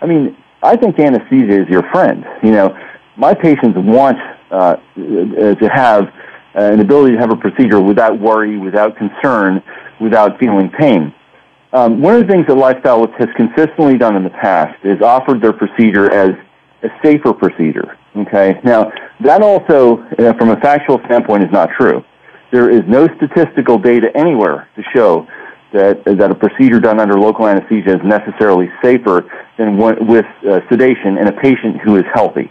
I 0.00 0.06
mean, 0.06 0.36
I 0.62 0.76
think 0.76 1.00
anesthesia 1.00 1.62
is 1.62 1.68
your 1.68 1.82
friend. 1.90 2.24
You 2.44 2.52
know, 2.52 2.78
my 3.16 3.34
patients 3.34 3.76
want 3.76 4.18
uh, 4.50 4.76
to 4.94 5.68
have 5.72 6.12
an 6.54 6.80
ability 6.80 7.14
to 7.14 7.18
have 7.18 7.32
a 7.32 7.36
procedure 7.36 7.80
without 7.80 8.20
worry, 8.20 8.56
without 8.56 8.96
concern, 8.96 9.62
without 10.00 10.38
feeling 10.38 10.70
pain. 10.70 11.12
Um, 11.72 12.00
one 12.00 12.14
of 12.14 12.26
the 12.26 12.32
things 12.32 12.46
that 12.46 12.54
Lifestyle 12.54 13.06
has 13.18 13.28
consistently 13.36 13.98
done 13.98 14.14
in 14.14 14.22
the 14.22 14.30
past 14.30 14.78
is 14.84 15.02
offered 15.02 15.42
their 15.42 15.52
procedure 15.52 16.12
as 16.12 16.30
a 16.82 16.88
safer 17.02 17.32
procedure. 17.32 17.98
Okay, 18.16 18.58
now 18.64 18.90
that 19.20 19.42
also, 19.42 19.98
uh, 20.18 20.32
from 20.38 20.50
a 20.50 20.56
factual 20.60 21.00
standpoint, 21.04 21.44
is 21.44 21.52
not 21.52 21.68
true. 21.78 22.02
There 22.50 22.70
is 22.70 22.82
no 22.86 23.08
statistical 23.16 23.78
data 23.78 24.10
anywhere 24.14 24.68
to 24.76 24.82
show 24.94 25.26
that 25.72 26.02
that 26.04 26.30
a 26.30 26.34
procedure 26.34 26.80
done 26.80 26.98
under 26.98 27.18
local 27.18 27.46
anesthesia 27.46 27.96
is 27.96 28.02
necessarily 28.04 28.70
safer 28.82 29.28
than 29.58 29.76
one, 29.76 30.06
with 30.06 30.24
uh, 30.48 30.60
sedation 30.70 31.18
in 31.18 31.28
a 31.28 31.32
patient 31.32 31.80
who 31.84 31.96
is 31.96 32.04
healthy. 32.14 32.50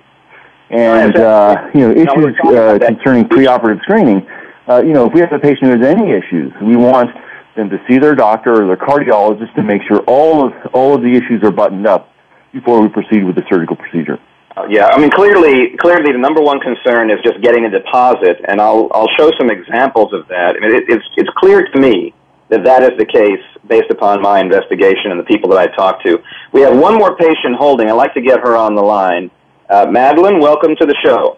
And 0.69 1.15
uh, 1.15 1.69
you 1.73 1.81
know, 1.81 1.91
issues 1.91 2.35
uh, 2.43 2.77
concerning 2.79 3.25
preoperative 3.25 3.81
screening. 3.81 4.27
Uh, 4.67 4.81
you 4.81 4.93
know, 4.93 5.05
if 5.07 5.13
we 5.13 5.19
have 5.21 5.31
a 5.31 5.39
patient 5.39 5.71
who 5.71 5.79
has 5.79 5.85
any 5.85 6.11
issues, 6.11 6.51
we 6.61 6.75
want 6.75 7.09
them 7.55 7.69
to 7.69 7.79
see 7.87 7.97
their 7.97 8.15
doctor 8.15 8.63
or 8.63 8.67
their 8.67 8.77
cardiologist 8.77 9.53
to 9.55 9.63
make 9.63 9.81
sure 9.87 9.99
all 10.01 10.45
of 10.45 10.53
all 10.73 10.93
of 10.93 11.01
the 11.01 11.13
issues 11.13 11.41
are 11.43 11.51
buttoned 11.51 11.87
up 11.87 12.11
before 12.51 12.81
we 12.81 12.87
proceed 12.89 13.23
with 13.23 13.35
the 13.35 13.43
surgical 13.49 13.75
procedure. 13.75 14.19
Uh, 14.55 14.65
yeah, 14.69 14.87
I 14.87 14.97
mean, 14.97 15.11
clearly, 15.11 15.75
clearly, 15.77 16.13
the 16.13 16.17
number 16.17 16.41
one 16.41 16.59
concern 16.61 17.11
is 17.11 17.19
just 17.23 17.41
getting 17.41 17.65
a 17.65 17.69
deposit, 17.69 18.39
and 18.47 18.61
I'll 18.61 18.87
I'll 18.91 19.09
show 19.17 19.31
some 19.37 19.49
examples 19.49 20.13
of 20.13 20.27
that. 20.29 20.55
I 20.55 20.59
mean, 20.59 20.75
it, 20.75 20.83
it's 20.87 21.05
it's 21.17 21.29
clear 21.37 21.67
to 21.67 21.79
me 21.79 22.13
that 22.49 22.63
that 22.63 22.83
is 22.83 22.97
the 22.97 23.05
case 23.05 23.43
based 23.67 23.91
upon 23.91 24.21
my 24.21 24.39
investigation 24.39 25.11
and 25.11 25.19
the 25.19 25.23
people 25.23 25.49
that 25.49 25.57
I 25.57 25.75
talked 25.75 26.05
to. 26.05 26.21
We 26.53 26.61
have 26.61 26.77
one 26.77 26.95
more 26.95 27.17
patient 27.17 27.55
holding. 27.57 27.89
I'd 27.89 27.93
like 27.93 28.13
to 28.13 28.21
get 28.21 28.39
her 28.39 28.55
on 28.55 28.75
the 28.75 28.81
line. 28.81 29.29
Uh, 29.69 29.87
Madeline, 29.89 30.39
welcome 30.39 30.75
to 30.79 30.85
the 30.85 30.95
show. 31.03 31.37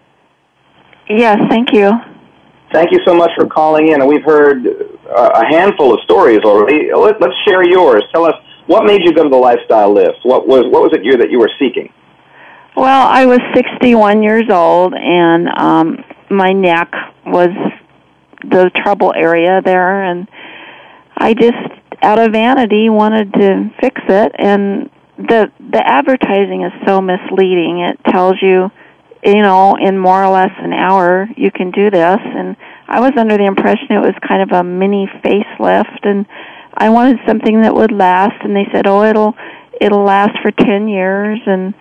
Yes, 1.08 1.38
thank 1.48 1.72
you. 1.72 1.90
Thank 2.72 2.92
you 2.92 3.00
so 3.06 3.14
much 3.14 3.30
for 3.34 3.46
calling 3.46 3.88
in. 3.88 3.94
And 3.94 4.08
we've 4.08 4.24
heard 4.24 4.66
uh, 4.66 5.30
a 5.34 5.46
handful 5.46 5.94
of 5.94 6.00
stories 6.02 6.40
already. 6.44 6.92
Let, 6.94 7.20
let's 7.20 7.34
share 7.46 7.66
yours. 7.66 8.04
Tell 8.12 8.26
us 8.26 8.34
what 8.66 8.84
made 8.84 9.00
you 9.02 9.14
go 9.14 9.24
to 9.24 9.30
the 9.30 9.36
lifestyle 9.36 9.92
lift. 9.92 10.18
What 10.22 10.46
was 10.46 10.64
what 10.70 10.82
was 10.82 10.92
it 10.92 11.02
you 11.02 11.16
that 11.16 11.30
you 11.30 11.38
were 11.38 11.50
seeking? 11.58 11.90
Well, 12.76 13.08
I 13.08 13.26
was 13.26 13.40
61 13.54 14.22
years 14.22 14.44
old, 14.50 14.94
and 14.94 15.48
um, 15.48 16.04
my 16.30 16.52
neck 16.52 16.92
was 17.26 17.50
the 18.42 18.70
trouble 18.76 19.12
area 19.16 19.60
there, 19.64 20.04
and 20.04 20.28
I 21.16 21.34
just, 21.34 21.56
out 22.02 22.18
of 22.18 22.32
vanity, 22.32 22.88
wanted 22.88 23.32
to 23.34 23.70
fix 23.80 24.00
it. 24.08 24.32
And 24.38 24.90
the 25.18 25.50
the 25.58 25.82
advertising 25.84 26.62
is 26.62 26.72
so 26.86 27.00
misleading. 27.00 27.80
It 27.80 27.98
tells 28.10 28.36
you, 28.40 28.70
you 29.24 29.42
know, 29.42 29.76
in 29.76 29.98
more 29.98 30.22
or 30.22 30.30
less 30.30 30.52
an 30.58 30.72
hour 30.72 31.28
you 31.36 31.50
can 31.50 31.72
do 31.72 31.90
this, 31.90 32.20
and 32.22 32.56
I 32.86 33.00
was 33.00 33.12
under 33.16 33.36
the 33.36 33.44
impression 33.44 33.88
it 33.90 33.98
was 33.98 34.14
kind 34.26 34.42
of 34.42 34.52
a 34.52 34.62
mini 34.62 35.10
facelift, 35.24 36.04
and 36.04 36.26
I 36.74 36.90
wanted 36.90 37.18
something 37.26 37.62
that 37.62 37.74
would 37.74 37.90
last. 37.90 38.36
And 38.44 38.54
they 38.54 38.66
said, 38.72 38.86
oh, 38.86 39.02
it'll 39.02 39.34
it'll 39.80 40.04
last 40.04 40.38
for 40.40 40.52
10 40.52 40.86
years, 40.86 41.40
and 41.46 41.74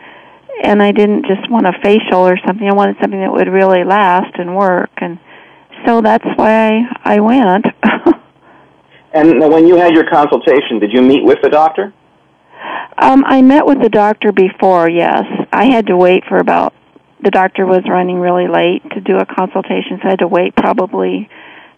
and 0.64 0.82
I 0.82 0.92
didn't 0.92 1.26
just 1.26 1.50
want 1.50 1.68
a 1.68 1.74
facial 1.84 2.28
or 2.28 2.38
something. 2.46 2.68
I 2.68 2.74
wanted 2.74 2.98
something 3.02 3.20
that 3.20 3.32
would 3.32 3.48
really 3.48 3.84
last 3.84 4.36
and 4.38 4.56
work, 4.56 4.92
and 4.98 5.20
so 5.86 6.02
that's 6.02 6.26
why 6.36 6.88
I, 7.04 7.16
I 7.16 7.20
went. 7.20 7.66
and 9.14 9.40
when 9.40 9.68
you 9.68 9.78
had 9.78 9.94
your 9.94 10.10
consultation, 10.10 10.80
did 10.80 10.92
you 10.92 11.02
meet 11.02 11.24
with 11.24 11.40
the 11.42 11.50
doctor? 11.50 11.94
Um, 12.98 13.24
I 13.26 13.42
met 13.42 13.66
with 13.66 13.82
the 13.82 13.90
doctor 13.90 14.32
before. 14.32 14.90
Yes, 14.90 15.24
I 15.52 15.66
had 15.66 15.88
to 15.88 15.98
wait 15.98 16.24
for 16.28 16.38
about. 16.38 16.74
The 17.24 17.32
doctor 17.32 17.66
was 17.66 17.82
running 17.90 18.20
really 18.20 18.48
late 18.48 18.84
to 18.92 19.02
do 19.02 19.18
a 19.18 19.26
consultation, 19.26 20.00
so 20.02 20.08
I 20.08 20.10
had 20.12 20.20
to 20.20 20.28
wait 20.28 20.56
probably 20.56 21.30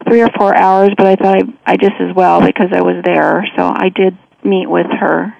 three 0.07 0.21
or 0.21 0.29
four 0.37 0.55
hours. 0.55 0.91
But 0.97 1.07
I 1.07 1.15
thought 1.15 1.37
I, 1.37 1.73
I 1.73 1.77
just 1.77 1.95
as 1.99 2.15
well 2.15 2.41
because 2.45 2.69
I 2.73 2.81
was 2.81 3.03
there, 3.03 3.45
so 3.57 3.67
I 3.67 3.89
did 3.89 4.17
meet 4.43 4.69
with 4.69 4.87
her. 4.87 5.35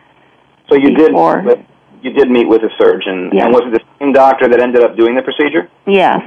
So 0.70 0.76
you 0.76 0.96
before. 0.96 1.42
did 1.42 1.66
you 2.02 2.12
did 2.12 2.30
meet 2.30 2.48
with 2.48 2.64
a 2.64 2.70
surgeon, 2.78 3.30
yes. 3.34 3.46
and 3.46 3.54
was 3.54 3.64
it 3.68 3.72
the 3.74 3.82
same 4.00 4.14
doctor 4.14 4.48
that 4.48 4.60
ended 4.60 4.84
up 4.84 4.96
doing 4.96 5.16
the 5.16 5.22
procedure? 5.22 5.70
Yes. 5.86 6.22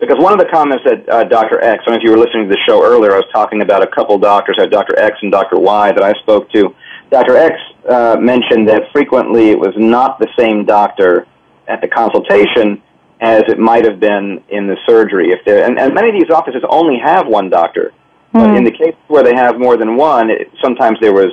Because 0.00 0.16
one 0.18 0.32
of 0.32 0.38
the 0.38 0.50
comments 0.50 0.84
that 0.84 1.08
uh, 1.08 1.24
Dr. 1.24 1.60
X, 1.60 1.82
I 1.82 1.90
don't 1.90 1.94
know 1.94 1.96
if 1.98 2.02
you 2.02 2.10
were 2.10 2.18
listening 2.18 2.48
to 2.48 2.54
the 2.54 2.60
show 2.66 2.82
earlier, 2.82 3.12
I 3.12 3.16
was 3.16 3.28
talking 3.32 3.60
about 3.60 3.82
a 3.82 3.86
couple 3.86 4.18
doctors, 4.18 4.56
I 4.58 4.62
had 4.62 4.70
Dr. 4.70 4.98
X 4.98 5.18
and 5.22 5.30
Dr. 5.30 5.58
Y 5.58 5.92
that 5.92 6.02
I 6.02 6.14
spoke 6.20 6.50
to. 6.52 6.74
Dr. 7.10 7.36
X 7.36 7.54
uh, 7.88 8.16
mentioned 8.18 8.68
that 8.68 8.90
frequently 8.92 9.50
it 9.50 9.58
was 9.58 9.74
not 9.76 10.18
the 10.18 10.28
same 10.38 10.64
doctor 10.64 11.26
at 11.68 11.80
the 11.80 11.88
consultation 11.88 12.82
as 13.20 13.42
it 13.48 13.58
might 13.58 13.84
have 13.84 14.00
been 14.00 14.42
in 14.48 14.66
the 14.66 14.76
surgery. 14.86 15.30
If 15.30 15.44
there, 15.44 15.64
and, 15.64 15.78
and 15.78 15.94
many 15.94 16.08
of 16.08 16.14
these 16.14 16.30
offices 16.30 16.62
only 16.68 16.98
have 16.98 17.26
one 17.26 17.50
doctor, 17.50 17.92
mm. 18.32 18.40
but 18.40 18.56
in 18.56 18.64
the 18.64 18.70
case 18.70 18.94
where 19.08 19.22
they 19.22 19.34
have 19.34 19.58
more 19.58 19.76
than 19.76 19.96
one, 19.96 20.30
it, 20.30 20.50
sometimes 20.62 20.98
there 21.00 21.12
was 21.12 21.30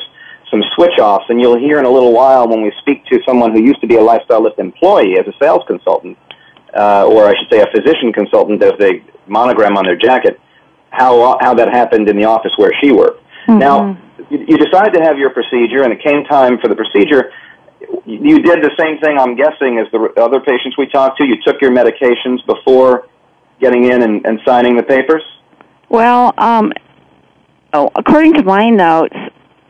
some 0.49 0.63
switch 0.75 0.99
offs, 0.99 1.25
and 1.29 1.41
you'll 1.41 1.59
hear 1.59 1.79
in 1.79 1.85
a 1.85 1.89
little 1.89 2.13
while 2.13 2.47
when 2.47 2.61
we 2.61 2.71
speak 2.79 3.05
to 3.05 3.19
someone 3.25 3.51
who 3.51 3.61
used 3.61 3.81
to 3.81 3.87
be 3.87 3.95
a 3.95 4.01
lifestyle 4.01 4.41
lift 4.41 4.59
employee 4.59 5.17
as 5.19 5.27
a 5.27 5.33
sales 5.41 5.63
consultant, 5.67 6.17
uh, 6.75 7.05
or 7.05 7.25
I 7.25 7.33
should 7.37 7.49
say 7.51 7.61
a 7.61 7.67
physician 7.67 8.13
consultant 8.13 8.63
as 8.63 8.73
they 8.79 9.03
monogram 9.27 9.77
on 9.77 9.85
their 9.85 9.97
jacket, 9.97 10.39
how 10.89 11.37
how 11.41 11.53
that 11.55 11.69
happened 11.69 12.07
in 12.09 12.15
the 12.17 12.25
office 12.25 12.51
where 12.57 12.71
she 12.81 12.91
worked. 12.91 13.21
Mm-hmm. 13.47 13.59
Now, 13.59 13.97
you, 14.29 14.45
you 14.47 14.57
decided 14.57 14.93
to 14.93 15.03
have 15.03 15.17
your 15.17 15.31
procedure, 15.31 15.83
and 15.83 15.93
it 15.93 16.01
came 16.03 16.23
time 16.25 16.57
for 16.59 16.67
the 16.67 16.75
procedure. 16.75 17.31
You 18.05 18.39
did 18.39 18.63
the 18.63 18.71
same 18.77 18.97
thing, 18.99 19.17
I'm 19.17 19.35
guessing, 19.35 19.77
as 19.77 19.91
the 19.91 20.11
other 20.17 20.39
patients 20.39 20.77
we 20.77 20.87
talked 20.87 21.19
to. 21.19 21.25
You 21.25 21.35
took 21.45 21.61
your 21.61 21.71
medications 21.71 22.45
before 22.45 23.07
getting 23.59 23.85
in 23.85 24.01
and, 24.01 24.25
and 24.25 24.39
signing 24.45 24.75
the 24.75 24.83
papers. 24.83 25.23
Well, 25.89 26.33
um, 26.37 26.73
oh, 27.73 27.89
according 27.95 28.33
to 28.33 28.43
my 28.43 28.69
notes, 28.69 29.15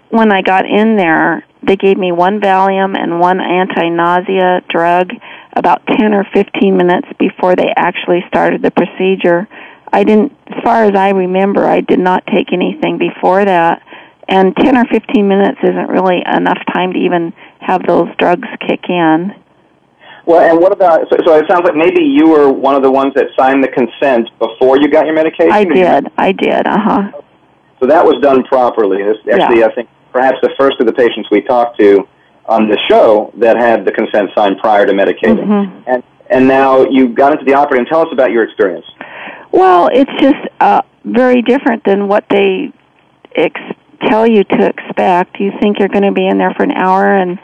when 0.10 0.32
I 0.32 0.42
got 0.42 0.66
in 0.66 0.96
there, 0.96 1.46
they 1.64 1.76
gave 1.76 1.98
me 1.98 2.12
one 2.12 2.40
Valium 2.40 2.98
and 2.98 3.20
one 3.20 3.40
anti-nausea 3.42 4.62
drug 4.70 5.12
about 5.54 5.86
10 5.88 6.14
or 6.14 6.26
15 6.34 6.78
minutes 6.78 7.08
before 7.20 7.56
they 7.56 7.74
actually 7.76 8.24
started 8.28 8.62
the 8.62 8.72
procedure. 8.72 9.48
I 9.92 10.04
didn't, 10.04 10.34
as 10.48 10.64
far 10.64 10.84
as 10.84 10.96
I 10.96 11.10
remember, 11.10 11.66
I 11.66 11.82
did 11.82 12.00
not 12.00 12.26
take 12.28 12.54
anything 12.54 12.98
before 12.98 13.44
that. 13.44 13.82
And 14.30 14.56
10 14.56 14.78
or 14.78 14.86
15 14.86 15.28
minutes 15.28 15.58
isn't 15.64 15.90
really 15.90 16.22
enough 16.26 16.60
time 16.74 16.94
to 16.94 17.00
even 17.00 17.34
have 17.60 17.82
those 17.88 18.10
drugs 18.18 18.48
kick 18.68 18.90
in. 18.90 19.34
Well, 20.26 20.42
and 20.42 20.60
what 20.60 20.74
about, 20.74 21.08
so, 21.10 21.18
so 21.26 21.38
it 21.38 21.46
sounds 21.50 21.64
like 21.64 21.76
maybe 21.76 22.04
you 22.04 22.28
were 22.28 22.52
one 22.52 22.76
of 22.76 22.84
the 22.84 22.92
ones 22.92 23.14
that 23.16 23.28
signed 23.40 23.64
the 23.64 23.70
consent 23.70 24.30
before 24.40 24.78
you 24.78 24.90
got 24.90 25.06
your 25.06 25.16
medication? 25.16 25.52
I 25.52 25.64
did, 25.64 26.12
I 26.18 26.34
did, 26.34 26.68
uh-huh. 26.68 27.12
So 27.80 27.88
that 27.88 28.04
was 28.06 28.22
done 28.22 28.44
properly. 28.44 29.02
This, 29.04 29.18
actually, 29.32 29.60
yeah. 29.60 29.68
I 29.68 29.74
think 29.74 29.90
perhaps 30.18 30.38
the 30.42 30.50
first 30.58 30.80
of 30.80 30.88
the 30.88 30.94
patients 30.94 31.30
we 31.30 31.42
talked 31.42 31.80
to 31.80 32.08
on 32.48 32.68
the 32.68 32.78
show 32.90 33.32
that 33.38 33.56
had 33.56 33.86
the 33.86 33.92
consent 33.92 34.32
signed 34.36 34.58
prior 34.58 34.86
to 34.86 34.92
medicating. 34.92 35.46
Mm-hmm. 35.46 35.84
And 35.88 36.04
and 36.30 36.48
now 36.48 36.84
you 36.90 37.10
got 37.10 37.32
into 37.32 37.46
the 37.46 37.54
operating. 37.54 37.86
Tell 37.86 38.02
us 38.02 38.10
about 38.12 38.32
your 38.32 38.44
experience. 38.44 38.86
Well, 39.52 39.90
it's 39.94 40.12
just 40.20 40.36
uh, 40.60 40.82
very 41.06 41.42
different 41.42 41.84
than 41.86 42.08
what 42.08 42.26
they 42.30 42.74
ex- 43.36 43.62
tell 44.10 44.28
you 44.28 44.44
to 44.44 44.66
expect. 44.66 45.40
You 45.40 45.52
think 45.62 45.80
you're 45.80 45.88
going 45.88 46.04
to 46.04 46.12
be 46.12 46.28
in 46.28 46.38
there 46.38 46.54
for 46.58 46.64
an 46.64 46.72
hour, 46.72 47.16
and 47.16 47.40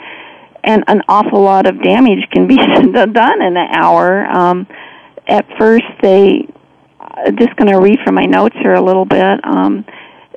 and 0.64 0.84
an 0.88 1.02
awful 1.08 1.42
lot 1.42 1.68
of 1.68 1.82
damage 1.82 2.28
can 2.32 2.48
be 2.48 2.58
done 2.58 3.42
in 3.42 3.56
an 3.56 3.70
hour. 3.72 4.26
Um, 4.26 4.68
at 5.28 5.46
first, 5.58 5.86
they 6.02 6.48
uh, 7.00 7.32
just 7.32 7.56
going 7.56 7.72
to 7.72 7.80
read 7.80 8.00
from 8.04 8.16
my 8.16 8.26
notes 8.26 8.56
here 8.62 8.74
a 8.74 8.82
little 8.82 9.06
bit. 9.06 9.40
Um, 9.46 9.86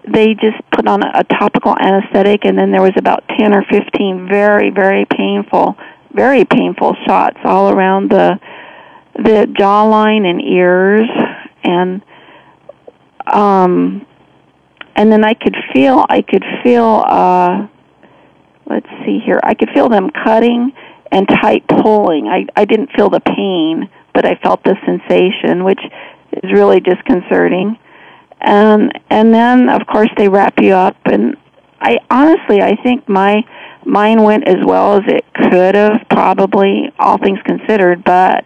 they 0.06 0.34
just 0.34 0.58
put 0.72 0.86
on 0.86 1.02
a, 1.02 1.10
a 1.14 1.24
topical 1.24 1.76
anesthetic, 1.78 2.44
and 2.44 2.56
then 2.56 2.70
there 2.70 2.82
was 2.82 2.92
about 2.96 3.24
ten 3.38 3.54
or 3.54 3.62
fifteen 3.70 4.28
very, 4.28 4.70
very 4.70 5.04
painful, 5.04 5.76
very 6.12 6.44
painful 6.44 6.94
shots 7.06 7.38
all 7.44 7.70
around 7.70 8.10
the 8.10 8.38
the 9.16 9.46
jawline 9.58 10.24
and 10.28 10.40
ears, 10.42 11.08
and 11.64 12.02
um, 13.26 14.06
and 14.94 15.10
then 15.10 15.24
I 15.24 15.34
could 15.34 15.56
feel, 15.72 16.04
I 16.08 16.22
could 16.22 16.44
feel. 16.62 17.04
Uh, 17.06 17.68
let's 18.68 18.88
see 19.04 19.20
here. 19.24 19.40
I 19.42 19.54
could 19.54 19.70
feel 19.74 19.88
them 19.88 20.10
cutting 20.10 20.72
and 21.10 21.28
tight 21.28 21.66
pulling. 21.68 22.28
I 22.28 22.46
I 22.54 22.64
didn't 22.64 22.90
feel 22.96 23.10
the 23.10 23.20
pain, 23.20 23.88
but 24.14 24.24
I 24.24 24.36
felt 24.36 24.62
the 24.62 24.76
sensation, 24.84 25.64
which 25.64 25.80
is 26.32 26.52
really 26.52 26.80
disconcerting 26.80 27.78
and 28.40 28.92
and 29.10 29.34
then 29.34 29.68
of 29.68 29.86
course 29.86 30.10
they 30.16 30.28
wrap 30.28 30.54
you 30.60 30.72
up. 30.72 30.96
And 31.06 31.36
I 31.80 31.98
honestly 32.10 32.60
I 32.62 32.76
think 32.82 33.08
my 33.08 33.44
mine 33.84 34.22
went 34.22 34.48
as 34.48 34.64
well 34.64 34.96
as 34.96 35.02
it 35.06 35.24
could 35.34 35.74
have 35.74 36.06
probably 36.10 36.92
all 36.98 37.18
things 37.18 37.38
considered. 37.44 38.04
But 38.04 38.44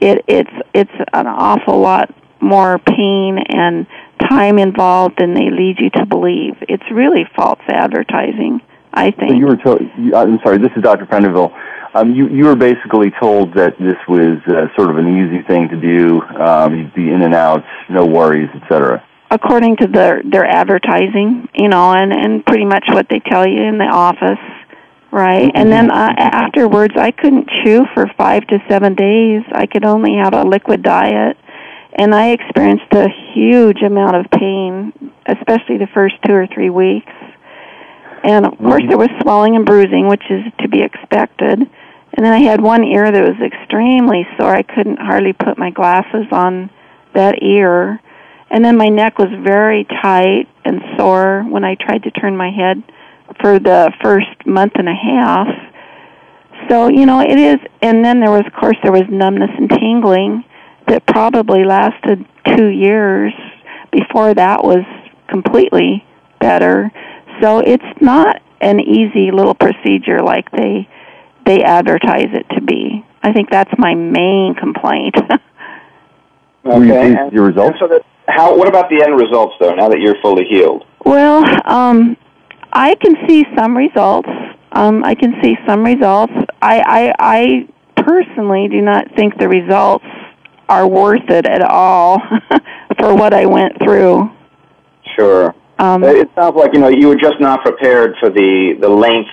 it 0.00 0.24
it's 0.26 0.50
it's 0.74 1.10
an 1.12 1.26
awful 1.26 1.80
lot 1.80 2.14
more 2.40 2.78
pain 2.78 3.38
and 3.38 3.86
time 4.28 4.58
involved 4.58 5.16
than 5.18 5.34
they 5.34 5.50
lead 5.50 5.78
you 5.78 5.90
to 5.90 6.06
believe. 6.06 6.56
It's 6.62 6.84
really 6.90 7.24
false 7.36 7.60
advertising 7.68 8.60
I 8.94 9.10
think. 9.10 9.30
so 9.30 9.36
you 9.36 9.46
were 9.46 9.56
told 9.56 9.80
I'm 10.14 10.38
sorry 10.42 10.58
this 10.58 10.72
is 10.76 10.82
Dr. 10.82 11.06
Prendiville 11.06 11.52
um, 11.94 12.14
you 12.14 12.28
you 12.28 12.44
were 12.44 12.56
basically 12.56 13.10
told 13.20 13.54
that 13.54 13.78
this 13.78 13.96
was 14.08 14.38
uh, 14.46 14.74
sort 14.76 14.90
of 14.90 14.96
an 14.96 15.08
easy 15.08 15.42
thing 15.42 15.68
to 15.68 15.76
do 15.76 16.20
um, 16.40 16.76
you'd 16.76 16.94
be 16.94 17.10
in 17.10 17.22
and 17.22 17.34
out 17.34 17.64
no 17.88 18.04
worries 18.04 18.50
etc 18.54 19.02
according 19.32 19.76
to 19.76 19.86
their 19.86 20.22
their 20.22 20.44
advertising, 20.44 21.48
you 21.54 21.68
know, 21.68 21.92
and 21.92 22.12
and 22.12 22.44
pretty 22.44 22.66
much 22.66 22.84
what 22.88 23.08
they 23.08 23.18
tell 23.18 23.48
you 23.48 23.62
in 23.62 23.78
the 23.78 23.88
office, 23.90 24.44
right? 25.10 25.48
Mm-hmm. 25.48 25.56
And 25.56 25.72
then 25.72 25.90
uh, 25.90 26.12
afterwards, 26.18 26.94
I 26.96 27.10
couldn't 27.10 27.48
chew 27.64 27.84
for 27.94 28.06
five 28.16 28.46
to 28.48 28.58
seven 28.68 28.94
days. 28.94 29.42
I 29.50 29.66
could 29.66 29.84
only 29.84 30.16
have 30.22 30.34
a 30.34 30.44
liquid 30.44 30.82
diet, 30.82 31.38
and 31.98 32.14
I 32.14 32.30
experienced 32.30 32.92
a 32.92 33.08
huge 33.34 33.80
amount 33.82 34.16
of 34.16 34.26
pain, 34.30 34.92
especially 35.26 35.78
the 35.78 35.88
first 35.94 36.14
two 36.26 36.34
or 36.34 36.46
three 36.46 36.70
weeks. 36.70 37.12
And 38.24 38.46
of 38.46 38.56
course, 38.58 38.84
there 38.86 38.98
was 38.98 39.08
swelling 39.22 39.56
and 39.56 39.66
bruising, 39.66 40.06
which 40.06 40.22
is 40.30 40.44
to 40.60 40.68
be 40.68 40.82
expected. 40.82 41.58
And 42.14 42.26
then 42.26 42.32
I 42.32 42.40
had 42.40 42.60
one 42.60 42.84
ear 42.84 43.10
that 43.10 43.22
was 43.22 43.40
extremely 43.42 44.28
sore. 44.38 44.54
I 44.54 44.62
couldn't 44.62 44.98
hardly 44.98 45.32
put 45.32 45.58
my 45.58 45.70
glasses 45.70 46.26
on 46.30 46.70
that 47.14 47.42
ear 47.42 48.00
and 48.52 48.62
then 48.62 48.76
my 48.76 48.90
neck 48.90 49.18
was 49.18 49.28
very 49.42 49.84
tight 49.84 50.46
and 50.64 50.82
sore 50.96 51.42
when 51.48 51.64
I 51.64 51.74
tried 51.74 52.02
to 52.04 52.10
turn 52.10 52.36
my 52.36 52.50
head 52.50 52.82
for 53.40 53.58
the 53.58 53.90
first 54.02 54.46
month 54.46 54.72
and 54.74 54.88
a 54.88 54.94
half. 54.94 55.48
So, 56.68 56.88
you 56.88 57.06
know, 57.06 57.20
it 57.20 57.38
is 57.38 57.56
and 57.80 58.04
then 58.04 58.20
there 58.20 58.30
was 58.30 58.44
of 58.46 58.52
course 58.52 58.76
there 58.82 58.92
was 58.92 59.04
numbness 59.08 59.50
and 59.56 59.70
tingling 59.70 60.44
that 60.86 61.06
probably 61.06 61.64
lasted 61.64 62.26
2 62.56 62.66
years 62.66 63.32
before 63.90 64.34
that 64.34 64.62
was 64.62 64.84
completely 65.28 66.04
better. 66.38 66.90
So, 67.40 67.60
it's 67.60 68.00
not 68.00 68.42
an 68.60 68.80
easy 68.80 69.30
little 69.30 69.54
procedure 69.54 70.20
like 70.20 70.50
they 70.50 70.88
they 71.46 71.62
advertise 71.62 72.28
it 72.32 72.46
to 72.54 72.60
be. 72.60 73.04
I 73.22 73.32
think 73.32 73.50
that's 73.50 73.72
my 73.78 73.94
main 73.94 74.54
complaint. 74.54 75.16
okay. 76.66 77.16
Your 77.32 77.46
results? 77.46 77.78
So 77.80 77.88
that 77.88 78.04
how? 78.34 78.56
What 78.56 78.68
about 78.68 78.88
the 78.90 79.02
end 79.02 79.18
results, 79.18 79.54
though? 79.60 79.74
Now 79.74 79.88
that 79.88 80.00
you're 80.00 80.20
fully 80.22 80.44
healed. 80.44 80.84
Well, 81.04 81.44
um, 81.68 82.16
I 82.72 82.94
can 82.96 83.16
see 83.28 83.44
some 83.56 83.76
results. 83.76 84.28
Um, 84.72 85.04
I 85.04 85.14
can 85.14 85.34
see 85.42 85.56
some 85.66 85.84
results. 85.84 86.32
I, 86.62 86.80
I, 86.80 87.14
I 87.18 88.02
personally 88.02 88.68
do 88.68 88.80
not 88.80 89.06
think 89.16 89.38
the 89.38 89.48
results 89.48 90.04
are 90.68 90.88
worth 90.88 91.28
it 91.28 91.46
at 91.46 91.62
all 91.62 92.18
for 92.98 93.14
what 93.14 93.34
I 93.34 93.46
went 93.46 93.78
through. 93.82 94.30
Sure. 95.16 95.54
Um, 95.78 96.04
it 96.04 96.30
sounds 96.34 96.56
like 96.56 96.72
you 96.72 96.80
know 96.80 96.88
you 96.88 97.08
were 97.08 97.16
just 97.16 97.40
not 97.40 97.62
prepared 97.64 98.14
for 98.20 98.30
the 98.30 98.76
the 98.80 98.88
length 98.88 99.30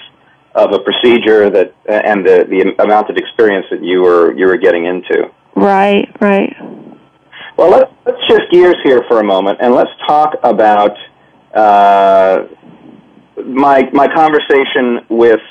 of 0.56 0.72
a 0.74 0.80
procedure 0.80 1.50
that 1.50 1.74
and 1.88 2.26
the 2.26 2.46
the 2.50 2.84
amount 2.84 3.10
of 3.10 3.18
experience 3.18 3.68
that 3.70 3.84
you 3.84 4.02
were 4.02 4.36
you 4.36 4.48
were 4.48 4.58
getting 4.58 4.86
into. 4.86 5.30
Right. 5.56 6.10
Right. 6.20 6.56
Well, 7.60 7.72
let's, 7.72 7.92
let's 8.06 8.18
shift 8.30 8.54
gears 8.54 8.78
here 8.86 9.04
for 9.10 9.20
a 9.20 9.24
moment 9.26 9.58
and 9.62 9.74
let's 9.76 9.90
talk 10.08 10.34
about 10.44 10.96
uh, 11.54 12.46
my, 13.46 13.84
my 13.92 14.08
conversation 14.16 15.06
with 15.10 15.42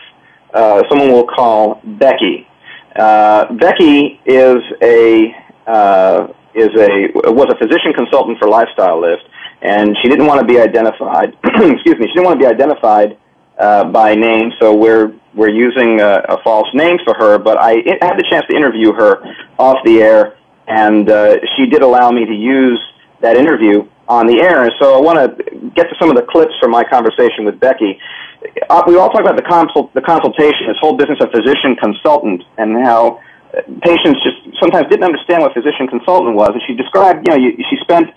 uh, 0.54 0.84
someone 0.88 1.12
we'll 1.12 1.26
call 1.26 1.82
Becky. 1.84 2.48
Uh, 2.96 3.52
Becky 3.52 4.22
is 4.24 4.56
a, 4.80 5.36
uh, 5.66 6.28
is 6.54 6.70
a, 6.80 7.12
was 7.30 7.48
a 7.50 7.58
physician 7.58 7.92
consultant 7.92 8.38
for 8.38 8.48
Lifestyle 8.48 9.02
Lift, 9.02 9.24
and 9.60 9.94
she 10.00 10.08
didn't 10.08 10.24
want 10.24 10.40
to 10.40 10.46
be 10.46 10.58
identified, 10.58 11.36
excuse 11.44 11.98
me, 11.98 12.06
she 12.06 12.14
didn't 12.14 12.24
want 12.24 12.40
to 12.40 12.46
be 12.46 12.50
identified 12.50 13.18
uh, 13.58 13.84
by 13.84 14.14
name, 14.14 14.50
so 14.58 14.74
we're, 14.74 15.12
we're 15.34 15.50
using 15.50 16.00
a, 16.00 16.22
a 16.30 16.42
false 16.42 16.68
name 16.72 16.96
for 17.04 17.12
her, 17.18 17.38
but 17.38 17.58
I 17.60 17.82
had 18.00 18.16
the 18.16 18.24
chance 18.30 18.46
to 18.48 18.56
interview 18.56 18.94
her 18.94 19.20
off 19.58 19.76
the 19.84 20.00
air 20.00 20.37
and 20.68 21.08
uh, 21.08 21.36
she 21.56 21.66
did 21.66 21.82
allow 21.82 22.10
me 22.10 22.26
to 22.26 22.34
use 22.34 22.80
that 23.20 23.36
interview 23.36 23.88
on 24.06 24.26
the 24.26 24.40
air. 24.40 24.64
And 24.64 24.72
so 24.78 24.96
I 24.96 25.00
want 25.00 25.18
to 25.18 25.70
get 25.74 25.88
to 25.88 25.96
some 25.98 26.10
of 26.10 26.16
the 26.16 26.22
clips 26.22 26.52
from 26.60 26.70
my 26.70 26.84
conversation 26.84 27.44
with 27.44 27.58
Becky. 27.58 27.98
Uh, 28.70 28.82
we 28.86 28.96
all 28.96 29.10
talk 29.10 29.22
about 29.22 29.36
the, 29.36 29.42
consult, 29.42 29.92
the 29.94 30.00
consultation, 30.00 30.68
this 30.68 30.78
whole 30.80 30.96
business 30.96 31.18
of 31.20 31.30
physician 31.32 31.74
consultant, 31.76 32.42
and 32.56 32.76
how 32.84 33.20
uh, 33.52 33.62
patients 33.82 34.22
just 34.22 34.60
sometimes 34.60 34.88
didn't 34.88 35.04
understand 35.04 35.42
what 35.42 35.52
physician 35.52 35.88
consultant 35.88 36.36
was. 36.36 36.50
And 36.52 36.62
she 36.66 36.74
described, 36.74 37.26
you 37.26 37.34
know, 37.34 37.40
you, 37.40 37.56
she 37.68 37.76
spent 37.80 38.12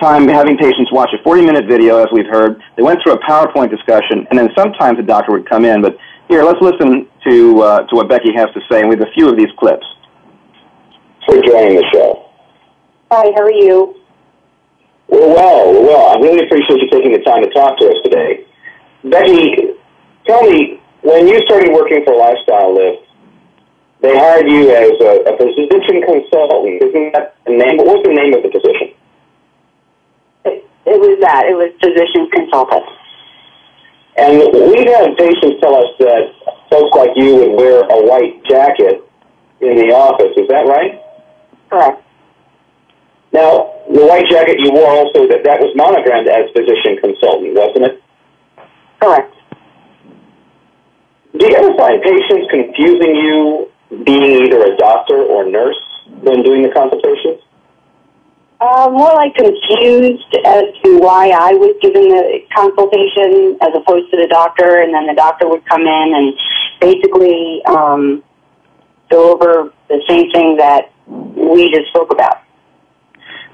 time 0.00 0.26
having 0.26 0.56
patients 0.56 0.90
watch 0.90 1.10
a 1.12 1.22
40 1.22 1.44
minute 1.44 1.66
video, 1.66 2.02
as 2.02 2.08
we've 2.12 2.26
heard. 2.26 2.62
They 2.76 2.82
went 2.82 3.00
through 3.02 3.12
a 3.14 3.20
PowerPoint 3.20 3.70
discussion, 3.70 4.26
and 4.30 4.38
then 4.38 4.50
sometimes 4.56 4.96
the 4.96 5.04
doctor 5.04 5.32
would 5.32 5.48
come 5.48 5.64
in. 5.64 5.82
But 5.82 5.98
here, 6.28 6.42
let's 6.42 6.60
listen 6.60 7.06
to, 7.28 7.60
uh, 7.60 7.86
to 7.86 7.94
what 7.94 8.08
Becky 8.08 8.32
has 8.34 8.48
to 8.54 8.60
say, 8.70 8.80
and 8.80 8.88
we 8.88 8.96
have 8.96 9.06
a 9.06 9.12
few 9.12 9.28
of 9.28 9.36
these 9.36 9.52
clips 9.58 9.86
for 11.26 11.40
joining 11.42 11.76
the 11.76 11.86
show. 11.92 12.28
Hi, 13.10 13.32
how 13.34 13.42
are 13.42 13.50
you? 13.50 13.96
We're 15.08 15.28
well, 15.28 15.72
we're 15.72 15.86
well. 15.86 16.16
I 16.16 16.20
really 16.20 16.44
appreciate 16.44 16.80
you 16.80 16.88
taking 16.90 17.12
the 17.12 17.22
time 17.22 17.42
to 17.42 17.50
talk 17.50 17.78
to 17.78 17.86
us 17.86 17.96
today. 18.02 18.46
Becky, 19.04 19.76
tell 20.26 20.42
me, 20.42 20.80
when 21.02 21.28
you 21.28 21.40
started 21.44 21.72
working 21.72 22.04
for 22.04 22.16
Lifestyle 22.16 22.74
Lift, 22.74 23.04
they 24.00 24.16
hired 24.16 24.48
you 24.48 24.70
as 24.70 24.96
a, 25.00 25.12
a 25.28 25.36
physician 25.36 26.02
consultant. 26.02 26.82
Isn't 26.82 27.12
that 27.12 27.36
the 27.46 27.52
name? 27.52 27.76
What 27.78 28.00
was 28.00 28.02
the 28.04 28.12
name 28.12 28.34
of 28.34 28.42
the 28.42 28.50
position? 28.50 28.96
It, 30.44 30.64
it 30.84 30.98
was 31.00 31.20
that. 31.20 31.46
It 31.46 31.56
was 31.56 31.72
physician 31.80 32.28
consultant. 32.32 32.84
And 34.16 34.38
we've 34.40 34.88
had 34.88 35.16
patients 35.16 35.60
tell 35.60 35.74
us 35.74 35.90
that 35.98 36.32
folks 36.70 36.96
like 36.96 37.10
you 37.16 37.36
would 37.36 37.52
wear 37.56 37.82
a 37.84 37.98
white 38.08 38.44
jacket 38.44 39.04
in 39.60 39.76
the 39.76 39.92
office. 39.92 40.32
Is 40.36 40.48
that 40.48 40.66
right? 40.66 41.03
Correct. 41.74 42.04
Now, 43.32 43.82
the 43.90 44.06
white 44.06 44.30
jacket 44.30 44.60
you 44.60 44.70
wore 44.70 44.94
also, 44.94 45.26
that, 45.26 45.42
that 45.42 45.58
was 45.58 45.74
monogrammed 45.74 46.28
as 46.30 46.46
physician 46.54 47.02
consultant, 47.02 47.50
wasn't 47.50 47.84
it? 47.90 48.02
Correct. 49.02 49.34
Do 51.34 51.42
you 51.42 51.56
ever 51.56 51.74
find 51.76 52.00
patients 52.00 52.46
confusing 52.46 53.16
you 53.18 53.66
being 54.06 54.46
either 54.46 54.62
a 54.70 54.76
doctor 54.76 55.18
or 55.18 55.50
nurse 55.50 55.82
when 56.22 56.44
doing 56.44 56.62
the 56.62 56.70
consultations? 56.70 57.42
Uh, 58.60 58.88
more 58.94 59.12
like 59.18 59.34
confused 59.34 60.30
as 60.46 60.70
to 60.84 60.98
why 61.02 61.34
I 61.34 61.58
was 61.58 61.74
given 61.82 62.06
the 62.06 62.38
consultation 62.54 63.58
as 63.60 63.74
opposed 63.74 64.12
to 64.12 64.16
the 64.16 64.28
doctor, 64.30 64.78
and 64.78 64.94
then 64.94 65.08
the 65.08 65.14
doctor 65.14 65.48
would 65.48 65.66
come 65.66 65.82
in 65.82 66.14
and 66.14 66.38
basically 66.80 67.62
um, 67.66 68.22
go 69.10 69.34
over 69.34 69.72
the 69.88 70.00
same 70.06 70.30
thing 70.30 70.56
that 70.58 70.93
we 71.06 71.70
just 71.70 71.88
spoke 71.88 72.10
about. 72.12 72.42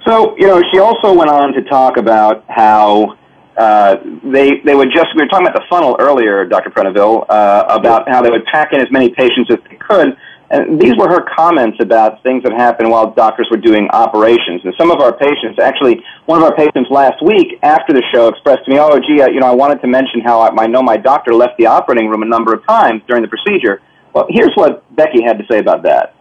So, 0.06 0.36
you 0.38 0.46
know, 0.46 0.62
she 0.72 0.78
also 0.78 1.12
went 1.12 1.30
on 1.30 1.52
to 1.52 1.62
talk 1.62 1.96
about 1.96 2.44
how 2.48 3.18
uh, 3.56 3.96
they 4.24 4.60
they 4.60 4.74
would 4.74 4.90
just 4.90 5.08
we 5.14 5.22
were 5.22 5.28
talking 5.28 5.46
about 5.46 5.58
the 5.58 5.66
funnel 5.68 5.96
earlier, 5.98 6.46
Dr. 6.46 6.70
Prendiville, 6.70 7.26
uh, 7.28 7.64
about 7.68 8.08
how 8.08 8.22
they 8.22 8.30
would 8.30 8.44
pack 8.46 8.72
in 8.72 8.80
as 8.80 8.90
many 8.90 9.10
patients 9.10 9.50
as 9.50 9.58
they 9.68 9.76
could 9.76 10.16
And 10.50 10.80
these 10.80 10.96
were 10.96 11.08
her 11.08 11.26
comments 11.36 11.78
about 11.80 12.22
things 12.22 12.42
that 12.44 12.52
happened 12.52 12.90
while 12.90 13.12
doctors 13.12 13.48
were 13.50 13.58
doing 13.58 13.88
operations. 13.90 14.62
And 14.64 14.72
some 14.78 14.90
of 14.90 15.00
our 15.00 15.12
patients, 15.12 15.58
actually, 15.60 16.02
one 16.24 16.38
of 16.40 16.44
our 16.44 16.56
patients 16.56 16.88
last 16.90 17.22
week 17.22 17.58
after 17.62 17.92
the 17.92 18.02
show 18.14 18.28
expressed 18.28 18.64
to 18.64 18.70
me, 18.70 18.78
"Oh, 18.78 18.98
gee, 18.98 19.20
I, 19.20 19.26
you 19.26 19.40
know, 19.40 19.46
I 19.46 19.54
wanted 19.54 19.82
to 19.82 19.88
mention 19.88 20.22
how 20.22 20.40
I, 20.40 20.64
I 20.64 20.66
know 20.66 20.82
my 20.82 20.96
doctor 20.96 21.34
left 21.34 21.58
the 21.58 21.66
operating 21.66 22.08
room 22.08 22.22
a 22.22 22.26
number 22.26 22.54
of 22.54 22.66
times 22.66 23.02
during 23.06 23.22
the 23.22 23.28
procedure." 23.28 23.82
Well, 24.14 24.26
here's 24.30 24.52
what 24.54 24.82
Becky 24.96 25.22
had 25.22 25.38
to 25.38 25.44
say 25.50 25.58
about 25.58 25.82
that. 25.82 26.14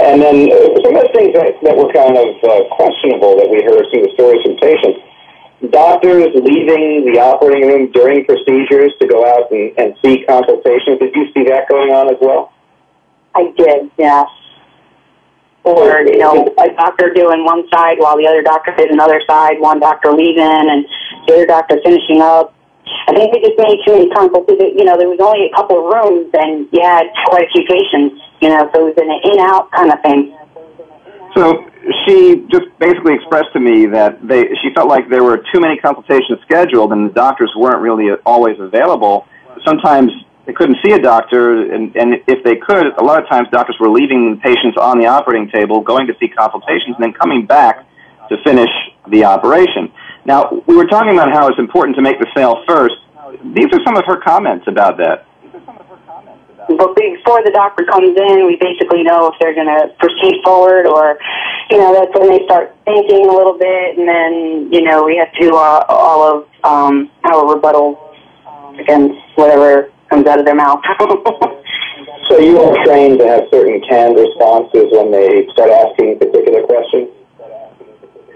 And 0.00 0.22
then 0.22 0.48
uh, 0.48 0.80
some 0.80 0.96
of 0.96 1.04
the 1.04 1.12
things 1.12 1.32
that, 1.36 1.76
were 1.76 1.92
kind 1.92 2.16
of 2.16 2.28
uh, 2.40 2.64
questionable 2.72 3.36
that 3.36 3.48
we 3.52 3.60
heard 3.62 3.84
of 3.84 3.92
the 3.92 4.10
stories 4.16 4.40
from 4.42 4.56
patients 4.56 5.00
doctors 5.68 6.32
leaving 6.34 7.04
the 7.04 7.20
operating 7.20 7.68
room 7.68 7.92
during 7.92 8.24
procedures 8.24 8.92
to 9.00 9.06
go 9.06 9.26
out 9.28 9.50
and, 9.52 9.94
see 10.00 10.24
consultations. 10.24 10.98
Did 10.98 11.14
you 11.14 11.28
see 11.34 11.44
that 11.44 11.68
going 11.68 11.92
on 11.92 12.08
as 12.08 12.16
well? 12.20 12.52
I 13.34 13.52
did, 13.56 13.90
yes. 13.98 14.26
Or, 15.62 16.00
you 16.00 16.18
know, 16.18 16.48
a 16.56 16.68
doctor 16.72 17.12
doing 17.12 17.44
one 17.44 17.68
side 17.68 17.98
while 17.98 18.16
the 18.16 18.26
other 18.26 18.40
doctor 18.40 18.74
did 18.74 18.90
another 18.90 19.20
side, 19.28 19.60
one 19.60 19.78
doctor 19.78 20.12
leaving 20.12 20.40
and 20.42 20.86
the 21.28 21.34
other 21.34 21.46
doctor 21.46 21.76
finishing 21.84 22.22
up. 22.22 22.54
I 23.06 23.12
think 23.12 23.34
they 23.34 23.40
just 23.44 23.58
made 23.58 23.78
too 23.84 23.92
many 23.92 24.08
consultations. 24.08 24.72
You 24.80 24.84
know, 24.84 24.96
there 24.96 25.08
was 25.08 25.20
only 25.20 25.52
a 25.52 25.54
couple 25.54 25.84
of 25.84 25.92
rooms 25.92 26.32
and 26.32 26.66
you 26.72 26.80
had 26.80 27.12
quite 27.28 27.44
a 27.44 27.50
few 27.52 27.68
patients, 27.68 28.24
you 28.40 28.48
know, 28.48 28.70
so 28.74 28.88
it 28.88 28.96
was 28.96 28.98
an 28.98 29.32
in-out 29.32 29.70
kind 29.70 29.92
of 29.92 30.00
thing. 30.02 30.36
So 31.36 31.70
she 32.06 32.46
just 32.50 32.66
basically 32.78 33.14
expressed 33.14 33.52
to 33.52 33.60
me 33.60 33.86
that 33.86 34.26
they 34.26 34.48
she 34.62 34.74
felt 34.74 34.88
like 34.88 35.08
there 35.08 35.22
were 35.22 35.38
too 35.52 35.60
many 35.60 35.76
consultations 35.78 36.40
scheduled 36.42 36.92
and 36.92 37.10
the 37.10 37.14
doctors 37.14 37.52
weren't 37.56 37.80
really 37.80 38.10
always 38.26 38.58
available. 38.58 39.26
Sometimes 39.64 40.10
they 40.46 40.52
couldn't 40.52 40.78
see 40.84 40.92
a 40.92 40.98
doctor, 40.98 41.72
and, 41.72 41.94
and 41.94 42.14
if 42.26 42.42
they 42.42 42.56
could, 42.56 42.86
a 42.98 43.04
lot 43.04 43.22
of 43.22 43.28
times 43.28 43.48
doctors 43.52 43.76
were 43.78 43.88
leaving 43.88 44.40
patients 44.40 44.76
on 44.76 44.98
the 44.98 45.06
operating 45.06 45.48
table, 45.50 45.80
going 45.80 46.06
to 46.08 46.14
see 46.18 46.28
consultations, 46.28 46.96
and 46.96 47.04
then 47.04 47.12
coming 47.12 47.46
back 47.46 47.86
to 48.30 48.36
finish 48.42 48.70
the 49.08 49.24
operation. 49.24 49.92
Now, 50.24 50.62
we 50.66 50.74
were 50.74 50.86
talking 50.86 51.12
about 51.12 51.30
how 51.32 51.48
it's 51.48 51.58
important 51.58 51.94
to 51.96 52.02
make 52.02 52.18
the 52.18 52.26
sale 52.34 52.64
first. 52.66 52.94
These 53.54 53.66
are 53.72 53.78
some 53.84 53.96
of 53.96 54.04
her 54.06 54.20
comments 54.20 54.66
about 54.66 54.96
that 54.96 55.26
but 56.76 56.94
before 56.94 57.42
the 57.42 57.50
doctor 57.50 57.84
comes 57.84 58.16
in, 58.16 58.46
we 58.46 58.56
basically 58.56 59.02
know 59.02 59.28
if 59.28 59.34
they're 59.40 59.54
going 59.54 59.66
to 59.66 59.88
proceed 59.98 60.42
forward 60.44 60.86
or, 60.86 61.18
you 61.70 61.78
know, 61.78 61.94
that's 61.94 62.12
when 62.18 62.28
they 62.28 62.44
start 62.44 62.74
thinking 62.84 63.26
a 63.26 63.32
little 63.32 63.58
bit, 63.58 63.98
and 63.98 64.08
then, 64.08 64.72
you 64.72 64.82
know, 64.82 65.04
we 65.04 65.16
have 65.16 65.32
to 65.32 65.40
do 65.40 65.56
uh, 65.56 65.84
all 65.88 66.22
of 66.22 66.48
um, 66.64 67.10
our 67.24 67.54
rebuttal 67.54 67.98
against 68.78 69.18
whatever 69.36 69.90
comes 70.08 70.26
out 70.26 70.38
of 70.38 70.44
their 70.44 70.54
mouth. 70.54 70.82
so 72.28 72.38
you 72.38 72.58
are 72.58 72.84
trained 72.84 73.18
to 73.18 73.26
have 73.26 73.44
certain 73.50 73.80
canned 73.88 74.16
responses 74.16 74.90
when 74.92 75.10
they 75.10 75.46
start 75.52 75.70
asking 75.70 76.18
particular 76.18 76.62
questions? 76.66 77.08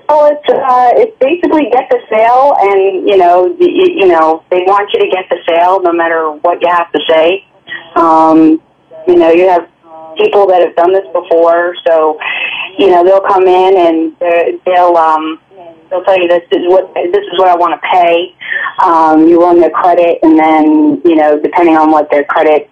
Oh, 0.07 0.28
it's 0.28 0.49
uh, 0.53 0.93
it's 1.01 1.16
basically 1.18 1.70
get 1.72 1.89
the 1.89 1.99
sale, 2.12 2.53
and 2.61 3.09
you 3.09 3.16
know, 3.16 3.47
you, 3.59 4.05
you 4.05 4.07
know, 4.07 4.45
they 4.51 4.61
want 4.68 4.93
you 4.93 5.01
to 5.01 5.09
get 5.09 5.24
the 5.30 5.39
sale 5.49 5.80
no 5.80 5.93
matter 5.93 6.30
what 6.30 6.61
you 6.61 6.68
have 6.68 6.93
to 6.93 7.01
say. 7.09 7.47
Um, 7.97 8.61
you 9.07 9.16
know, 9.16 9.31
you 9.31 9.49
have 9.49 9.68
people 10.16 10.47
that 10.47 10.61
have 10.62 10.75
done 10.77 10.93
this 10.93 11.07
before, 11.12 11.75
so 11.87 12.18
you 12.79 12.91
know 12.91 13.05
they'll 13.05 13.20
come 13.20 13.47
in 13.47 13.77
and 13.77 14.16
they'll 14.64 14.97
um, 14.97 15.41
they'll 15.91 16.05
tell 16.05 16.18
you 16.18 16.29
this 16.29 16.43
is 16.53 16.66
what 16.66 16.93
this 16.95 17.22
is 17.22 17.39
what 17.39 17.49
I 17.49 17.57
want 17.57 17.81
to 17.81 17.89
pay. 17.89 18.35
Um, 18.83 19.29
you 19.29 19.41
run 19.41 19.61
their 19.61 19.70
credit, 19.70 20.18
and 20.22 20.39
then 20.39 21.01
you 21.05 21.16
know 21.16 21.41
depending 21.41 21.77
on 21.77 21.91
what 21.91 22.11
their 22.11 22.25
credit, 22.25 22.70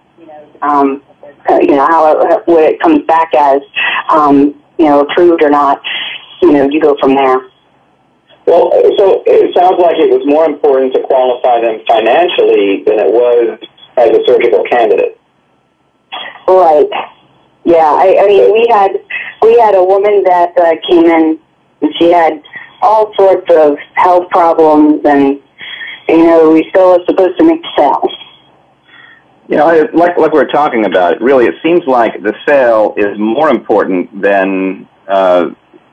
um, 0.61 1.03
uh, 1.49 1.59
you 1.61 1.75
know 1.75 1.87
how 1.87 2.11
it, 2.11 2.47
what 2.47 2.63
it 2.63 2.79
comes 2.81 3.05
back 3.05 3.33
as, 3.35 3.61
um, 4.09 4.61
you 4.77 4.85
know 4.85 5.01
approved 5.01 5.43
or 5.43 5.49
not, 5.49 5.81
you 6.41 6.51
know 6.51 6.67
you 6.69 6.81
go 6.81 6.95
from 6.99 7.15
there. 7.15 7.49
Well, 8.45 8.71
so 8.97 9.23
it 9.25 9.55
sounds 9.55 9.79
like 9.79 9.95
it 9.95 10.11
was 10.11 10.27
more 10.27 10.43
important 10.43 10.93
to 10.95 11.01
qualify 11.03 11.61
them 11.61 11.79
financially 11.87 12.83
than 12.83 12.99
it 12.99 13.07
was 13.07 13.57
as 13.97 14.09
a 14.09 14.19
surgical 14.25 14.63
candidate. 14.69 15.19
Right. 16.47 16.89
Yeah. 17.63 17.77
I, 17.77 18.17
I 18.21 18.27
mean, 18.27 18.53
we 18.53 18.67
had 18.69 18.91
we 19.41 19.59
had 19.59 19.75
a 19.75 19.83
woman 19.83 20.23
that 20.23 20.57
uh, 20.57 20.75
came 20.89 21.05
in, 21.05 21.39
and 21.81 21.93
she 21.99 22.11
had 22.11 22.41
all 22.81 23.13
sorts 23.15 23.49
of 23.53 23.77
health 23.95 24.29
problems, 24.29 25.01
and 25.05 25.39
you 26.09 26.25
know, 26.25 26.51
we 26.51 26.65
still 26.69 26.99
are 26.99 27.05
supposed 27.05 27.37
to 27.39 27.45
make 27.45 27.61
sales. 27.77 28.11
You 29.47 29.57
know, 29.57 29.89
like 29.93 30.17
like 30.17 30.33
we're 30.33 30.51
talking 30.51 30.85
about, 30.85 31.21
really, 31.21 31.45
it 31.45 31.55
seems 31.61 31.81
like 31.85 32.21
the 32.21 32.33
sale 32.47 32.93
is 32.97 33.17
more 33.17 33.49
important 33.49 34.21
than 34.21 34.87
uh, 35.07 35.49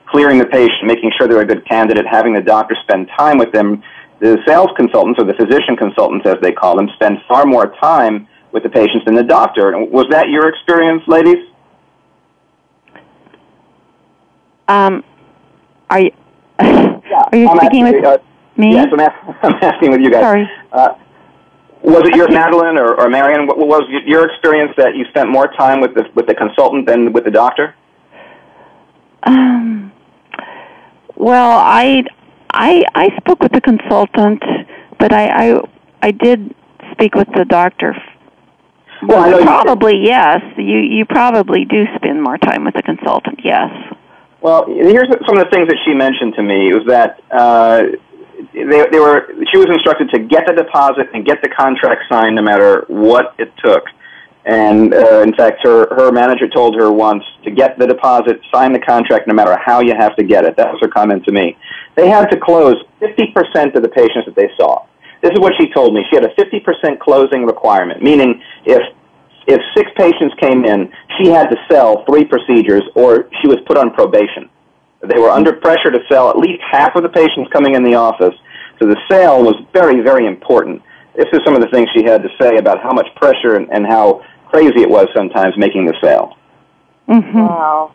clearing 0.06 0.38
the 0.38 0.46
patient, 0.46 0.84
making 0.84 1.12
sure 1.16 1.28
they're 1.28 1.40
a 1.40 1.46
good 1.46 1.66
candidate, 1.68 2.06
having 2.06 2.34
the 2.34 2.42
doctor 2.42 2.76
spend 2.82 3.08
time 3.16 3.38
with 3.38 3.52
them 3.52 3.82
the 4.20 4.38
sales 4.46 4.70
consultants, 4.76 5.18
or 5.18 5.24
the 5.24 5.34
physician 5.34 5.76
consultants 5.76 6.26
as 6.26 6.36
they 6.42 6.52
call 6.52 6.76
them, 6.76 6.88
spend 6.94 7.18
far 7.26 7.46
more 7.46 7.74
time 7.80 8.28
with 8.52 8.62
the 8.62 8.68
patients 8.68 9.04
than 9.06 9.14
the 9.14 9.22
doctor. 9.22 9.76
Was 9.86 10.06
that 10.10 10.28
your 10.28 10.48
experience, 10.48 11.02
ladies? 11.06 11.46
Um, 14.68 15.02
are 15.88 16.00
you, 16.00 16.10
are 16.60 17.30
you 17.32 17.48
I'm 17.48 17.58
speaking 17.58 17.82
asking, 17.82 17.84
with 17.84 18.04
uh, 18.04 18.18
me? 18.56 18.72
Yes, 18.72 18.88
I'm, 18.92 19.00
ask, 19.00 19.38
I'm 19.42 19.54
asking 19.62 19.90
with 19.90 20.00
you 20.00 20.10
guys. 20.10 20.22
Sorry. 20.22 20.50
Uh, 20.72 20.94
was 21.82 22.02
it 22.06 22.14
your 22.14 22.30
Madeline 22.30 22.76
or, 22.76 22.94
or 23.00 23.08
Marion? 23.08 23.46
What 23.46 23.58
was 23.58 23.82
your 24.04 24.30
experience 24.30 24.72
that 24.76 24.94
you 24.94 25.06
spent 25.06 25.30
more 25.30 25.48
time 25.48 25.80
with 25.80 25.94
the 25.94 26.04
with 26.14 26.26
the 26.26 26.34
consultant 26.34 26.86
than 26.86 27.12
with 27.12 27.24
the 27.24 27.30
doctor? 27.30 27.74
Um. 29.22 29.92
Well, 31.16 31.58
I 31.58 32.04
I 32.52 32.84
I 32.94 33.16
spoke 33.18 33.40
with 33.40 33.52
the 33.52 33.60
consultant, 33.60 34.42
but 34.98 35.12
I 35.12 35.50
I, 35.50 35.60
I 36.02 36.10
did 36.10 36.54
speak 36.92 37.14
with 37.14 37.28
the 37.34 37.44
doctor. 37.44 37.96
Well, 39.02 39.30
know 39.30 39.42
probably 39.42 40.04
yes. 40.04 40.42
You 40.56 40.78
you 40.78 41.04
probably 41.04 41.64
do 41.64 41.86
spend 41.96 42.22
more 42.22 42.38
time 42.38 42.64
with 42.64 42.74
the 42.74 42.82
consultant. 42.82 43.40
Yes. 43.44 43.70
Well, 44.40 44.66
here's 44.66 45.08
some 45.26 45.36
of 45.36 45.44
the 45.44 45.50
things 45.50 45.68
that 45.68 45.78
she 45.84 45.94
mentioned 45.94 46.34
to 46.34 46.42
me. 46.42 46.72
Was 46.72 46.86
that 46.86 47.20
uh, 47.30 47.82
they, 48.52 48.86
they 48.90 49.00
were 49.00 49.32
she 49.50 49.58
was 49.58 49.68
instructed 49.68 50.10
to 50.10 50.18
get 50.18 50.46
the 50.46 50.52
deposit 50.52 51.08
and 51.14 51.24
get 51.24 51.42
the 51.42 51.48
contract 51.48 52.02
signed 52.08 52.36
no 52.36 52.42
matter 52.42 52.84
what 52.88 53.34
it 53.38 53.52
took. 53.62 53.84
And 54.44 54.94
uh, 54.94 55.20
in 55.20 55.34
fact, 55.34 55.60
her 55.62 55.94
her 55.94 56.10
manager 56.10 56.48
told 56.48 56.74
her 56.76 56.90
once 56.90 57.22
to 57.44 57.50
get 57.50 57.78
the 57.78 57.86
deposit, 57.86 58.40
sign 58.52 58.72
the 58.72 58.80
contract, 58.80 59.26
no 59.28 59.34
matter 59.34 59.56
how 59.62 59.80
you 59.80 59.94
have 59.94 60.16
to 60.16 60.24
get 60.24 60.44
it. 60.44 60.56
That 60.56 60.72
was 60.72 60.80
her 60.80 60.88
comment 60.88 61.24
to 61.24 61.32
me. 61.32 61.56
They 62.00 62.08
had 62.08 62.30
to 62.30 62.40
close 62.40 62.76
50% 63.02 63.76
of 63.76 63.82
the 63.82 63.88
patients 63.90 64.24
that 64.24 64.34
they 64.34 64.48
saw. 64.56 64.86
This 65.20 65.32
is 65.32 65.38
what 65.38 65.52
she 65.60 65.70
told 65.70 65.92
me. 65.92 66.02
She 66.08 66.16
had 66.16 66.24
a 66.24 66.32
50% 66.32 66.98
closing 66.98 67.44
requirement, 67.44 68.02
meaning 68.02 68.40
if 68.64 68.80
if 69.46 69.60
six 69.76 69.90
patients 69.96 70.34
came 70.40 70.64
in, 70.64 70.90
she 71.18 71.28
had 71.28 71.50
to 71.50 71.56
sell 71.70 72.04
three 72.06 72.24
procedures, 72.24 72.82
or 72.94 73.28
she 73.40 73.48
was 73.48 73.58
put 73.66 73.76
on 73.76 73.90
probation. 73.90 74.48
They 75.02 75.18
were 75.18 75.28
under 75.28 75.52
pressure 75.52 75.90
to 75.90 75.98
sell 76.08 76.30
at 76.30 76.38
least 76.38 76.62
half 76.70 76.96
of 76.96 77.02
the 77.02 77.08
patients 77.08 77.50
coming 77.52 77.74
in 77.74 77.82
the 77.82 77.94
office. 77.96 78.34
So 78.78 78.86
the 78.86 78.96
sale 79.10 79.42
was 79.42 79.56
very, 79.72 80.00
very 80.00 80.26
important. 80.26 80.82
This 81.16 81.26
is 81.32 81.40
some 81.44 81.54
of 81.54 81.60
the 81.60 81.68
things 81.68 81.88
she 81.94 82.04
had 82.04 82.22
to 82.22 82.30
say 82.40 82.56
about 82.56 82.82
how 82.82 82.92
much 82.92 83.08
pressure 83.16 83.56
and, 83.56 83.70
and 83.72 83.86
how 83.86 84.24
crazy 84.48 84.80
it 84.80 84.88
was 84.88 85.08
sometimes 85.14 85.54
making 85.58 85.84
the 85.84 85.94
sale. 86.02 86.36
Mm-hmm. 87.08 87.40
Wow. 87.40 87.94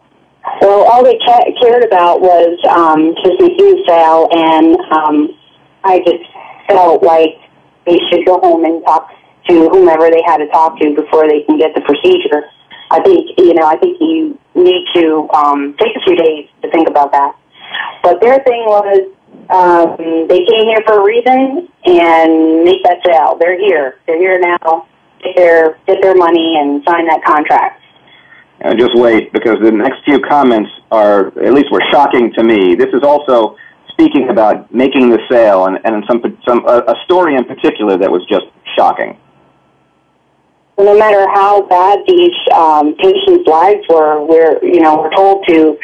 Well, 0.61 0.83
all 0.85 1.03
they 1.03 1.17
ca- 1.25 1.51
cared 1.61 1.83
about 1.83 2.21
was 2.21 2.57
um, 2.69 3.13
making 3.23 3.57
the 3.57 3.83
sale, 3.87 4.27
and 4.31 4.77
um, 4.91 5.37
I 5.83 5.99
just 5.99 6.23
felt 6.67 7.03
like 7.03 7.37
they 7.85 7.99
should 8.09 8.25
go 8.25 8.39
home 8.39 8.63
and 8.65 8.83
talk 8.85 9.09
to 9.49 9.69
whomever 9.69 10.09
they 10.09 10.21
had 10.25 10.37
to 10.37 10.47
talk 10.47 10.79
to 10.79 10.95
before 10.95 11.27
they 11.27 11.41
can 11.43 11.57
get 11.57 11.73
the 11.75 11.81
procedure. 11.81 12.49
I 12.91 13.01
think 13.01 13.31
you 13.37 13.53
know. 13.53 13.65
I 13.65 13.77
think 13.77 13.97
you 13.99 14.37
need 14.53 14.85
to 14.95 15.27
um, 15.33 15.75
take 15.79 15.95
a 15.95 16.01
few 16.05 16.15
days 16.15 16.47
to 16.61 16.69
think 16.71 16.87
about 16.87 17.11
that. 17.11 17.35
But 18.03 18.21
their 18.21 18.39
thing 18.43 18.65
was 18.65 19.11
um, 19.49 19.97
they 20.27 20.45
came 20.45 20.65
here 20.65 20.81
for 20.85 21.01
a 21.01 21.03
reason 21.03 21.69
and 21.85 22.63
make 22.63 22.83
that 22.83 22.99
sale. 23.05 23.37
They're 23.39 23.59
here. 23.59 23.99
They're 24.07 24.19
here 24.19 24.39
now. 24.39 24.87
Get 25.23 25.35
their 25.35 25.79
get 25.87 26.01
their 26.01 26.15
money 26.15 26.57
and 26.59 26.83
sign 26.85 27.07
that 27.07 27.23
contract. 27.25 27.81
Uh, 28.64 28.74
just 28.74 28.95
wait, 28.95 29.32
because 29.34 29.58
the 29.62 29.72
next 29.72 30.03
few 30.06 30.20
comments 30.20 30.70
are, 30.91 31.28
at 31.43 31.53
least 31.53 31.72
were 31.72 31.84
shocking 31.91 32.32
to 32.34 32.43
me. 32.43 32.74
This 32.76 32.89
is 32.93 33.03
also 33.03 33.58
speaking 33.89 34.30
about 34.30 34.74
making 34.74 35.10
the 35.10 35.20
sale, 35.30 35.66
and, 35.66 35.80
and 35.86 36.03
some, 36.08 36.22
some 36.47 36.66
a, 36.68 36.80
a 36.88 36.95
story 37.06 37.36
in 37.36 37.45
particular 37.45 37.97
that 37.97 38.12
was 38.12 38.26
just 38.28 38.45
shocking. 38.76 39.18
No 40.78 40.97
matter 40.97 41.26
how 41.34 41.62
bad 41.68 41.99
these 42.08 42.36
um, 42.53 42.95
patients' 42.95 43.47
lives 43.47 43.86
were, 43.89 44.26
we're 44.26 44.60
you 44.62 44.82
know 44.82 44.97
we're 44.97 45.16
told 45.16 45.45
to 45.47 45.78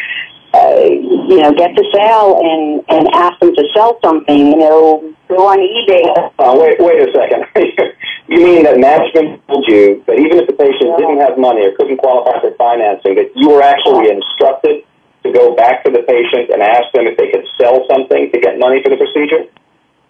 uh, 0.53 0.83
you 0.83 1.37
know 1.41 1.53
get 1.53 1.75
the 1.75 1.85
sale 1.93 2.39
and 2.43 2.83
and 2.89 3.07
ask 3.15 3.39
them 3.39 3.55
to 3.55 3.63
sell 3.73 3.99
something. 4.03 4.47
You 4.47 4.57
know, 4.57 5.13
go 5.27 5.47
on 5.47 5.59
eBay. 5.59 6.09
Uh, 6.39 6.55
wait, 6.57 6.79
wait 6.79 7.07
a 7.07 7.11
second. 7.11 7.45
You 8.31 8.45
mean 8.45 8.63
that 8.63 8.79
management 8.79 9.45
told 9.51 9.67
you 9.67 10.05
that 10.07 10.15
even 10.15 10.39
if 10.39 10.47
the 10.47 10.55
patient 10.55 10.95
didn't 10.95 11.19
have 11.19 11.37
money 11.37 11.67
or 11.67 11.75
couldn't 11.75 11.97
qualify 11.97 12.39
for 12.39 12.55
financing, 12.55 13.15
that 13.15 13.35
you 13.35 13.49
were 13.49 13.61
actually 13.61 14.07
instructed 14.07 14.87
to 15.23 15.33
go 15.33 15.53
back 15.53 15.83
to 15.83 15.91
the 15.91 15.99
patient 16.07 16.47
and 16.49 16.63
ask 16.63 16.87
them 16.95 17.11
if 17.11 17.17
they 17.17 17.29
could 17.29 17.43
sell 17.59 17.83
something 17.91 18.31
to 18.31 18.39
get 18.39 18.57
money 18.57 18.81
for 18.81 18.87
the 18.87 18.95
procedure? 18.95 19.51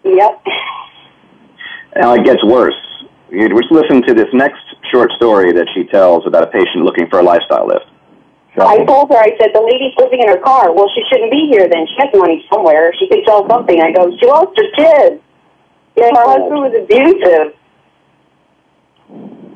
Yep. 0.06 0.32
Now 1.96 2.14
it 2.14 2.24
gets 2.24 2.44
worse. 2.44 2.78
You 3.28 3.48
just 3.48 3.72
listen 3.72 4.06
to 4.06 4.14
this 4.14 4.30
next 4.32 4.62
short 4.92 5.10
story 5.18 5.52
that 5.52 5.66
she 5.74 5.82
tells 5.84 6.24
about 6.24 6.44
a 6.44 6.50
patient 6.54 6.84
looking 6.84 7.08
for 7.10 7.18
a 7.18 7.22
lifestyle 7.22 7.66
lift. 7.66 7.86
I 8.60 8.84
told 8.84 9.08
her, 9.08 9.16
I 9.16 9.32
said, 9.40 9.50
the 9.54 9.64
lady's 9.64 9.96
living 9.96 10.20
in 10.20 10.28
her 10.28 10.36
car. 10.36 10.74
Well, 10.74 10.90
she 10.94 11.02
shouldn't 11.08 11.32
be 11.32 11.48
here 11.48 11.68
then. 11.68 11.86
She 11.88 11.96
has 11.98 12.12
money 12.12 12.44
somewhere. 12.52 12.92
She 12.98 13.08
could 13.08 13.24
sell 13.24 13.48
something. 13.48 13.80
I 13.80 13.92
go, 13.92 14.12
she 14.20 14.26
lost 14.26 14.52
her 14.56 14.68
kids. 14.76 15.22
Yeah, 15.96 16.12
her 16.12 16.26
husband 16.28 16.60
was 16.60 16.74
abusive. 16.76 17.56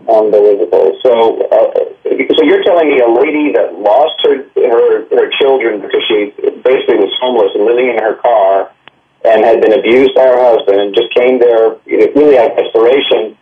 Unbelievable. 0.09 0.97
So, 1.03 1.45
uh, 1.51 1.73
so 2.09 2.41
you're 2.45 2.63
telling 2.63 2.89
me 2.89 3.01
a 3.01 3.09
lady 3.09 3.53
that 3.53 3.75
lost 3.81 4.15
her, 4.23 4.47
her 4.55 5.09
her 5.11 5.31
children 5.41 5.81
because 5.81 6.03
she 6.07 6.31
basically 6.63 7.03
was 7.03 7.13
homeless 7.21 7.51
and 7.55 7.65
living 7.67 7.89
in 7.91 7.99
her 7.99 8.15
car, 8.17 8.71
and 9.25 9.45
had 9.45 9.61
been 9.61 9.73
abused 9.73 10.15
by 10.15 10.23
her 10.23 10.39
husband, 10.39 10.81
and 10.81 10.95
just 10.95 11.13
came 11.13 11.41
there 11.41 11.77
really 11.87 12.39
out 12.39 12.53
of 12.53 12.57
desperation. 12.57 13.37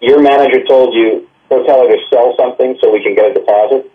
Your 0.00 0.20
manager 0.20 0.64
told 0.64 0.92
you, 0.92 1.28
go 1.48 1.64
tell 1.64 1.86
her 1.86 1.94
to 1.94 2.00
sell 2.10 2.34
something 2.36 2.76
so 2.82 2.90
we 2.92 3.02
can 3.02 3.14
get 3.14 3.30
a 3.30 3.34
deposit. 3.34 3.92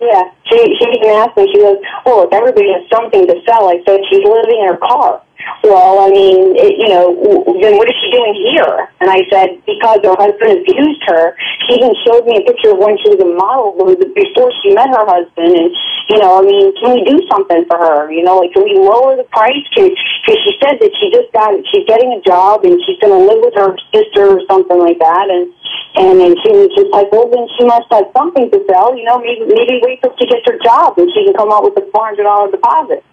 Yeah, 0.00 0.30
she 0.44 0.56
she 0.56 0.86
even 0.96 1.10
asked 1.10 1.36
me. 1.36 1.46
She 1.52 1.60
goes, 1.60 1.76
"Oh, 2.06 2.24
if 2.26 2.32
everybody 2.32 2.72
has 2.72 2.88
something 2.92 3.26
to 3.26 3.36
sell," 3.46 3.68
I 3.68 3.82
said, 3.86 4.00
"She's 4.08 4.24
living 4.24 4.60
in 4.60 4.68
her 4.68 4.78
car." 4.78 5.20
Well, 5.62 6.00
I 6.00 6.08
mean, 6.08 6.56
it, 6.56 6.80
you 6.80 6.88
know, 6.88 7.12
then 7.60 7.76
what 7.76 7.88
is 7.88 7.96
she 8.00 8.08
doing 8.10 8.32
here? 8.48 8.88
And 9.00 9.12
I 9.12 9.28
said, 9.28 9.60
because 9.68 10.00
her 10.04 10.16
husband 10.16 10.64
abused 10.64 11.04
her. 11.04 11.36
She 11.68 11.76
even 11.76 11.92
showed 12.04 12.24
me 12.24 12.40
a 12.40 12.44
picture 12.48 12.72
of 12.72 12.80
when 12.80 12.96
she 13.00 13.12
was 13.12 13.20
a 13.20 13.28
model 13.28 13.76
before 13.76 14.50
she 14.64 14.72
met 14.72 14.88
her 14.88 15.04
husband. 15.04 15.52
And, 15.52 15.70
you 16.08 16.18
know, 16.18 16.40
I 16.40 16.42
mean, 16.42 16.72
can 16.80 16.96
we 16.96 17.04
do 17.04 17.20
something 17.28 17.68
for 17.68 17.76
her? 17.76 18.08
You 18.08 18.24
know, 18.24 18.40
like, 18.40 18.56
can 18.56 18.64
we 18.64 18.76
lower 18.80 19.20
the 19.20 19.28
price? 19.28 19.60
Because 19.68 19.92
she 20.24 20.52
said 20.64 20.80
that 20.80 20.92
she 20.96 21.12
just 21.12 21.28
got, 21.36 21.52
she's 21.68 21.84
getting 21.84 22.16
a 22.16 22.20
job 22.24 22.64
and 22.64 22.80
she's 22.88 22.96
going 22.98 23.12
to 23.12 23.22
live 23.22 23.44
with 23.44 23.56
her 23.60 23.76
sister 23.92 24.36
or 24.36 24.40
something 24.48 24.80
like 24.80 24.98
that. 24.98 25.28
And, 25.28 25.52
and 26.00 26.14
then 26.24 26.32
she 26.40 26.50
was 26.56 26.72
just 26.72 26.88
like, 26.88 27.12
well, 27.12 27.28
then 27.28 27.44
she 27.60 27.68
must 27.68 27.88
have 27.92 28.08
something 28.16 28.48
to 28.48 28.58
sell. 28.64 28.96
You 28.96 29.04
know, 29.04 29.20
maybe, 29.20 29.44
maybe 29.44 29.84
wait 29.84 30.00
till 30.00 30.16
she 30.16 30.24
gets 30.24 30.48
her 30.48 30.56
job 30.64 30.96
and 30.96 31.12
she 31.12 31.28
can 31.28 31.36
come 31.36 31.52
out 31.52 31.68
with 31.68 31.76
a 31.76 31.84
$400 31.92 32.16
deposit. 32.50 33.04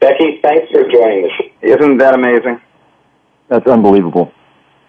Becky, 0.00 0.40
thanks 0.42 0.70
for 0.72 0.82
joining 0.90 1.26
us. 1.26 1.32
Isn't 1.60 1.98
that 1.98 2.14
amazing? 2.14 2.60
That's 3.48 3.66
unbelievable. 3.66 4.32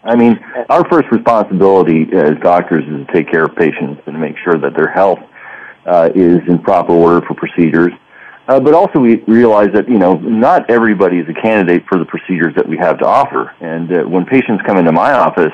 I 0.04 0.16
mean, 0.16 0.40
our 0.70 0.88
first 0.90 1.12
responsibility 1.12 2.08
as 2.14 2.32
doctors 2.42 2.84
is 2.86 3.06
to 3.06 3.14
take 3.14 3.30
care 3.30 3.44
of 3.44 3.56
patients 3.56 4.02
and 4.08 4.20
make 4.20 4.36
sure 4.44 4.58
that 4.58 4.74
their 4.76 4.88
health 4.88 5.20
uh, 5.86 6.10
is 6.16 6.40
in 6.48 6.60
proper 6.60 6.94
order 6.94 7.26
for 7.28 7.36
procedures. 7.36 7.92
Uh, 8.48 8.60
but 8.60 8.74
also, 8.74 9.00
we 9.00 9.18
realize 9.28 9.70
that 9.74 9.88
you 9.88 10.00
know 10.00 10.16
not 10.16 10.70
everybody 10.70 11.20
is 11.20 11.28
a 11.30 11.34
candidate 11.34 11.84
for 11.88 12.00
the 12.00 12.06
procedures 12.06 12.56
that 12.56 12.68
we 12.68 12.78
have 12.78 12.98
to 13.00 13.06
offer. 13.06 13.54
And 13.60 13.92
uh, 13.92 14.04
when 14.04 14.26
patients 14.26 14.64
come 14.66 14.78
into 14.78 14.92
my 14.92 15.12
office, 15.12 15.54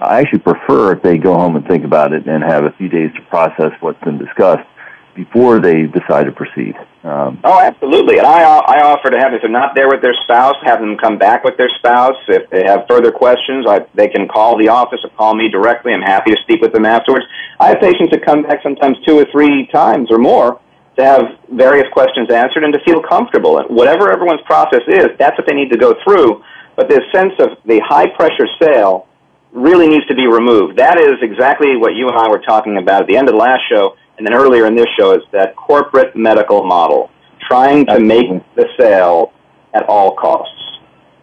I 0.00 0.20
actually 0.20 0.40
prefer 0.40 0.92
if 0.92 1.02
they 1.02 1.18
go 1.18 1.34
home 1.34 1.56
and 1.56 1.66
think 1.66 1.84
about 1.84 2.12
it 2.12 2.26
and 2.26 2.44
have 2.44 2.64
a 2.64 2.70
few 2.72 2.88
days 2.88 3.10
to 3.14 3.22
process 3.22 3.72
what's 3.80 4.02
been 4.04 4.18
discussed 4.18 4.67
before 5.18 5.58
they 5.58 5.82
decide 5.82 6.24
to 6.24 6.32
proceed. 6.32 6.76
Um, 7.02 7.40
oh, 7.42 7.60
absolutely. 7.60 8.18
And 8.18 8.26
I, 8.26 8.42
I 8.42 8.82
offer 8.82 9.10
to 9.10 9.18
have, 9.18 9.34
if 9.34 9.42
they're 9.42 9.50
not 9.50 9.74
there 9.74 9.88
with 9.88 10.00
their 10.00 10.14
spouse, 10.22 10.54
have 10.62 10.78
them 10.78 10.96
come 10.96 11.18
back 11.18 11.42
with 11.42 11.56
their 11.56 11.70
spouse. 11.78 12.16
If 12.28 12.48
they 12.50 12.62
have 12.62 12.86
further 12.88 13.10
questions, 13.10 13.66
I, 13.68 13.84
they 13.94 14.06
can 14.06 14.28
call 14.28 14.56
the 14.56 14.68
office 14.68 15.00
or 15.02 15.10
call 15.10 15.34
me 15.34 15.48
directly. 15.48 15.92
I'm 15.92 16.02
happy 16.02 16.30
to 16.30 16.36
speak 16.42 16.60
with 16.60 16.72
them 16.72 16.86
afterwards. 16.86 17.26
I 17.58 17.70
have 17.70 17.80
patients 17.80 18.12
that 18.12 18.24
come 18.24 18.42
back 18.42 18.62
sometimes 18.62 18.96
two 19.04 19.18
or 19.18 19.26
three 19.32 19.66
times 19.66 20.08
or 20.10 20.18
more 20.18 20.60
to 20.96 21.04
have 21.04 21.22
various 21.50 21.86
questions 21.92 22.30
answered 22.30 22.62
and 22.62 22.72
to 22.72 22.80
feel 22.84 23.02
comfortable. 23.02 23.58
And 23.58 23.74
whatever 23.74 24.12
everyone's 24.12 24.42
process 24.46 24.82
is, 24.86 25.08
that's 25.18 25.36
what 25.36 25.48
they 25.48 25.54
need 25.54 25.70
to 25.70 25.78
go 25.78 25.94
through. 26.04 26.44
But 26.76 26.88
this 26.88 27.02
sense 27.12 27.34
of 27.40 27.58
the 27.66 27.80
high 27.80 28.06
pressure 28.06 28.46
sale 28.62 29.08
really 29.50 29.88
needs 29.88 30.06
to 30.06 30.14
be 30.14 30.28
removed. 30.28 30.78
That 30.78 30.98
is 30.98 31.18
exactly 31.22 31.76
what 31.76 31.94
you 31.94 32.08
and 32.08 32.16
I 32.16 32.28
were 32.28 32.38
talking 32.38 32.76
about 32.78 33.02
at 33.02 33.08
the 33.08 33.16
end 33.16 33.28
of 33.28 33.34
the 33.34 33.40
last 33.40 33.62
show 33.68 33.96
and 34.18 34.26
then 34.26 34.34
earlier 34.34 34.66
in 34.66 34.74
this 34.74 34.88
show 34.98 35.12
is 35.12 35.22
that 35.32 35.56
corporate 35.56 36.14
medical 36.14 36.64
model, 36.64 37.10
trying 37.48 37.86
to 37.86 38.00
make 38.00 38.26
the 38.56 38.66
sale 38.78 39.32
at 39.72 39.84
all 39.88 40.14
costs. 40.16 40.54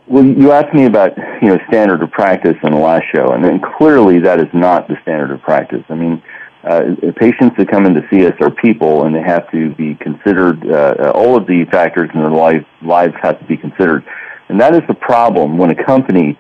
Well, 0.08 0.26
you 0.26 0.52
asked 0.52 0.74
me 0.74 0.86
about 0.86 1.18
you 1.42 1.50
know 1.50 1.60
standard 1.68 2.02
of 2.02 2.12
practice 2.12 2.56
in 2.64 2.72
the 2.72 2.80
last 2.80 3.06
show, 3.14 3.32
and 3.32 3.44
then 3.44 3.60
clearly 3.78 4.20
that 4.20 4.40
is 4.40 4.48
not 4.54 4.88
the 4.88 4.96
standard 5.02 5.32
of 5.32 5.42
practice. 5.42 5.84
I 5.90 5.96
mean, 5.96 6.24
uh, 6.64 6.96
patients 7.18 7.58
that 7.58 7.70
come 7.70 7.86
in 7.86 7.94
to 7.96 8.08
see 8.10 8.26
us 8.26 8.34
are 8.40 8.52
people, 8.52 9.06
and 9.06 9.16
they 9.16 9.22
have 9.22 9.50
to 9.52 9.74
be 9.76 9.96
considered. 9.96 10.66
Uh, 10.66 11.12
all 11.16 11.36
of 11.36 11.48
the 11.48 11.66
factors 11.66 12.10
in 12.14 12.22
their 12.22 12.32
life 12.32 12.66
lives 12.82 13.14
have 13.22 13.40
to 13.40 13.46
be 13.46 13.58
considered, 13.58 14.06
and 14.48 14.62
that 14.62 14.74
is 14.74 14.82
the 14.88 14.94
problem 14.94 15.58
when 15.58 15.72
a 15.72 15.86
company 15.86 16.38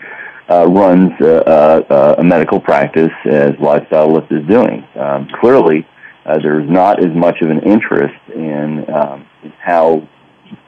uh, 0.47 0.67
runs 0.67 1.11
a, 1.21 2.15
a, 2.19 2.23
medical 2.23 2.59
practice 2.59 3.11
as 3.25 3.53
Lifestyle 3.59 4.13
Lift 4.13 4.31
is 4.31 4.45
doing. 4.47 4.85
Um, 4.95 5.27
clearly, 5.41 5.87
uh, 6.25 6.39
there's 6.41 6.69
not 6.69 7.03
as 7.03 7.15
much 7.15 7.41
of 7.41 7.49
an 7.49 7.61
interest 7.61 8.15
in, 8.33 8.85
um, 8.93 9.27
in 9.43 9.51
how 9.59 10.07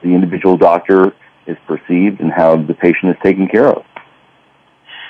the 0.03 0.09
individual 0.09 0.57
doctor 0.57 1.13
is 1.47 1.57
perceived 1.65 2.19
and 2.19 2.31
how 2.31 2.55
the 2.55 2.73
patient 2.73 3.11
is 3.11 3.15
taken 3.23 3.47
care 3.47 3.69
of. 3.69 3.83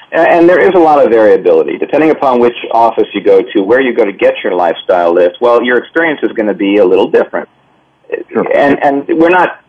And 0.09 0.47
there 0.47 0.61
is 0.61 0.71
a 0.73 0.79
lot 0.79 1.03
of 1.03 1.11
variability 1.11 1.77
depending 1.77 2.11
upon 2.11 2.39
which 2.39 2.55
office 2.71 3.07
you 3.13 3.21
go 3.21 3.41
to, 3.41 3.61
where 3.61 3.81
you 3.81 3.93
go 3.93 4.05
to 4.05 4.13
get 4.13 4.35
your 4.41 4.55
lifestyle 4.55 5.13
lift. 5.13 5.37
Well, 5.41 5.61
your 5.61 5.77
experience 5.77 6.21
is 6.23 6.31
going 6.31 6.47
to 6.47 6.53
be 6.53 6.77
a 6.77 6.85
little 6.85 7.11
different. 7.11 7.49
Sure. 8.31 8.45
And 8.55 8.81
and 8.81 9.05
we're 9.19 9.27
not 9.27 9.65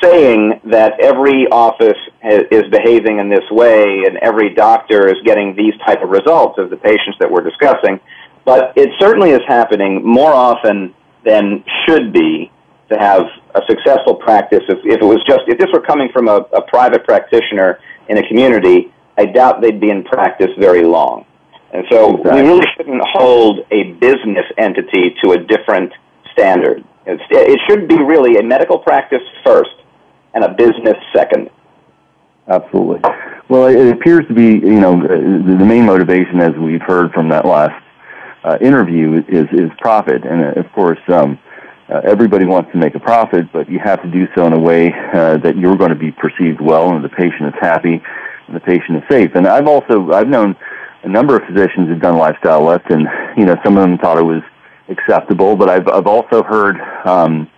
saying 0.00 0.60
that 0.64 1.00
every 1.00 1.46
office 1.50 1.98
is 2.22 2.64
behaving 2.70 3.18
in 3.18 3.28
this 3.28 3.44
way 3.50 4.04
and 4.06 4.16
every 4.18 4.54
doctor 4.54 5.08
is 5.08 5.16
getting 5.24 5.56
these 5.56 5.74
type 5.84 6.02
of 6.02 6.10
results 6.10 6.58
of 6.58 6.70
the 6.70 6.76
patients 6.76 7.18
that 7.18 7.30
we're 7.30 7.42
discussing. 7.42 7.98
But 8.44 8.72
it 8.76 8.90
certainly 8.98 9.30
is 9.30 9.42
happening 9.46 10.04
more 10.04 10.32
often 10.32 10.94
than 11.24 11.64
should 11.86 12.12
be 12.12 12.50
to 12.90 12.98
have 12.98 13.22
a 13.54 13.60
successful 13.68 14.14
practice. 14.14 14.62
If, 14.68 14.78
if 14.84 15.00
it 15.00 15.04
was 15.04 15.22
just, 15.26 15.42
if 15.46 15.58
this 15.58 15.68
were 15.72 15.80
coming 15.80 16.08
from 16.12 16.28
a, 16.28 16.38
a 16.52 16.62
private 16.62 17.04
practitioner 17.04 17.78
in 18.08 18.18
a 18.18 18.26
community, 18.26 18.92
I 19.16 19.26
doubt 19.26 19.60
they'd 19.60 19.80
be 19.80 19.90
in 19.90 20.02
practice 20.02 20.50
very 20.58 20.84
long. 20.84 21.24
And 21.72 21.84
so 21.90 22.16
exactly. 22.16 22.42
we 22.42 22.48
really 22.48 22.66
shouldn't 22.76 23.02
hold 23.12 23.60
a 23.70 23.92
business 23.92 24.44
entity 24.58 25.14
to 25.22 25.32
a 25.32 25.38
different 25.38 25.92
standard. 26.32 26.84
It's, 27.06 27.22
it 27.30 27.60
should 27.68 27.86
be 27.86 28.02
really 28.02 28.38
a 28.38 28.42
medical 28.42 28.78
practice 28.78 29.22
first 29.44 29.70
and 30.34 30.44
a 30.44 30.48
business 30.48 30.96
second. 31.14 31.50
Absolutely. 32.48 33.00
Well, 33.48 33.66
it 33.66 33.92
appears 33.92 34.26
to 34.26 34.34
be, 34.34 34.54
you 34.66 34.80
know, 34.80 35.00
the 35.00 35.64
main 35.64 35.86
motivation, 35.86 36.40
as 36.40 36.54
we've 36.56 36.82
heard 36.82 37.12
from 37.12 37.28
that 37.28 37.44
last 37.44 37.80
uh, 38.44 38.58
interview 38.60 39.22
is 39.28 39.46
is 39.52 39.70
profit, 39.78 40.24
and 40.24 40.44
uh, 40.44 40.60
of 40.60 40.70
course. 40.72 41.00
Um, 41.08 41.38
uh, 41.92 42.00
everybody 42.04 42.44
wants 42.44 42.70
to 42.70 42.78
make 42.78 42.94
a 42.94 43.00
profit, 43.00 43.52
but 43.52 43.68
you 43.68 43.80
have 43.80 44.00
to 44.00 44.08
do 44.08 44.28
so 44.36 44.46
in 44.46 44.52
a 44.52 44.58
way 44.58 44.92
uh, 45.12 45.36
that 45.38 45.56
you're 45.56 45.76
going 45.76 45.90
to 45.90 45.96
be 45.96 46.12
perceived 46.12 46.60
well, 46.60 46.94
and 46.94 47.04
the 47.04 47.08
patient 47.08 47.48
is 47.48 47.54
happy, 47.60 48.00
and 48.46 48.54
the 48.54 48.60
patient 48.60 48.98
is 48.98 49.02
safe. 49.10 49.32
And 49.34 49.44
I've 49.44 49.66
also 49.66 50.12
I've 50.12 50.28
known 50.28 50.54
a 51.02 51.08
number 51.08 51.36
of 51.36 51.42
physicians 51.48 51.88
who've 51.88 52.00
done 52.00 52.16
lifestyle 52.16 52.64
lift, 52.64 52.90
and 52.90 53.08
you 53.36 53.44
know 53.44 53.56
some 53.64 53.76
of 53.76 53.82
them 53.82 53.98
thought 53.98 54.18
it 54.18 54.22
was 54.22 54.42
acceptable, 54.88 55.56
but 55.56 55.68
I've 55.68 55.88
I've 55.88 56.06
also 56.06 56.44
heard 56.44 56.80
um, 57.04 57.50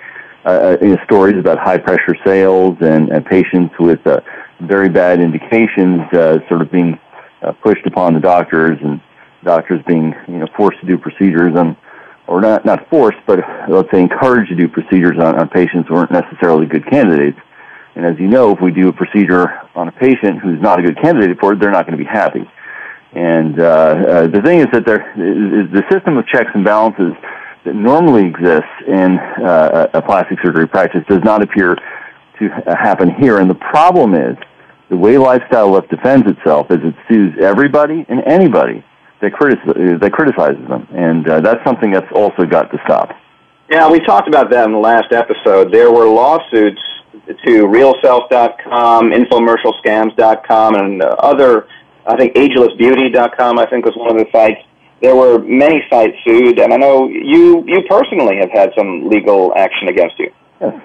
uh, 0.45 0.77
know, 0.81 0.97
stories 1.05 1.37
about 1.39 1.59
high 1.59 1.79
pressure 1.79 2.17
sales 2.25 2.77
and, 2.81 3.11
and 3.11 3.25
patients 3.25 3.75
with 3.79 4.05
uh, 4.07 4.21
very 4.61 4.89
bad 4.89 5.21
indications 5.21 6.01
uh, 6.13 6.39
sort 6.49 6.63
of 6.63 6.71
being 6.71 6.99
uh, 7.43 7.53
pushed 7.53 7.87
upon 7.87 8.15
the 8.15 8.21
doctors 8.21 8.79
and 8.83 9.01
doctors 9.45 9.83
being 9.87 10.15
you 10.29 10.39
know 10.39 10.47
forced 10.57 10.81
to 10.81 10.87
do 10.87 10.99
procedures 10.99 11.57
on 11.57 11.77
or 12.27 12.41
not 12.41 12.65
not 12.65 12.89
forced, 12.89 13.19
but 13.27 13.41
let's 13.69 13.91
say 13.91 14.01
encouraged 14.01 14.51
to 14.51 14.57
do 14.57 14.69
procedures 14.69 15.19
on, 15.19 15.39
on 15.39 15.49
patients 15.49 15.89
who 15.89 15.97
aren't 15.97 16.13
necessarily 16.13 16.67
good 16.67 16.89
candidates. 16.89 17.39
And 17.95 18.07
as 18.07 18.19
you 18.19 18.27
know, 18.27 18.53
if 18.53 18.61
we 18.61 18.73
do 18.73 18.89
a 18.89 18.93
procedure 18.93 19.61
on 19.75 19.89
a 19.89 19.93
patient 19.93 20.41
who's 20.41 20.61
not 20.61 20.79
a 20.79 20.83
good 20.83 21.01
candidate 21.01 21.39
for 21.39 21.53
it, 21.53 21.61
they're 21.61 21.71
not 21.71 21.87
going 21.87 21.99
to 21.99 22.03
be 22.03 22.09
happy. 22.09 22.49
And 23.13 23.61
uh, 23.61 23.65
uh, 23.65 24.27
the 24.29 24.41
thing 24.41 24.61
is 24.61 24.69
that 24.73 24.87
there 24.87 25.03
is 25.13 25.71
the 25.71 25.83
system 25.91 26.17
of 26.17 26.27
checks 26.27 26.51
and 26.55 26.65
balances 26.65 27.13
that 27.65 27.75
normally 27.75 28.27
exists 28.27 28.71
in 28.87 29.19
uh, 29.19 29.89
a 29.93 30.01
plastic 30.01 30.39
surgery 30.43 30.67
practice 30.67 31.05
does 31.09 31.23
not 31.23 31.43
appear 31.43 31.77
to 32.39 32.49
happen 32.67 33.15
here. 33.15 33.39
And 33.39 33.51
the 33.51 33.57
problem 33.57 34.15
is 34.15 34.37
the 34.89 34.97
way 34.97 35.19
lifestyle 35.19 35.71
Lift 35.71 35.91
defends 35.91 36.27
itself 36.27 36.71
is 36.71 36.79
it 36.83 36.95
sues 37.09 37.35
everybody 37.41 38.07
and 38.09 38.23
anybody 38.27 38.83
that, 39.23 39.33
critic- 39.33 39.65
that 40.01 40.13
criticizes 40.13 40.69
them, 40.69 40.87
and 40.93 41.29
uh, 41.29 41.41
that's 41.41 41.65
something 41.65 41.91
that's 41.91 42.11
also 42.15 42.45
got 42.45 42.71
to 42.73 42.79
stop. 42.85 43.17
Yeah, 43.71 43.91
we 43.91 44.01
talked 44.01 44.29
about 44.29 44.51
that 44.51 44.67
in 44.67 44.73
the 44.73 44.79
last 44.79 45.13
episode. 45.13 45.73
There 45.73 45.91
were 45.91 46.07
lawsuits 46.07 46.83
to 47.27 47.67
RealSelf.com, 47.67 49.11
infomercialscams.com, 49.11 50.75
and 50.75 51.03
other 51.03 51.67
I 52.07 52.17
think 52.17 52.35
agelessbeauty.com, 52.35 53.59
I 53.59 53.67
think 53.67 53.85
was 53.85 53.95
one 53.97 54.11
of 54.11 54.17
the 54.19 54.31
sites. 54.33 54.61
There 55.01 55.15
were 55.15 55.39
many 55.39 55.83
sites 55.89 56.17
sued, 56.25 56.59
and 56.59 56.73
I 56.73 56.77
know 56.77 57.09
you 57.09 57.65
you 57.67 57.83
personally 57.89 58.37
have 58.37 58.51
had 58.51 58.73
some 58.77 59.09
legal 59.09 59.53
action 59.57 59.89
against 59.89 60.19
you. 60.19 60.33
Yes. 60.61 60.81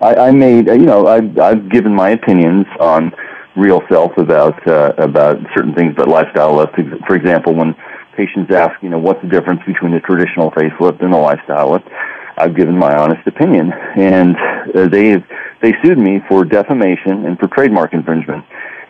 I, 0.00 0.14
I 0.14 0.30
made, 0.32 0.66
you 0.66 0.78
know, 0.78 1.06
I've, 1.06 1.38
I've 1.38 1.68
given 1.68 1.94
my 1.94 2.10
opinions 2.10 2.66
on 2.80 3.12
Real 3.56 3.82
Self 3.90 4.16
about 4.16 4.66
uh, 4.66 4.92
about 4.98 5.38
certain 5.54 5.74
things, 5.74 5.94
but 5.96 6.08
lifestyle 6.08 6.56
lift. 6.56 6.74
For 7.06 7.16
example, 7.16 7.54
when 7.54 7.74
patients 8.16 8.52
ask, 8.52 8.82
you 8.82 8.88
know, 8.88 8.98
what's 8.98 9.20
the 9.22 9.28
difference 9.28 9.60
between 9.66 9.94
a 9.94 10.00
traditional 10.00 10.50
facelift 10.50 11.02
and 11.02 11.12
a 11.12 11.18
lifestyle 11.18 11.72
lift, 11.72 11.88
I've 12.36 12.56
given 12.56 12.76
my 12.76 12.94
honest 12.96 13.26
opinion, 13.26 13.72
and 13.96 14.36
uh, 14.74 14.88
they 14.88 15.22
they 15.60 15.74
sued 15.82 15.98
me 15.98 16.20
for 16.28 16.44
defamation 16.44 17.26
and 17.26 17.38
for 17.38 17.48
trademark 17.48 17.92
infringement 17.92 18.44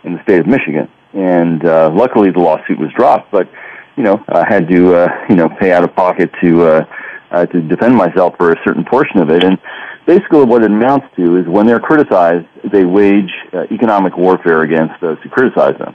in 0.04 0.14
the 0.14 0.22
state 0.22 0.40
of 0.40 0.46
Michigan. 0.46 0.88
And 1.12 1.64
uh, 1.64 1.90
luckily, 1.92 2.30
the 2.30 2.38
lawsuit 2.38 2.78
was 2.78 2.90
dropped, 2.96 3.30
but 3.30 3.48
you 3.96 4.02
know, 4.02 4.24
I 4.28 4.46
had 4.48 4.68
to 4.68 4.94
uh, 4.94 5.08
you 5.28 5.36
know 5.36 5.48
pay 5.48 5.72
out 5.72 5.84
of 5.84 5.94
pocket 5.94 6.30
to 6.40 6.62
uh, 6.62 6.84
uh, 7.30 7.46
to 7.46 7.60
defend 7.62 7.96
myself 7.96 8.36
for 8.36 8.52
a 8.52 8.56
certain 8.64 8.84
portion 8.84 9.18
of 9.18 9.30
it, 9.30 9.42
and 9.42 9.58
basically 10.06 10.44
what 10.44 10.62
it 10.62 10.70
amounts 10.70 11.06
to 11.16 11.36
is 11.36 11.46
when 11.46 11.66
they're 11.66 11.80
criticized, 11.80 12.46
they 12.72 12.84
wage 12.84 13.30
uh, 13.52 13.64
economic 13.70 14.16
warfare 14.16 14.62
against 14.62 15.00
those 15.00 15.18
who 15.22 15.28
criticize 15.28 15.78
them. 15.78 15.94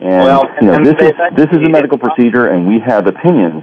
And 0.00 0.24
well, 0.24 0.44
you 0.60 0.66
know, 0.66 0.74
and 0.74 0.86
this 0.86 0.96
is 1.00 1.12
this 1.36 1.48
is 1.52 1.66
a 1.66 1.70
medical 1.70 1.96
procedure, 1.96 2.48
and 2.48 2.68
we 2.68 2.80
have 2.80 3.06
opinions, 3.06 3.62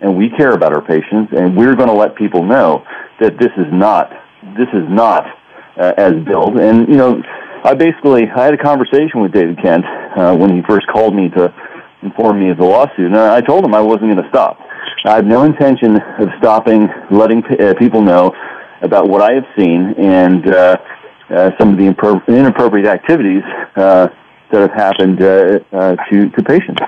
and 0.00 0.16
we 0.16 0.30
care 0.30 0.52
about 0.52 0.72
our 0.72 0.80
patients, 0.80 1.32
and 1.36 1.56
we're 1.56 1.74
going 1.74 1.88
to 1.88 1.94
let 1.94 2.16
people 2.16 2.42
know 2.42 2.84
that 3.20 3.38
this 3.38 3.52
is 3.58 3.66
not 3.70 4.10
this 4.56 4.68
is 4.72 4.88
not 4.88 5.26
uh, 5.76 5.92
as 5.98 6.14
billed. 6.24 6.56
And 6.56 6.88
you 6.88 6.96
know, 6.96 7.22
I 7.64 7.74
basically 7.74 8.24
I 8.34 8.44
had 8.44 8.54
a 8.54 8.58
conversation 8.58 9.20
with 9.20 9.32
David 9.32 9.60
Kent 9.60 9.84
uh, 10.16 10.34
when 10.34 10.54
he 10.54 10.62
first 10.62 10.86
called 10.86 11.14
me 11.14 11.28
to 11.30 11.52
inform 12.02 12.40
me 12.40 12.50
of 12.50 12.56
the 12.56 12.64
lawsuit, 12.64 13.06
and 13.06 13.16
I 13.16 13.42
told 13.42 13.64
him 13.64 13.74
I 13.74 13.80
wasn't 13.80 14.12
going 14.12 14.22
to 14.22 14.28
stop. 14.30 14.58
I 15.04 15.16
have 15.16 15.26
no 15.26 15.44
intention 15.44 15.96
of 15.96 16.28
stopping 16.38 16.88
letting 17.10 17.42
p- 17.42 17.58
uh, 17.58 17.74
people 17.74 18.00
know 18.00 18.32
about 18.84 19.08
what 19.08 19.22
I 19.22 19.32
have 19.32 19.46
seen 19.56 19.94
and 19.98 20.46
uh, 20.46 20.76
uh, 21.30 21.50
some 21.58 21.70
of 21.72 21.78
the 21.78 21.88
impro- 21.90 22.26
inappropriate 22.28 22.86
activities 22.86 23.42
uh, 23.76 24.08
that 24.52 24.60
have 24.60 24.72
happened 24.72 25.22
uh, 25.22 25.58
uh, 25.72 25.96
to 26.10 26.28
to 26.30 26.42
patients. 26.42 26.80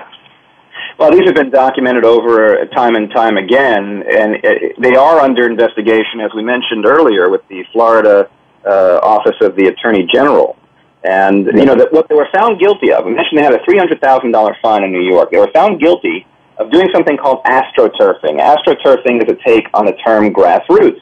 Well, 0.97 1.11
these 1.11 1.25
have 1.25 1.35
been 1.35 1.51
documented 1.51 2.05
over 2.05 2.65
time 2.67 2.95
and 2.95 3.11
time 3.11 3.37
again, 3.37 4.03
and 4.09 4.35
uh, 4.43 4.49
they 4.79 4.95
are 4.95 5.19
under 5.19 5.45
investigation, 5.45 6.21
as 6.21 6.31
we 6.35 6.43
mentioned 6.43 6.85
earlier, 6.85 7.29
with 7.29 7.47
the 7.49 7.63
Florida 7.71 8.29
uh, 8.65 8.99
Office 9.03 9.35
of 9.41 9.55
the 9.55 9.67
Attorney 9.67 10.07
General. 10.11 10.57
And 11.03 11.45
you 11.45 11.65
know 11.65 11.75
that 11.75 11.93
what 11.93 12.09
they 12.09 12.15
were 12.15 12.27
found 12.33 12.59
guilty 12.59 12.91
of. 12.91 13.05
I 13.05 13.09
mentioned 13.09 13.37
they 13.37 13.43
had 13.43 13.53
a 13.53 13.63
three 13.63 13.77
hundred 13.77 14.01
thousand 14.01 14.31
dollar 14.31 14.55
fine 14.61 14.83
in 14.83 14.91
New 14.91 15.07
York. 15.07 15.31
They 15.31 15.37
were 15.37 15.51
found 15.53 15.79
guilty 15.79 16.25
of 16.57 16.71
doing 16.71 16.89
something 16.93 17.17
called 17.17 17.43
astroturfing. 17.45 18.39
Astroturfing 18.41 19.23
is 19.23 19.29
a 19.31 19.37
take 19.45 19.67
on 19.73 19.85
the 19.85 19.93
term 20.03 20.33
grassroots. 20.33 20.99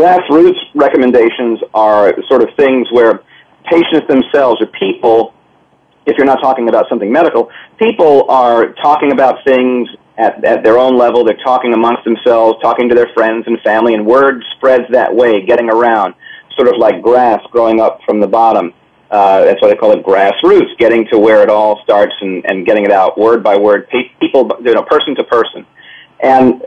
Grassroots 0.00 0.56
recommendations 0.74 1.60
are 1.74 2.14
sort 2.26 2.42
of 2.42 2.48
things 2.56 2.88
where 2.90 3.20
patients 3.70 4.08
themselves 4.08 4.58
or 4.62 4.66
people 4.66 5.34
if 6.06 6.16
you're 6.16 6.26
not 6.26 6.40
talking 6.40 6.70
about 6.70 6.86
something 6.88 7.12
medical, 7.12 7.50
people 7.78 8.28
are 8.30 8.72
talking 8.82 9.12
about 9.12 9.44
things 9.44 9.86
at, 10.16 10.42
at 10.42 10.64
their 10.64 10.78
own 10.78 10.96
level. 10.96 11.22
They're 11.22 11.36
talking 11.44 11.74
amongst 11.74 12.04
themselves, 12.04 12.58
talking 12.62 12.88
to 12.88 12.94
their 12.94 13.10
friends 13.12 13.44
and 13.46 13.60
family, 13.60 13.92
and 13.92 14.06
word 14.06 14.42
spreads 14.56 14.84
that 14.90 15.14
way, 15.14 15.44
getting 15.44 15.68
around, 15.68 16.14
sort 16.56 16.68
of 16.68 16.78
like 16.78 17.02
grass 17.02 17.40
growing 17.50 17.80
up 17.80 18.00
from 18.06 18.18
the 18.18 18.26
bottom. 18.26 18.72
Uh, 19.10 19.44
that's 19.44 19.60
why 19.60 19.68
they 19.68 19.76
call 19.76 19.92
it 19.92 20.02
grassroots, 20.02 20.76
getting 20.78 21.06
to 21.12 21.18
where 21.18 21.42
it 21.42 21.50
all 21.50 21.82
starts 21.84 22.14
and, 22.22 22.44
and 22.46 22.64
getting 22.64 22.86
it 22.86 22.90
out 22.90 23.18
word 23.18 23.44
by 23.44 23.56
word, 23.56 23.86
people, 24.20 24.50
you 24.64 24.72
know, 24.72 24.82
person 24.84 25.14
to 25.16 25.24
person. 25.24 25.66
And 26.22 26.62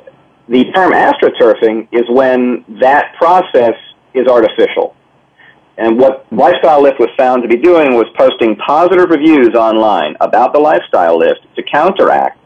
the 0.53 0.65
term 0.71 0.93
astroturfing 0.93 1.87
is 1.91 2.03
when 2.09 2.63
that 2.79 3.15
process 3.17 3.73
is 4.13 4.27
artificial. 4.27 4.95
And 5.79 5.97
what 5.97 6.31
Lifestyle 6.31 6.83
Lift 6.83 6.99
was 6.99 7.09
found 7.17 7.41
to 7.41 7.49
be 7.49 7.57
doing 7.57 7.95
was 7.95 8.05
posting 8.15 8.55
positive 8.57 9.09
reviews 9.09 9.55
online 9.55 10.15
about 10.21 10.53
the 10.53 10.59
Lifestyle 10.59 11.17
Lift 11.17 11.39
to 11.55 11.63
counteract 11.63 12.37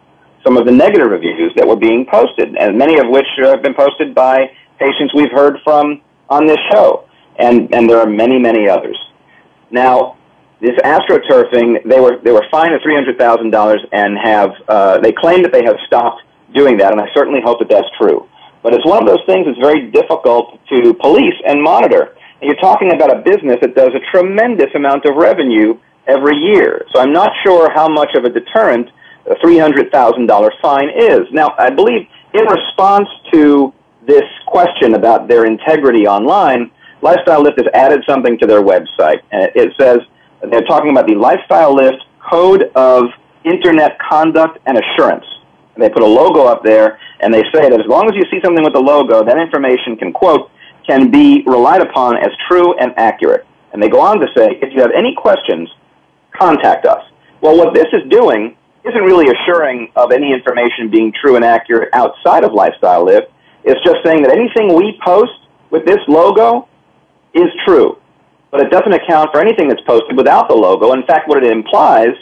some 0.42 0.56
of 0.56 0.66
the 0.66 0.72
negative 0.72 1.12
reviews 1.12 1.52
that 1.58 1.68
were 1.68 1.76
being 1.76 2.06
posted, 2.10 2.56
and 2.56 2.78
many 2.78 2.98
of 2.98 3.10
which 3.10 3.28
have 3.44 3.62
been 3.62 3.74
posted 3.74 4.16
by 4.16 4.50
patients 4.80 5.14
we've 5.14 5.32
heard 5.34 5.58
from 5.66 6.00
on 6.30 6.46
this 6.48 6.60
show. 6.72 7.10
And, 7.38 7.74
and 7.76 7.90
there 7.90 8.00
are 8.00 8.10
many, 8.10 8.40
many 8.40 8.70
others. 8.70 8.98
Now, 9.70 10.16
this 10.62 10.78
astroturfing, 10.86 11.84
they 11.84 12.00
were, 12.00 12.20
they 12.24 12.32
were 12.32 12.46
fined 12.50 12.72
$300,000 12.80 13.78
and 13.92 14.18
have, 14.18 14.52
uh, 14.70 15.00
they 15.00 15.12
claim 15.12 15.44
that 15.44 15.52
they 15.52 15.66
have 15.66 15.76
stopped 15.86 16.22
doing 16.54 16.78
that, 16.78 16.92
and 16.92 17.02
I 17.02 17.08
certainly 17.14 17.42
hope 17.44 17.60
that 17.60 17.70
that's 17.70 17.90
true. 18.00 18.28
But 18.64 18.74
it's 18.74 18.86
one 18.86 19.02
of 19.02 19.08
those 19.08 19.24
things 19.26 19.46
that's 19.46 19.60
very 19.60 19.92
difficult 19.92 20.60
to 20.70 20.94
police 20.96 21.36
and 21.46 21.62
monitor. 21.62 22.16
And 22.42 22.50
you're 22.50 22.60
talking 22.60 22.94
about 22.94 23.16
a 23.16 23.22
business 23.22 23.58
that 23.62 23.76
does 23.76 23.92
a 23.94 24.00
tremendous 24.12 24.74
amount 24.76 25.06
of 25.06 25.16
revenue 25.16 25.80
every 26.08 26.38
year. 26.38 26.86
So 26.94 27.00
I'm 27.00 27.14
not 27.14 27.32
sure 27.46 27.72
how 27.74 27.88
much 27.88 28.16
of 28.16 28.26
a 28.26 28.30
deterrent 28.30 28.90
a 29.26 29.36
$300,000 29.36 30.52
fine 30.62 30.90
is. 30.90 31.22
Now, 31.32 31.54
I 31.58 31.70
believe 31.70 32.08
in 32.34 32.46
response 32.46 33.10
to 33.32 33.74
this 34.06 34.24
question 34.48 34.94
about 34.96 35.28
their 35.28 35.46
integrity 35.46 36.08
online, 36.08 36.72
Lifestyle 37.02 37.42
Lift 37.42 37.60
has 37.60 37.68
added 37.74 38.04
something 38.08 38.38
to 38.40 38.48
their 38.48 38.62
website. 38.62 39.22
And 39.32 39.52
it 39.54 39.74
says 39.80 40.00
they're 40.50 40.66
talking 40.66 40.92
about 40.92 41.08
the 41.08 41.16
Lifestyle 41.16 41.76
Lift 41.76 42.04
Code 42.30 42.72
of 42.76 43.06
Internet 43.44 43.98
Conduct 44.00 44.60
and 44.66 44.78
Assurance. 44.78 45.26
And 45.78 45.86
they 45.86 45.90
put 45.90 46.02
a 46.02 46.08
logo 46.08 46.48
up 46.48 46.64
there, 46.64 46.98
and 47.20 47.32
they 47.32 47.44
say 47.54 47.70
that 47.70 47.80
as 47.80 47.86
long 47.86 48.10
as 48.10 48.16
you 48.16 48.26
see 48.32 48.42
something 48.44 48.64
with 48.64 48.74
the 48.74 48.82
logo, 48.82 49.24
that 49.24 49.38
information 49.38 49.96
can, 49.96 50.12
quote, 50.12 50.50
can 50.88 51.12
be 51.12 51.44
relied 51.46 51.82
upon 51.82 52.18
as 52.18 52.30
true 52.48 52.74
and 52.80 52.98
accurate. 52.98 53.46
And 53.72 53.84
they 53.84 53.88
go 53.88 54.02
on 54.02 54.20
to 54.20 54.26
say, 54.36 54.58
if 54.60 54.74
you 54.74 54.82
have 54.82 54.90
any 54.90 55.14
questions, 55.14 55.70
contact 56.34 56.88
us. 56.88 57.04
Well, 57.42 57.56
what 57.56 57.76
this 57.76 57.86
is 57.94 58.10
doing 58.10 58.58
isn't 58.84 59.04
really 59.04 59.28
assuring 59.30 59.92
of 59.96 60.12
any 60.12 60.34
information 60.34 60.90
being 60.90 61.14
true 61.14 61.36
and 61.36 61.46
accurate 61.46 61.90
outside 61.94 62.44
of 62.44 62.54
Lifestyle 62.54 63.06
Lift. 63.06 63.28
It's 63.64 63.80
just 63.86 63.98
saying 64.04 64.24
that 64.24 64.32
anything 64.32 64.74
we 64.74 65.00
post 65.06 65.46
with 65.70 65.86
this 65.86 66.00
logo 66.08 66.68
is 67.36 67.52
true. 67.68 68.00
But 68.50 68.62
it 68.62 68.72
doesn't 68.72 68.94
account 68.94 69.30
for 69.32 69.42
anything 69.42 69.68
that's 69.68 69.82
posted 69.82 70.18
without 70.18 70.50
the 70.50 70.56
logo. 70.56 70.94
In 70.94 71.06
fact, 71.06 71.28
what 71.28 71.44
it 71.44 71.52
implies 71.52 72.16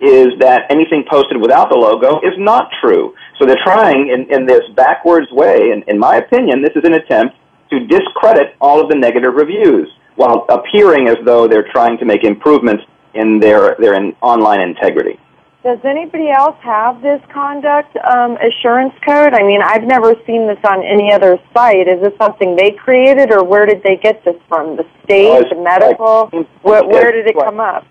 is 0.00 0.28
that 0.40 0.62
anything 0.70 1.04
posted 1.08 1.40
without 1.40 1.68
the 1.70 1.76
logo 1.76 2.18
is 2.20 2.34
not 2.38 2.70
true. 2.80 3.14
So 3.38 3.46
they're 3.46 3.62
trying 3.62 4.08
in, 4.08 4.32
in 4.32 4.46
this 4.46 4.62
backwards 4.74 5.30
way, 5.30 5.70
and 5.72 5.82
in 5.88 5.98
my 5.98 6.16
opinion, 6.16 6.62
this 6.62 6.72
is 6.74 6.84
an 6.84 6.94
attempt 6.94 7.36
to 7.70 7.86
discredit 7.86 8.56
all 8.60 8.80
of 8.80 8.88
the 8.88 8.96
negative 8.96 9.34
reviews 9.34 9.88
while 10.16 10.44
appearing 10.48 11.08
as 11.08 11.16
though 11.24 11.46
they're 11.46 11.68
trying 11.70 11.96
to 11.98 12.04
make 12.04 12.24
improvements 12.24 12.84
in 13.14 13.38
their, 13.40 13.76
their 13.78 13.94
in 13.94 14.14
online 14.20 14.60
integrity. 14.60 15.18
Does 15.62 15.78
anybody 15.84 16.30
else 16.30 16.56
have 16.62 17.02
this 17.02 17.20
conduct 17.30 17.94
um, 17.98 18.38
assurance 18.38 18.94
code? 19.06 19.34
I 19.34 19.42
mean, 19.42 19.60
I've 19.62 19.84
never 19.84 20.14
seen 20.26 20.46
this 20.46 20.58
on 20.64 20.82
any 20.82 21.12
other 21.12 21.38
site. 21.52 21.86
Is 21.86 22.00
this 22.00 22.14
something 22.16 22.56
they 22.56 22.70
created, 22.70 23.30
or 23.30 23.44
where 23.44 23.66
did 23.66 23.82
they 23.82 23.96
get 23.96 24.24
this 24.24 24.36
from? 24.48 24.76
The 24.76 24.86
state, 25.04 25.28
Oh, 25.28 25.44
the 25.54 25.62
medical? 25.62 26.30
like- 26.32 26.48
where, 26.62 26.84
where 26.86 27.12
did 27.12 27.26
it 27.26 27.36
come 27.36 27.60
up? 27.60 27.84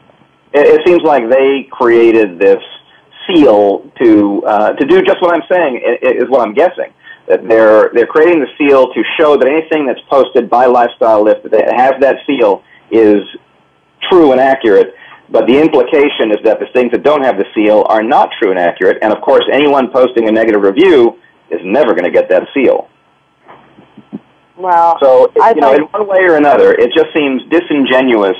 It, 0.53 0.79
it 0.79 0.87
seems 0.87 1.01
like 1.03 1.29
they 1.29 1.67
created 1.71 2.39
this 2.39 2.61
seal 3.27 3.89
to 4.01 4.43
uh, 4.45 4.73
to 4.73 4.85
do 4.85 5.01
just 5.01 5.21
what 5.21 5.33
I'm 5.33 5.43
saying 5.49 5.81
is 6.01 6.29
what 6.29 6.41
I'm 6.47 6.53
guessing. 6.53 6.93
That 7.27 7.47
they're 7.47 7.91
they're 7.93 8.07
creating 8.07 8.39
the 8.39 8.49
seal 8.57 8.91
to 8.93 9.03
show 9.17 9.37
that 9.37 9.47
anything 9.47 9.85
that's 9.85 10.01
posted 10.09 10.49
by 10.49 10.65
Lifestyle 10.65 11.23
Lift 11.23 11.49
that 11.51 11.73
has 11.75 11.93
that 12.01 12.17
seal 12.25 12.63
is 12.91 13.21
true 14.09 14.31
and 14.31 14.41
accurate. 14.41 14.95
But 15.31 15.45
the 15.45 15.59
implication 15.59 16.31
is 16.31 16.37
that 16.43 16.59
the 16.59 16.65
things 16.73 16.91
that 16.91 17.03
don't 17.03 17.23
have 17.23 17.37
the 17.37 17.45
seal 17.53 17.85
are 17.87 18.01
not 18.01 18.31
true 18.39 18.49
and 18.49 18.57
accurate. 18.57 18.97
And 19.03 19.13
of 19.13 19.21
course, 19.21 19.43
anyone 19.51 19.91
posting 19.91 20.27
a 20.27 20.31
negative 20.31 20.61
review 20.61 21.19
is 21.51 21.59
never 21.63 21.93
going 21.93 22.05
to 22.05 22.11
get 22.11 22.29
that 22.29 22.47
seal. 22.53 22.89
Well, 24.57 24.97
So, 24.99 25.31
you 25.37 25.61
know, 25.61 25.73
in 25.73 25.83
one 25.83 26.07
way 26.07 26.23
or 26.23 26.35
another, 26.35 26.73
it 26.73 26.91
just 26.93 27.13
seems 27.13 27.43
disingenuous 27.49 28.35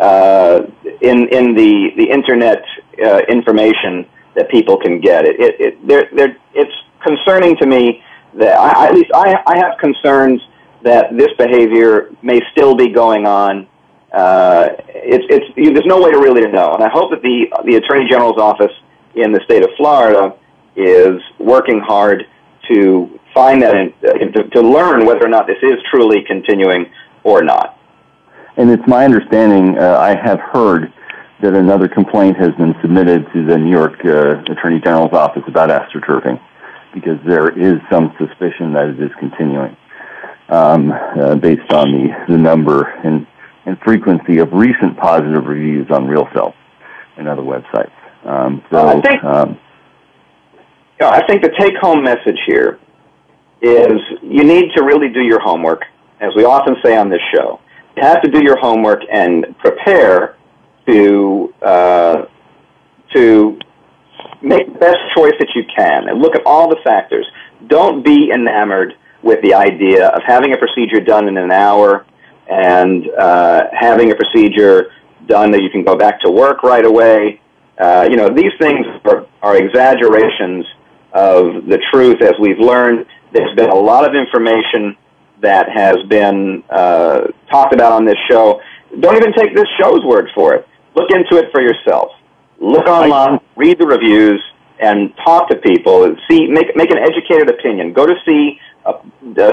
in 0.00 1.28
in 1.28 1.54
the 1.54 1.90
the 1.96 2.10
internet 2.10 2.62
uh, 3.04 3.20
information 3.28 4.06
that 4.34 4.50
people 4.50 4.76
can 4.76 5.00
get. 5.00 5.24
It 5.26 5.36
it, 5.38 5.78
it 5.88 6.36
it's 6.54 6.72
concerning 7.04 7.56
to 7.56 7.66
me 7.66 8.02
that 8.34 8.56
at 8.56 8.94
least 8.94 9.10
I 9.14 9.42
I 9.46 9.58
have 9.58 9.78
concerns 9.78 10.40
that 10.82 11.16
this 11.16 11.32
behavior 11.38 12.10
may 12.22 12.40
still 12.52 12.74
be 12.74 12.88
going 12.88 13.26
on. 13.26 13.66
Uh, 14.12 14.68
it's 14.88 15.24
it's 15.28 15.74
there's 15.74 15.86
no 15.86 16.00
way 16.02 16.10
to 16.10 16.18
really 16.18 16.46
know, 16.50 16.74
and 16.74 16.82
I 16.82 16.88
hope 16.88 17.10
that 17.10 17.22
the 17.22 17.52
the 17.64 17.76
Attorney 17.76 18.08
General's 18.08 18.38
office 18.38 18.72
in 19.14 19.32
the 19.32 19.40
state 19.44 19.62
of 19.62 19.70
Florida 19.76 20.36
is 20.76 21.20
working 21.38 21.80
hard 21.80 22.26
to 22.68 23.18
find 23.34 23.62
that 23.62 23.74
uh, 23.74 24.12
to, 24.12 24.48
to 24.50 24.60
learn 24.60 25.04
whether 25.04 25.24
or 25.24 25.28
not 25.28 25.46
this 25.46 25.58
is 25.62 25.78
truly 25.90 26.22
continuing 26.26 26.90
or 27.24 27.42
not. 27.42 27.78
And 28.60 28.68
it's 28.70 28.86
my 28.86 29.06
understanding, 29.06 29.78
uh, 29.78 29.96
I 29.96 30.14
have 30.14 30.38
heard 30.38 30.92
that 31.40 31.54
another 31.54 31.88
complaint 31.88 32.36
has 32.36 32.50
been 32.56 32.74
submitted 32.82 33.24
to 33.32 33.46
the 33.46 33.56
New 33.56 33.70
York 33.70 34.04
uh, 34.04 34.42
Attorney 34.52 34.78
General's 34.80 35.14
office 35.14 35.44
about 35.48 35.70
astroturfing 35.70 36.38
because 36.92 37.18
there 37.26 37.48
is 37.48 37.80
some 37.90 38.14
suspicion 38.18 38.74
that 38.74 38.88
it 38.88 39.00
is 39.00 39.10
continuing 39.18 39.74
um, 40.50 40.92
uh, 40.92 41.36
based 41.36 41.72
on 41.72 41.90
the, 41.90 42.08
the 42.28 42.36
number 42.36 42.82
and, 43.02 43.26
and 43.64 43.78
frequency 43.80 44.40
of 44.40 44.52
recent 44.52 44.94
positive 44.98 45.46
reviews 45.46 45.90
on 45.90 46.04
RealSelf 46.04 46.52
and 47.16 47.28
other 47.28 47.40
websites. 47.40 47.96
Um, 48.26 48.62
so, 48.70 48.86
I 48.86 49.00
think, 49.00 49.24
um, 49.24 49.58
I 51.00 51.26
think 51.26 51.40
the 51.40 51.52
take-home 51.58 52.04
message 52.04 52.38
here 52.46 52.78
is 53.62 54.02
you 54.20 54.44
need 54.44 54.72
to 54.76 54.84
really 54.84 55.08
do 55.08 55.22
your 55.22 55.40
homework, 55.40 55.84
as 56.20 56.34
we 56.36 56.44
often 56.44 56.76
say 56.84 56.94
on 56.94 57.08
this 57.08 57.22
show. 57.34 57.58
Have 57.96 58.22
to 58.22 58.30
do 58.30 58.42
your 58.42 58.58
homework 58.58 59.02
and 59.10 59.56
prepare 59.58 60.36
to 60.86 61.54
uh, 61.62 62.24
to 63.14 63.58
make 64.42 64.72
the 64.72 64.78
best 64.78 64.98
choice 65.16 65.34
that 65.38 65.48
you 65.54 65.64
can 65.76 66.08
and 66.08 66.20
look 66.20 66.34
at 66.34 66.42
all 66.46 66.68
the 66.68 66.78
factors. 66.84 67.26
Don't 67.66 68.04
be 68.04 68.30
enamored 68.32 68.94
with 69.22 69.42
the 69.42 69.54
idea 69.54 70.08
of 70.08 70.22
having 70.26 70.54
a 70.54 70.56
procedure 70.56 71.00
done 71.00 71.28
in 71.28 71.36
an 71.36 71.50
hour 71.50 72.06
and 72.48 73.08
uh, 73.18 73.64
having 73.72 74.10
a 74.10 74.14
procedure 74.14 74.92
done 75.26 75.50
that 75.50 75.62
you 75.62 75.70
can 75.70 75.84
go 75.84 75.96
back 75.96 76.20
to 76.20 76.30
work 76.30 76.62
right 76.62 76.84
away. 76.84 77.40
Uh, 77.78 78.06
you 78.10 78.16
know, 78.16 78.28
these 78.28 78.52
things 78.58 78.86
are, 79.04 79.26
are 79.42 79.56
exaggerations 79.56 80.64
of 81.12 81.66
the 81.66 81.78
truth 81.92 82.22
as 82.22 82.32
we've 82.40 82.58
learned. 82.58 83.06
There's 83.32 83.54
been 83.56 83.70
a 83.70 83.74
lot 83.74 84.08
of 84.08 84.14
information 84.14 84.96
that 85.40 85.68
has 85.68 85.96
been 86.08 86.62
uh, 86.70 87.28
talked 87.50 87.74
about 87.74 87.92
on 87.92 88.04
this 88.04 88.18
show. 88.30 88.60
Don't 88.98 89.16
even 89.16 89.32
take 89.32 89.54
this 89.54 89.68
show's 89.78 90.04
word 90.04 90.28
for 90.34 90.54
it. 90.54 90.66
Look 90.94 91.10
into 91.10 91.36
it 91.36 91.50
for 91.52 91.60
yourself. 91.60 92.12
Look 92.58 92.86
online, 92.86 93.40
read 93.56 93.78
the 93.78 93.86
reviews, 93.86 94.42
and 94.80 95.14
talk 95.24 95.48
to 95.48 95.56
people. 95.56 96.14
See, 96.28 96.46
make 96.46 96.76
make 96.76 96.90
an 96.90 96.98
educated 96.98 97.48
opinion. 97.48 97.92
Go 97.92 98.06
to 98.06 98.14
see 98.26 98.58
uh, 98.84 98.98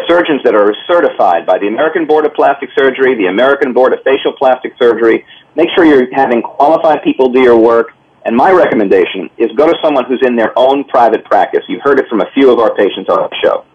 surgeons 0.07 0.41
that 0.43 0.55
are 0.55 0.73
certified 0.87 1.45
by 1.45 1.57
the 1.57 1.67
American 1.67 2.05
Board 2.05 2.25
of 2.25 2.33
Plastic 2.33 2.69
Surgery, 2.77 3.15
the 3.15 3.27
American 3.27 3.73
Board 3.73 3.93
of 3.93 3.99
Facial 4.03 4.33
Plastic 4.33 4.73
Surgery. 4.79 5.25
Make 5.55 5.69
sure 5.75 5.85
you're 5.85 6.13
having 6.13 6.41
qualified 6.41 7.03
people 7.03 7.29
do 7.29 7.41
your 7.41 7.57
work. 7.57 7.93
And 8.25 8.35
my 8.35 8.51
recommendation 8.51 9.29
is 9.37 9.49
go 9.55 9.67
to 9.67 9.75
someone 9.81 10.03
who's 10.05 10.21
in 10.25 10.35
their 10.35 10.51
own 10.59 10.83
private 10.83 11.23
practice. 11.23 11.63
You've 11.69 11.81
heard 11.81 11.99
it 11.99 12.07
from 12.09 12.19
a 12.19 12.29
few 12.33 12.51
of 12.51 12.59
our 12.59 12.75
patients 12.75 13.09
on 13.09 13.29
the 13.29 13.35
show. 13.41 13.65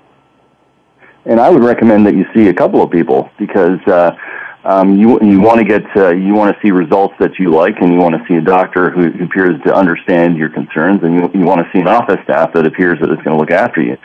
And 1.25 1.41
I 1.41 1.51
would 1.51 1.62
recommend 1.62 2.07
that 2.07 2.14
you 2.14 2.27
see 2.35 2.49
a 2.49 2.55
couple 2.55 2.83
of 2.83 2.91
people 2.91 3.31
because 3.39 3.79
uh, 3.87 4.16
um, 4.64 4.97
you 4.97 5.20
you 5.23 5.41
want 5.41 5.59
to 5.59 5.64
get 5.64 5.85
uh, 5.97 6.11
you 6.11 6.35
want 6.35 6.55
to 6.55 6.62
see 6.62 6.70
results 6.70 7.14
that 7.20 7.39
you 7.39 7.51
like, 7.51 7.81
and 7.81 7.93
you 7.93 7.99
want 7.99 8.14
to 8.14 8.25
see 8.29 8.35
a 8.35 8.41
doctor 8.41 8.91
who, 8.91 9.11
who 9.11 9.25
appears 9.25 9.61
to 9.64 9.75
understand 9.75 10.37
your 10.37 10.49
concerns, 10.49 11.03
and 11.03 11.14
you 11.14 11.31
you 11.35 11.45
want 11.45 11.64
to 11.64 11.70
see 11.73 11.81
an 11.81 11.89
office 11.89 12.18
staff 12.25 12.53
that 12.55 12.66
appears 12.66 12.99
that 13.01 13.11
it's 13.11 13.23
going 13.23 13.37
to 13.37 13.41
look 13.41 13.51
after 13.51 13.81
you. 13.81 13.97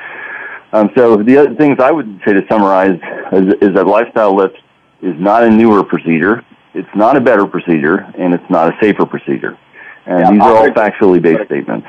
Um, 0.74 0.90
so 0.96 1.18
the 1.18 1.38
other 1.38 1.56
things 1.56 1.80
I 1.80 1.92
would 1.92 2.22
say 2.26 2.34
to 2.34 2.46
summarize 2.50 3.00
is, 3.32 3.54
is 3.62 3.74
that 3.76 3.88
lifestyle 3.88 4.36
lift 4.36 4.58
is 5.02 5.16
not 5.18 5.44
a 5.44 5.50
newer 5.50 5.84
procedure, 5.84 6.44
it's 6.74 6.90
not 6.96 7.16
a 7.16 7.22
better 7.22 7.46
procedure, 7.46 8.00
and 8.18 8.34
it's 8.34 8.50
not 8.50 8.74
a 8.74 8.78
safer 8.82 9.06
procedure. 9.06 9.58
And 10.06 10.20
Yeah, 10.20 10.32
these 10.32 10.42
are 10.42 10.58
all 10.58 10.70
factually 10.70 11.22
based 11.22 11.46
statements. 11.46 11.88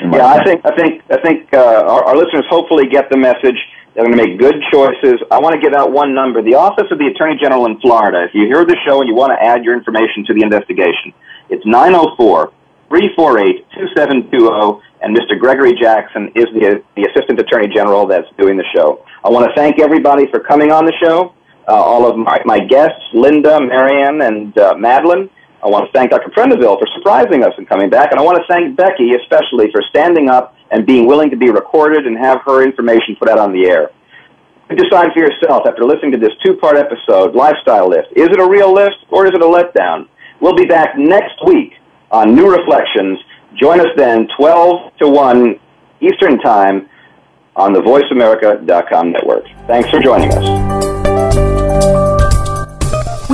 Yeah, 0.00 0.26
I 0.26 0.44
think 0.44 0.64
I 0.64 0.74
think 0.74 1.02
I 1.10 1.20
think 1.20 1.54
uh, 1.54 1.58
our, 1.58 2.04
our 2.04 2.16
listeners 2.16 2.44
hopefully 2.48 2.88
get 2.88 3.08
the 3.10 3.16
message. 3.16 3.58
They're 3.94 4.04
going 4.04 4.16
to 4.16 4.24
make 4.24 4.38
good 4.38 4.56
choices. 4.72 5.20
I 5.30 5.38
want 5.38 5.54
to 5.54 5.60
give 5.60 5.74
out 5.74 5.92
one 5.92 6.14
number. 6.14 6.40
The 6.42 6.54
Office 6.54 6.88
of 6.90 6.98
the 6.98 7.08
Attorney 7.08 7.36
General 7.40 7.66
in 7.66 7.78
Florida. 7.80 8.24
If 8.24 8.34
you 8.34 8.46
hear 8.46 8.64
the 8.64 8.76
show 8.86 9.00
and 9.00 9.08
you 9.08 9.14
want 9.14 9.32
to 9.32 9.42
add 9.42 9.64
your 9.64 9.76
information 9.76 10.24
to 10.26 10.34
the 10.34 10.40
investigation, 10.42 11.12
it's 11.50 11.64
904 11.66 12.52
348 12.88 13.68
2720. 13.76 14.80
And 15.02 15.16
Mr. 15.16 15.38
Gregory 15.38 15.74
Jackson 15.74 16.32
is 16.34 16.46
the, 16.54 16.82
the 16.96 17.04
Assistant 17.10 17.38
Attorney 17.40 17.68
General 17.68 18.06
that's 18.06 18.28
doing 18.38 18.56
the 18.56 18.64
show. 18.74 19.04
I 19.24 19.28
want 19.28 19.46
to 19.46 19.52
thank 19.54 19.80
everybody 19.80 20.26
for 20.30 20.40
coming 20.40 20.72
on 20.72 20.86
the 20.86 20.94
show. 21.02 21.34
Uh, 21.68 21.72
all 21.74 22.08
of 22.08 22.16
my, 22.16 22.40
my 22.44 22.60
guests, 22.60 23.02
Linda, 23.12 23.60
Marianne, 23.60 24.22
and 24.22 24.56
uh, 24.56 24.74
Madeline. 24.74 25.28
I 25.62 25.68
want 25.68 25.86
to 25.86 25.92
thank 25.92 26.10
Dr. 26.10 26.30
Prendiville 26.30 26.78
for 26.78 26.88
surprising 26.96 27.44
us 27.44 27.52
and 27.56 27.68
coming 27.68 27.88
back. 27.88 28.10
And 28.10 28.18
I 28.18 28.22
want 28.22 28.38
to 28.38 28.44
thank 28.52 28.76
Becky 28.76 29.14
especially 29.14 29.70
for 29.70 29.80
standing 29.88 30.28
up 30.28 30.56
and 30.70 30.84
being 30.84 31.06
willing 31.06 31.30
to 31.30 31.36
be 31.36 31.50
recorded 31.50 32.06
and 32.06 32.18
have 32.18 32.40
her 32.46 32.64
information 32.64 33.14
put 33.16 33.28
out 33.28 33.38
on 33.38 33.52
the 33.52 33.66
air. 33.66 33.90
You 34.70 34.76
decide 34.76 35.12
for 35.12 35.20
yourself 35.20 35.66
after 35.66 35.84
listening 35.84 36.12
to 36.12 36.18
this 36.18 36.32
two-part 36.42 36.76
episode, 36.76 37.34
Lifestyle 37.34 37.88
Lift. 37.88 38.08
Is 38.16 38.28
it 38.28 38.40
a 38.40 38.48
real 38.48 38.72
lift 38.72 38.96
or 39.10 39.26
is 39.26 39.32
it 39.34 39.42
a 39.42 39.44
letdown? 39.44 40.08
We'll 40.40 40.56
be 40.56 40.64
back 40.64 40.96
next 40.96 41.44
week 41.46 41.74
on 42.10 42.34
New 42.34 42.50
Reflections. 42.50 43.18
Join 43.54 43.80
us 43.80 43.88
then, 43.96 44.28
12 44.36 44.96
to 44.98 45.08
1 45.08 45.60
Eastern 46.00 46.38
Time 46.38 46.88
on 47.54 47.72
the 47.72 47.80
VoiceAmerica.com 47.80 49.12
network. 49.12 49.44
Thanks 49.66 49.90
for 49.90 50.00
joining 50.00 50.32
us. 50.32 51.31